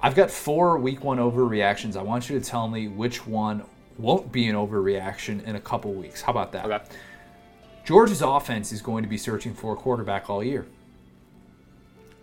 [0.01, 1.97] I've got four week one overreactions.
[1.97, 3.64] I want you to tell me which one
[3.98, 6.22] won't be an overreaction in a couple weeks.
[6.22, 6.66] How about that?
[6.66, 6.85] Okay.
[7.85, 10.66] Georgia's offense is going to be searching for a quarterback all year.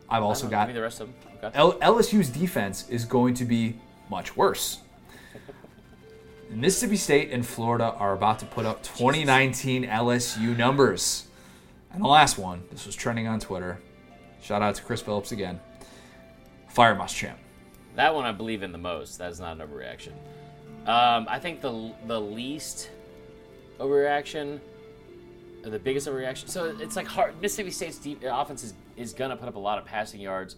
[0.10, 1.16] I've also got the rest of them.
[1.44, 1.58] Okay.
[1.58, 3.80] L- LSU's defense is going to be
[4.10, 4.80] much worse.
[6.50, 11.28] Mississippi State and Florida are about to put up 2019 LSU numbers.
[11.92, 13.80] And the last one, this was trending on Twitter.
[14.42, 15.60] Shout out to Chris Phillips again.
[16.70, 17.36] Fire Muschamp.
[17.96, 19.18] That one I believe in the most.
[19.18, 20.12] That is not an overreaction.
[20.88, 22.92] Um, I think the the least
[23.80, 24.60] overreaction,
[25.70, 26.50] the biggest overreaction.
[26.50, 27.40] So it's like hard.
[27.42, 30.56] Mississippi State's deep, offense is, is gonna put up a lot of passing yards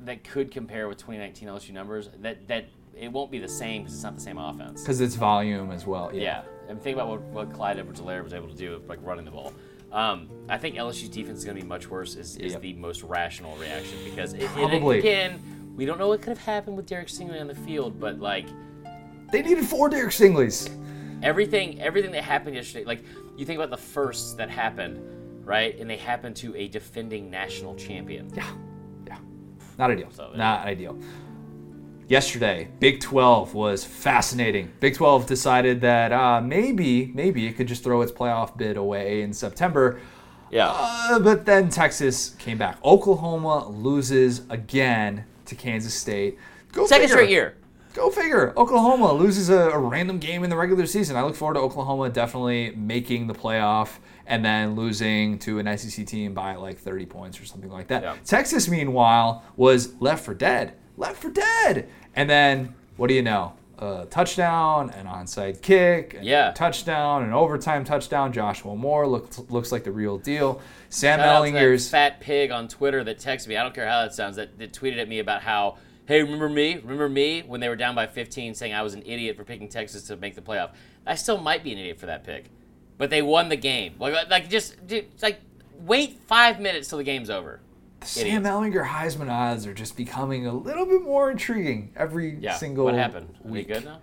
[0.00, 2.10] that could compare with 2019 LSU numbers.
[2.20, 4.80] That that it won't be the same because it's not the same offense.
[4.82, 6.10] Because it's volume as well.
[6.12, 6.20] Yeah.
[6.22, 9.30] Yeah, and think about what, what Clyde Edwards-Helaire was able to do, like running the
[9.30, 9.52] ball.
[9.92, 12.16] Um, I think LSU's defense is going to be much worse.
[12.16, 12.62] Is, is Yep.
[12.62, 14.98] the most rational reaction because it, Probably.
[14.98, 18.18] again, we don't know what could have happened with Derek Stingley on the field, but
[18.18, 18.46] like
[19.30, 20.70] They needed four Derek Stingleys.
[21.22, 23.04] Everything, everything that happened yesterday, like
[23.36, 25.00] you think about the firsts that happened,
[25.44, 25.78] right?
[25.78, 28.30] And they happened to a defending national champion.
[28.34, 28.50] Yeah.
[29.06, 29.18] Yeah.
[29.78, 30.08] Not ideal.
[30.10, 30.38] So, yeah.
[30.38, 30.98] Not ideal.
[32.08, 34.70] Yesterday, Big 12 was fascinating.
[34.78, 39.22] Big 12 decided that uh, maybe, maybe it could just throw its playoff bid away
[39.22, 40.00] in September.
[40.50, 40.68] Yeah.
[40.72, 42.78] Uh, but then Texas came back.
[42.84, 46.38] Oklahoma loses again to Kansas State.
[46.70, 47.16] Go Second figure.
[47.16, 47.56] straight year.
[47.96, 48.52] Go figure.
[48.58, 51.16] Oklahoma loses a, a random game in the regular season.
[51.16, 53.88] I look forward to Oklahoma definitely making the playoff
[54.26, 58.02] and then losing to an SEC team by like 30 points or something like that.
[58.02, 58.16] Yeah.
[58.22, 60.74] Texas, meanwhile, was left for dead.
[60.98, 61.88] Left for dead.
[62.14, 63.54] And then, what do you know?
[63.78, 66.50] A touchdown, an onside kick, a Yeah.
[66.52, 68.30] touchdown, an overtime touchdown.
[68.30, 70.60] Joshua Moore looks looks like the real deal.
[70.90, 73.56] Sam Shout out to that Ehlinger's fat pig on Twitter that texted me.
[73.56, 74.36] I don't care how that sounds.
[74.36, 75.76] That, that tweeted at me about how,
[76.06, 76.74] hey, remember me?
[76.76, 79.68] Remember me when they were down by 15, saying I was an idiot for picking
[79.68, 80.70] Texas to make the playoff.
[81.06, 82.46] I still might be an idiot for that pick,
[82.98, 83.94] but they won the game.
[83.98, 85.40] Like, uh, like just, dude, like
[85.80, 87.60] wait five minutes till the game's over.
[88.02, 92.54] Sam Ehlinger Heisman odds are just becoming a little bit more intriguing every Yeah.
[92.54, 93.34] single what happened?
[93.40, 93.68] Are they week.
[93.68, 93.98] good now?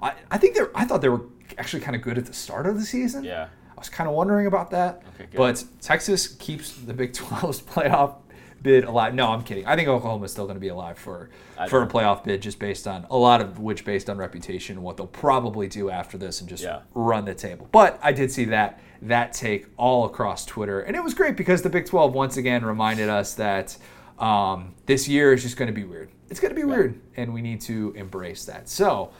[0.00, 0.70] I, I think they're.
[0.74, 1.22] I thought they were
[1.58, 3.24] actually kind of good at the start of the season.
[3.24, 3.48] Yeah.
[3.76, 5.02] I was kind of wondering about that.
[5.14, 5.36] Okay, good.
[5.36, 8.16] But Texas keeps the Big 12's playoff
[8.62, 9.14] bid alive.
[9.14, 9.66] No, I'm kidding.
[9.66, 11.30] I think Oklahoma's still going to be alive for
[11.68, 14.84] for a playoff bid, just based on a lot of which based on reputation and
[14.84, 16.80] what they'll probably do after this and just Yeah.
[16.94, 17.68] run the table.
[17.72, 20.80] But I did see that that take all across Twitter.
[20.80, 23.76] And it was great because the Big 12 once again reminded us that
[24.18, 26.10] um, this year is just going to be weird.
[26.28, 28.68] It's going to be weird, and we need to embrace that.
[28.68, 29.10] So,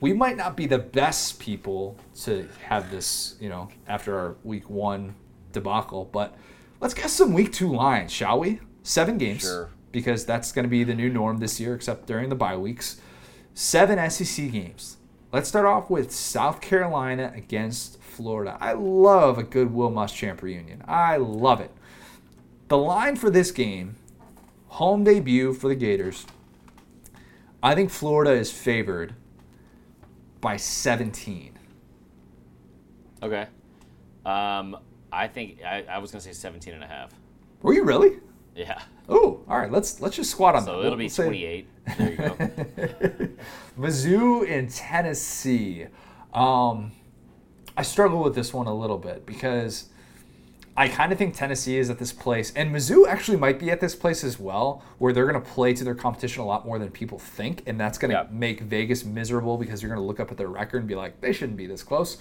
[0.00, 4.70] we might not be the best people to have this, you know, after our week
[4.70, 5.14] one
[5.52, 6.34] debacle, but
[6.80, 8.60] let's get some week two lines, shall we?
[8.88, 9.42] Seven games.
[9.42, 9.68] Sure.
[9.92, 12.98] Because that's going to be the new norm this year, except during the bye weeks.
[13.52, 14.96] Seven SEC games.
[15.30, 18.56] Let's start off with South Carolina against Florida.
[18.62, 20.82] I love a good Will Muschamp reunion.
[20.88, 21.70] I love it.
[22.68, 23.96] The line for this game,
[24.68, 26.24] home debut for the Gators.
[27.62, 29.14] I think Florida is favored
[30.40, 31.58] by 17.
[33.22, 33.46] Okay.
[34.24, 34.78] Um,
[35.12, 37.10] I think I, I was gonna say 17 and a half.
[37.60, 38.20] Were you really?
[38.58, 38.82] Yeah.
[39.08, 39.70] Oh, all right.
[39.70, 40.70] Let's let's just squat on that.
[40.72, 41.68] So it'll be we'll say 28.
[41.96, 43.28] There you go.
[43.78, 45.86] Mizzou in Tennessee.
[46.34, 46.90] Um,
[47.76, 49.86] I struggle with this one a little bit because
[50.76, 53.80] I kind of think Tennessee is at this place, and Mizzou actually might be at
[53.80, 56.78] this place as well, where they're going to play to their competition a lot more
[56.80, 58.26] than people think, and that's going to Yeah.
[58.30, 61.20] make Vegas miserable because you're going to look up at their record and be like,
[61.20, 62.18] they shouldn't be this close.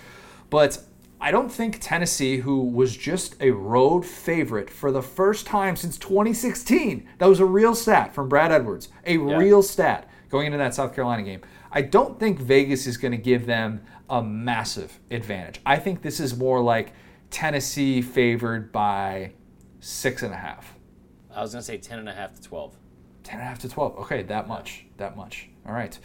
[0.52, 0.80] But
[1.20, 5.98] I don't think Tennessee, who was just a road favorite for the first time since
[5.98, 10.76] 2016, that was a real stat from Brad Edwards, a real stat going into that
[10.76, 11.42] South Carolina game.
[11.72, 15.60] I don't think Vegas is going to give them a massive advantage.
[15.66, 16.94] I think this is more like
[17.30, 19.32] Tennessee favored by
[19.80, 20.76] six and a half.
[21.34, 22.76] I was gonna say 10 and a half to 12.
[23.24, 23.98] 10 and a half to 12.
[24.00, 24.86] Okay, that much.
[24.98, 25.50] That much.
[25.66, 25.98] All right.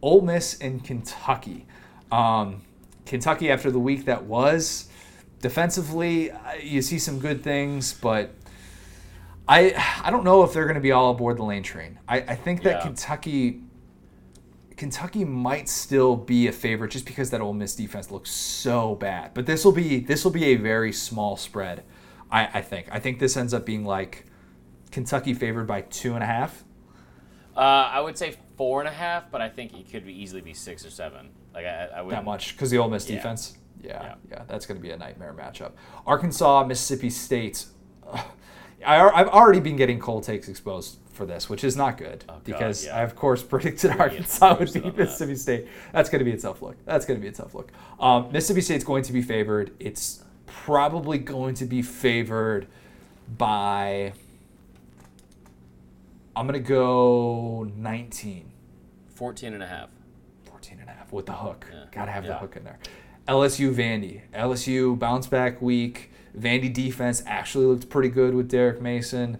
[0.00, 1.66] Ole Miss and Kentucky.
[2.10, 2.62] Um,
[3.08, 4.88] Kentucky, after the week that was,
[5.40, 6.30] defensively,
[6.62, 8.34] you see some good things, but
[9.48, 9.74] I
[10.04, 11.98] I don't know if they're going to be all aboard the lane train.
[12.06, 12.82] I, I think that Yeah.
[12.82, 13.62] Kentucky
[14.76, 19.34] Kentucky might still be a favorite just because that Ole Miss defense looks so bad.
[19.34, 21.84] But this will be this will be a very small spread.
[22.30, 22.88] I, I think.
[22.92, 24.26] I think this ends up being like
[24.90, 26.64] Kentucky favored by two and a half.
[27.56, 30.42] Uh, I would say four and a half, but I think it could be easily
[30.42, 31.30] be six or seven.
[31.58, 33.16] Like I, I would that much because the Ole Miss Yeah.
[33.16, 33.56] defense.
[33.82, 34.42] Yeah, yeah, Yeah.
[34.46, 35.72] that's going to be a nightmare matchup.
[36.06, 37.66] Arkansas, Mississippi State.
[38.86, 42.86] I, I've already been getting cold takes exposed for this, which is not good because
[42.86, 42.98] yeah.
[42.98, 44.98] I, of course, predicted Arkansas would beat on that.
[44.98, 45.66] Mississippi State.
[45.92, 46.76] That's going to be a tough look.
[46.84, 47.72] That's going to be a tough look.
[47.98, 49.72] Um, Mississippi State's going to be favored.
[49.80, 52.68] It's probably going to be favored
[53.36, 54.12] by.
[56.36, 58.52] I'm going to go 19.
[59.16, 59.88] 14 and a half.
[61.08, 61.66] 14 and a half with the hook.
[61.72, 61.84] Yeah.
[61.92, 62.78] Gotta have the hook in there.
[63.26, 64.22] LSU Vandy.
[64.34, 66.10] LSU bounce back week.
[66.38, 69.38] Vandy defense actually looked pretty good with Derek Mason.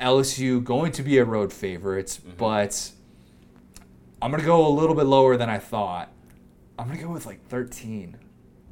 [0.00, 2.36] LSU going to be a road favorite, Mm-hmm.
[2.36, 2.92] but
[4.22, 6.10] I'm gonna go a little bit lower than I thought.
[6.78, 8.16] I'm gonna go with like 13.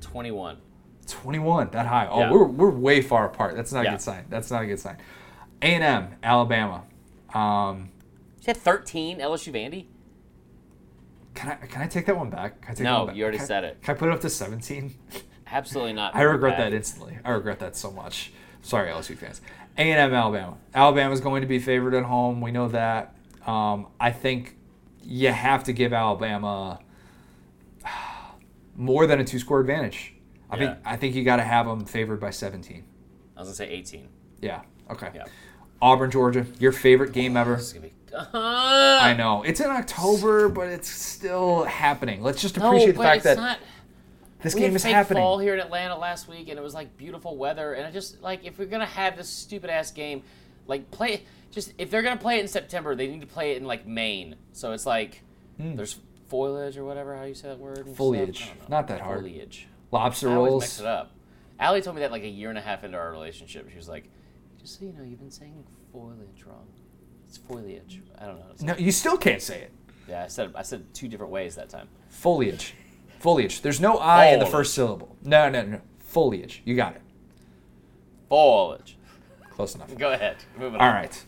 [0.00, 0.58] 21.
[1.06, 2.06] 21, that high.
[2.10, 2.30] Oh, Yeah.
[2.32, 3.56] we're, we're way far apart.
[3.56, 4.24] That's not a good sign.
[4.28, 4.98] That's not a good sign.
[5.62, 6.84] A&M, Alabama.
[7.34, 7.90] Um,
[8.38, 9.86] You said 13 LSU Vandy?
[11.38, 12.60] Can I can I take that one back?
[12.62, 13.16] Can I take that No, one back?
[13.16, 13.82] you already Can I- said it.
[13.82, 14.94] Can I put it up to 17?
[15.50, 16.14] Absolutely not.
[16.14, 16.72] I regret Bad.
[16.72, 17.18] that instantly.
[17.24, 18.32] I regret that so much.
[18.62, 19.40] Sorry, LSU fans.
[19.78, 20.58] A&M Alabama.
[20.74, 22.40] Alabama's going to be favored at home.
[22.40, 23.14] We know that.
[23.46, 24.56] Um, I think
[25.02, 26.80] you have to give Alabama
[28.76, 30.14] more than a two-score advantage.
[30.50, 32.84] I think I think you got to have them favored by 17.
[33.36, 34.08] I was gonna say 18.
[34.40, 34.62] Yeah.
[34.90, 35.10] Okay.
[35.14, 35.24] Yeah.
[35.80, 36.46] Auburn, Georgia.
[36.58, 37.56] Your favorite game ever.
[37.56, 37.92] This is gonna be.
[38.12, 38.98] Uh-huh.
[39.02, 42.22] I know it's in October, but it's still happening.
[42.22, 43.58] Let's just No, appreciate the fact that not.
[44.42, 45.22] this game is happening.
[45.22, 47.74] fall here in Atlanta last week, and it was like beautiful weather.
[47.74, 50.22] And I just like if we're gonna have this stupid ass game,
[50.66, 53.58] like play just if they're gonna play it in September, they need to play it
[53.58, 54.36] in like Maine.
[54.52, 55.22] So it's like
[55.58, 55.76] hmm.
[55.76, 55.98] there's
[56.28, 57.88] foliage or whatever how you say that word.
[57.94, 58.50] Foliage.
[58.68, 59.20] Don't that hard.
[59.20, 59.66] Foliage.
[59.90, 60.62] Lobster I always rolls.
[60.62, 61.12] mix it up.
[61.58, 63.68] Allie told me that like a year and a half into our relationship.
[63.70, 64.08] She was like,
[64.60, 66.66] "Just so you know, you've been saying foliage wrong.
[67.28, 68.00] It's foliage.
[68.18, 68.80] I don't know." How to say No, it.
[68.80, 69.72] you still can't say it.
[70.08, 71.88] Yeah, I said I said two different ways that time.
[72.08, 72.74] Foliage.
[73.20, 73.60] Foliage.
[73.62, 75.16] There's no I in the first syllable.
[75.22, 75.80] No, no, no.
[75.98, 76.62] Foliage.
[76.64, 77.02] You got it.
[78.28, 78.96] Foliage.
[79.50, 79.94] Close enough.
[79.98, 80.36] Go ahead.
[80.58, 80.94] Moving on.
[80.94, 81.24] right.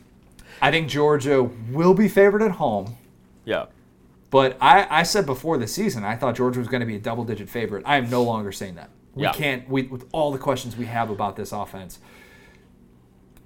[0.63, 2.97] I think Georgia will be favored at home,
[3.47, 3.67] Yeah.
[4.31, 6.99] but I, I said before the season I thought Georgia was going to be a
[7.01, 7.83] double digit favorite.
[7.87, 8.91] I am no longer saying that.
[9.15, 9.33] We Yeah.
[9.33, 11.99] can't, we, with all the questions we have about this offense,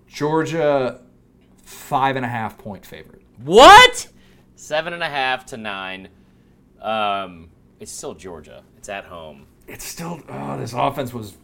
[0.08, 1.00] Georgia,
[1.64, 3.22] five and a half point favorite.
[3.42, 4.08] What?
[4.56, 6.08] Seven and a half to nine.
[6.80, 7.50] Um,
[7.80, 8.62] it's still Georgia.
[8.76, 9.46] It's at home.
[9.66, 11.36] It's still, oh, this offense was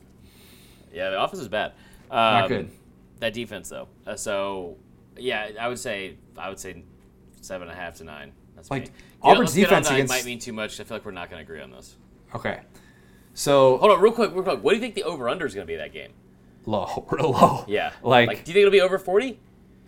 [0.92, 1.72] Yeah, the offense is bad.
[2.10, 2.70] Um, good.
[3.20, 3.88] That defense, though.
[4.06, 4.76] Uh, so,
[5.16, 6.82] yeah, I would say I would say
[7.40, 8.32] seven and a half to nine.
[8.54, 8.90] That's Like, me.
[9.22, 10.80] Auburn's let's get on defense against- might mean too much.
[10.80, 11.96] I feel like we're not going to agree on this.
[12.34, 12.60] Okay.
[13.34, 14.62] So Hold on, real quick, real quick.
[14.62, 16.12] What do you think the over under is going to be that game?
[16.66, 17.64] low, real low.
[17.66, 17.92] Yeah.
[18.02, 19.38] Like, do you think it'll be over 40?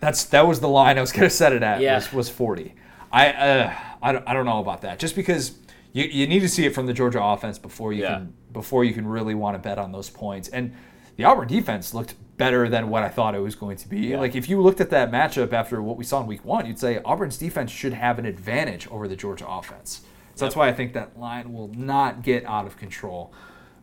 [0.03, 1.81] That's that was the line I was gonna set it at.
[1.81, 1.95] Yeah.
[1.95, 2.75] Was, was forty.
[3.11, 4.99] I uh, I don't I don't know about that.
[4.99, 5.57] Just because
[5.93, 8.15] you, you need to see it from the Georgia offense before you Yeah.
[8.15, 10.49] can before you can really want to bet on those points.
[10.49, 10.73] And
[11.15, 14.17] the Auburn defense looked better than what I thought it was going to be.
[14.17, 16.79] Like if you looked at that matchup after what we saw in week one, you'd
[16.79, 20.01] say Auburn's defense should have an advantage over the Georgia offense.
[20.35, 23.31] So that's why I think that line will not get out of control.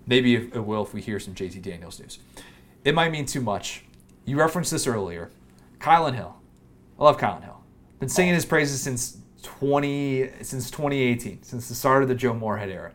[0.06, 2.18] Maybe it will if we hear some JT Daniels news.
[2.84, 3.84] It might mean too much.
[4.24, 5.30] You referenced this earlier.
[5.80, 6.36] Kylan Hill.
[6.98, 7.60] I love Kylan Hill.
[7.98, 12.68] Been singing his praises since 20 since 2018, since the start of the Joe Moorhead
[12.70, 12.92] era.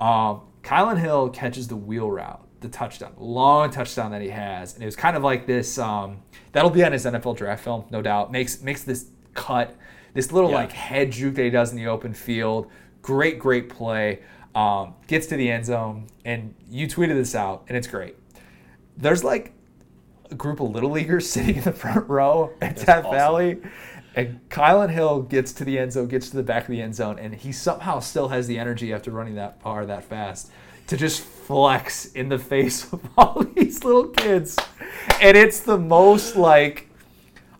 [0.00, 4.82] Um, Kylan Hill catches the wheel route, the touchdown, long touchdown that he has, and
[4.82, 5.78] it was kind of like this.
[5.78, 6.22] Um,
[6.52, 8.32] that'll be on his NFL draft film, no doubt.
[8.32, 9.76] Makes makes this cut,
[10.14, 10.56] this little Yeah.
[10.56, 12.70] like head juke that he does in the open field.
[13.02, 14.20] Great, great play.
[14.54, 18.16] Um, gets to the end zone, and you tweeted this out, and it's great.
[18.96, 19.52] There's like
[20.30, 23.10] a group of little leaguers sitting in the front row at Death awesome.
[23.10, 23.58] Valley.
[24.14, 26.94] And Kylan Hill gets to the end zone, gets to the back of the end
[26.94, 30.50] zone, and he somehow still has the energy after running that far that fast
[30.86, 34.56] to just flex in the face of all these little kids.
[35.20, 36.88] And it's the most like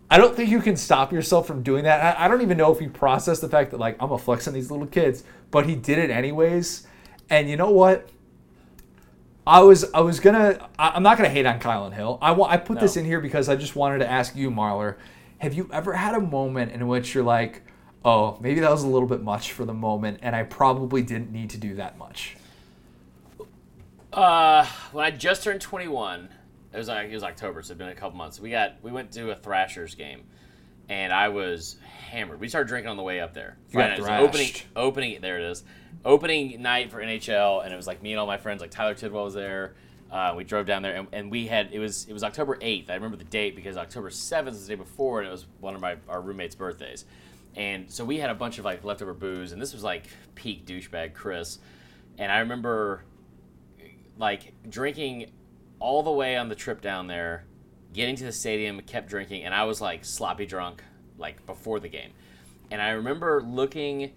[0.09, 2.17] I don't think you can stop yourself from doing that.
[2.17, 4.47] I, I don't even know if he processed the fact that like I'm a flex
[4.47, 6.87] on these little kids, but he did it anyways.
[7.29, 8.09] And you know what?
[9.47, 12.19] I was I was gonna I- I'm not gonna hate on Kylan Hill.
[12.21, 14.97] I want I put this in here because I just wanted to ask you, Marler,
[15.39, 17.63] have you ever had a moment in which you're like,
[18.03, 21.31] oh, maybe that was a little bit much for the moment, and I probably didn't
[21.31, 22.35] need to do that much.
[24.11, 26.29] Uh, when I just turned 21,
[26.73, 28.39] it was like it was October, so it'd been a couple months.
[28.39, 30.23] We got we went to a Thrashers game,
[30.89, 31.77] and I was
[32.09, 32.39] hammered.
[32.39, 33.57] We started drinking on the way up there.
[33.69, 33.99] You got night.
[33.99, 34.65] It Opening, thrashed.
[34.75, 35.21] opening.
[35.21, 35.63] There it is.
[36.05, 38.61] Opening night for NHL, and it was like me and all my friends.
[38.61, 39.73] Like Tyler Tidwell was there.
[40.09, 42.89] Uh, we drove down there, and, and we had it was it was October 8th.
[42.89, 45.75] I remember the date because October 7th was the day before, and it was one
[45.75, 47.05] of my our roommates' birthdays.
[47.55, 50.65] And so we had a bunch of like leftover booze, and this was like peak
[50.65, 51.59] douchebag Chris.
[52.17, 53.03] And I remember
[54.17, 55.31] like drinking
[55.79, 57.45] all the way on the trip down there,
[57.93, 60.83] getting to the stadium, kept drinking, and I was like sloppy drunk
[61.17, 62.11] like before the game.
[62.69, 64.11] And I remember looking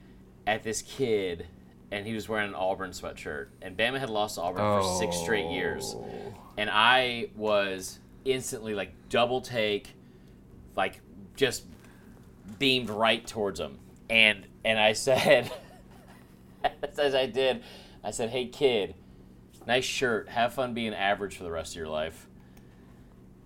[0.47, 1.47] at this kid,
[1.91, 5.17] and he was wearing an Auburn sweatshirt, and Bama had lost to Auburn for six
[5.17, 6.35] straight years, oh.
[6.57, 9.95] and I was instantly like double take,
[10.77, 11.01] like
[11.37, 11.65] just
[12.59, 15.51] beamed right towards him, and and I said,
[16.99, 17.62] as I did,
[18.05, 18.95] I said, "Hey kid."
[19.67, 20.29] Nice shirt.
[20.29, 22.27] Have fun being average for the rest of your life.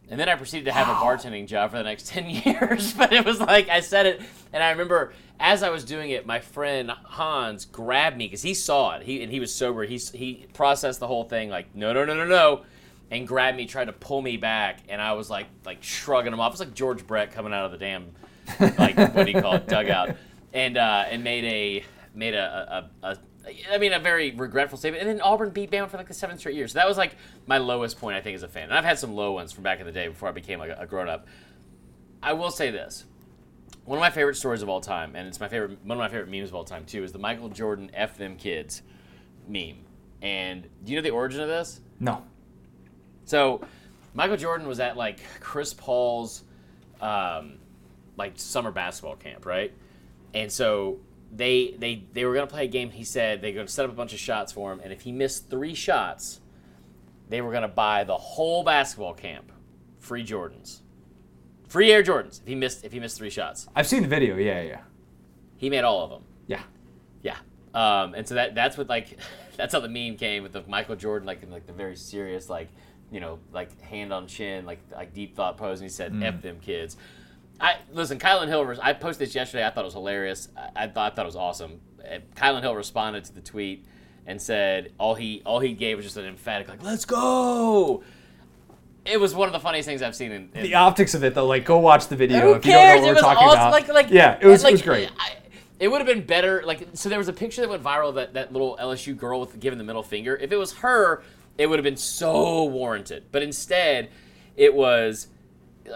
[0.09, 2.93] And then I proceeded to have a bartending job for the next 10 years.
[2.97, 4.23] But it was like, I said it,
[4.53, 8.55] and I remember as I was doing it, my friend Hans grabbed me because he
[8.55, 9.03] saw it.
[9.03, 9.85] He, and he was sober.
[9.85, 12.63] He, he processed the whole thing like, no, no, no, no, no.
[13.11, 14.81] And grabbed me, tried to pull me back.
[14.89, 16.53] And I was like, like shrugging him off.
[16.53, 18.13] It's like George Brett coming out of the damn,
[18.79, 20.17] like, what do you call it, dugout.
[20.53, 21.85] And, uh, and made a,
[22.15, 23.19] made a, a, a,
[23.71, 25.03] I mean, a very regretful statement.
[25.03, 26.69] And then Auburn beat Bama for like the seventh straight year.
[26.69, 27.17] So that was like
[27.47, 28.65] my lowest point, I think, as a fan.
[28.65, 30.71] And I've had some low ones from back in the day before I became like
[30.71, 31.27] a, a grown up.
[32.23, 33.05] I will say this:
[33.85, 36.09] one of my favorite stories of all time, and it's my favorite, one of my
[36.09, 38.83] favorite memes of all time too, is the Michael Jordan "F them kids"
[39.47, 39.85] meme.
[40.23, 41.81] And do you know the origin of this?
[42.01, 42.23] No.
[43.27, 43.61] So,
[44.15, 46.45] Michael Jordan was at like Chris Paul's
[47.01, 47.59] um,
[48.17, 49.73] like summer basketball camp, right?
[50.33, 51.01] And so
[51.31, 52.91] they they they were gonna play a game.
[52.91, 55.13] He said they're gonna set up a bunch of shots for him, and if he
[55.13, 56.41] missed three shots,
[57.29, 59.53] they were gonna buy the whole basketball camp
[59.99, 60.81] free Jordans,
[61.75, 62.41] free Air Jordans.
[62.41, 64.37] If he missed if he missed three shots, I've seen the video.
[64.37, 64.81] Yeah, yeah.
[65.57, 66.23] he made all of them.
[66.47, 66.63] Yeah.
[67.23, 67.37] Yeah.
[67.75, 69.19] Um, and so that that's what like
[69.57, 72.49] that's how the meme came with the Michael Jordan like in like the very serious
[72.49, 72.69] like
[73.11, 76.41] you know like hand on chin like like deep thought pose and he said f
[76.43, 76.97] them kids.
[77.61, 78.21] I listen.
[78.21, 78.77] Kylan Hill.
[78.81, 79.67] I posted this yesterday.
[79.67, 80.49] I thought it was hilarious.
[80.57, 81.81] I, I thought I thought it was awesome.
[82.01, 83.85] Uh, Kylan Hill responded to the tweet
[84.27, 88.05] and said all he all he gave was just an emphatic like "Let's go."
[89.07, 91.35] It was one of the funniest things I've seen in, in The optics of it,
[91.35, 93.01] though, like go watch the video who if you don't know cares?
[93.01, 93.59] what It we're talking awesome.
[93.61, 93.73] about.
[93.73, 95.11] Like, like, yeah, it was, like, it was great.
[95.19, 95.33] I,
[95.79, 96.63] it would have been better.
[96.65, 99.59] Like, so there was a picture that went viral that that little LSU girl with
[99.61, 100.37] giving the middle finger.
[100.37, 101.23] If it was her,
[101.59, 103.25] it would have been so warranted.
[103.31, 104.09] But instead,
[104.57, 105.27] it was,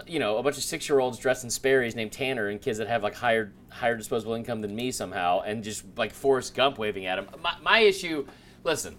[0.05, 2.77] you know, a bunch of six year olds dressed in Sperry's named Tanner and kids
[2.77, 6.77] that have like higher higher disposable income than me somehow, and just like Forrest Gump
[6.77, 7.27] waving at them.
[7.41, 8.27] My, my issue,
[8.63, 8.97] listen,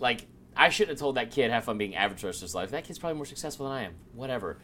[0.00, 2.54] like I shouldn't have told that kid have fun being average the rest of his
[2.54, 2.70] life.
[2.70, 3.94] That kid's probably more successful than I am.
[4.14, 4.58] Whatever.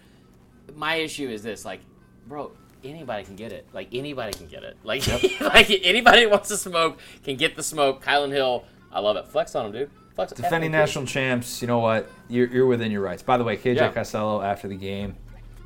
[0.74, 1.80] My issue is this, like,
[2.26, 2.52] bro,
[2.84, 3.66] anybody can get it.
[3.72, 4.76] Like anybody can get it.
[4.84, 5.06] Like
[5.40, 8.04] like anybody that wants to smoke can get the smoke.
[8.04, 9.28] Kylan Hill, I love it.
[9.28, 9.90] Flex on him, dude.
[10.14, 11.62] Fuck, defending national champs.
[11.62, 12.10] You know what?
[12.28, 13.22] You're, you're within your rights.
[13.22, 13.92] By the way, KJ Yeah.
[13.92, 15.14] Costello after the game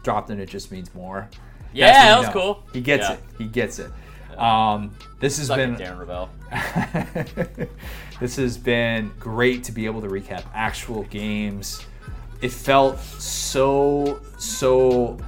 [0.02, 0.38] dropped in.
[0.38, 1.28] It just means more.
[1.72, 2.32] Yeah, That's that was know.
[2.54, 2.62] cool.
[2.74, 3.14] He gets Yeah.
[3.14, 3.20] it.
[3.38, 3.90] He gets it.
[4.38, 6.28] Um, this has Suck been Darren Rovell.
[8.22, 11.84] this has been great to be able to recap actual games.
[12.40, 15.18] It felt so so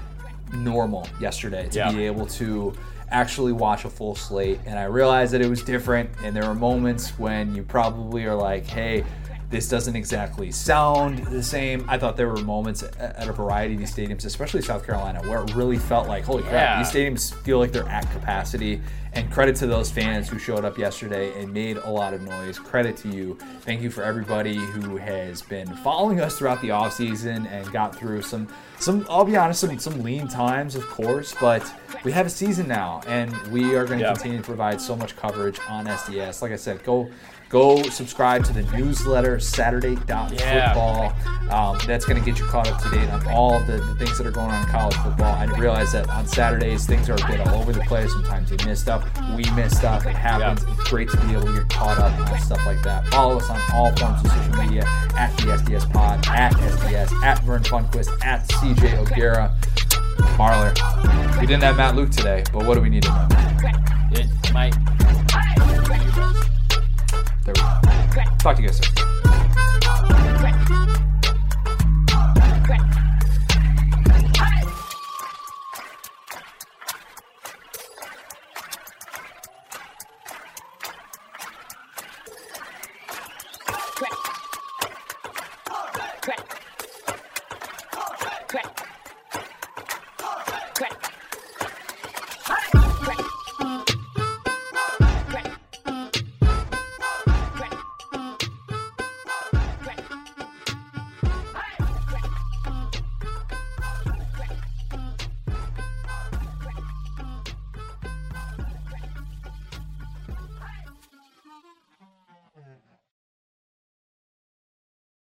[0.53, 1.93] normal yesterday to Yeah.
[1.93, 2.73] be able to
[3.11, 6.55] actually watch a full slate and I realized that it was different and there were
[6.55, 9.05] moments when you probably are like, "Hey,
[9.51, 13.75] this doesn't exactly sound the same." I thought there were moments at at a variety
[13.75, 16.79] of these stadiums, especially South Carolina, where it really felt like, "Holy crap, Yeah.
[16.83, 18.81] these stadiums feel like they're at capacity."
[19.17, 22.59] And credit to those fans who showed up yesterday and made a lot of noise.
[22.59, 23.39] Credit to you.
[23.61, 28.23] Thank you for everybody who has been following us throughout the offseason and got through
[28.23, 28.49] some
[28.81, 31.63] some I'll be honest, some some lean times, of course, but
[32.03, 34.15] we have a season now and we are going to Yeah.
[34.15, 36.43] continue to provide so much coverage on SDS.
[36.43, 37.09] Like I said, go
[37.55, 41.13] go subscribe to the newsletter Saturday.football.
[41.53, 44.19] Um, that's going to get you caught up to date on all the, the things
[44.19, 45.33] that are going on in college football.
[45.33, 48.11] I realize that on Saturdays things are a bit all over the place.
[48.11, 49.09] Sometimes you miss stuff.
[49.37, 50.05] We miss stuff.
[50.05, 50.67] It happens.
[50.67, 50.75] Yeah.
[50.75, 53.07] It's great to be able to get caught up on stuff like that.
[53.09, 54.83] Follow us on all forms of social media
[55.17, 59.57] at the SDS Pod, at SDS, at Vern Funquist, at CJ O'Gara.
[60.37, 60.75] Marler,
[61.41, 63.29] we didn't have Matt Luke today, but what do we need to know?
[64.11, 64.75] It might.
[67.45, 68.23] There we go.
[68.39, 69.14] Talk to you guys soon.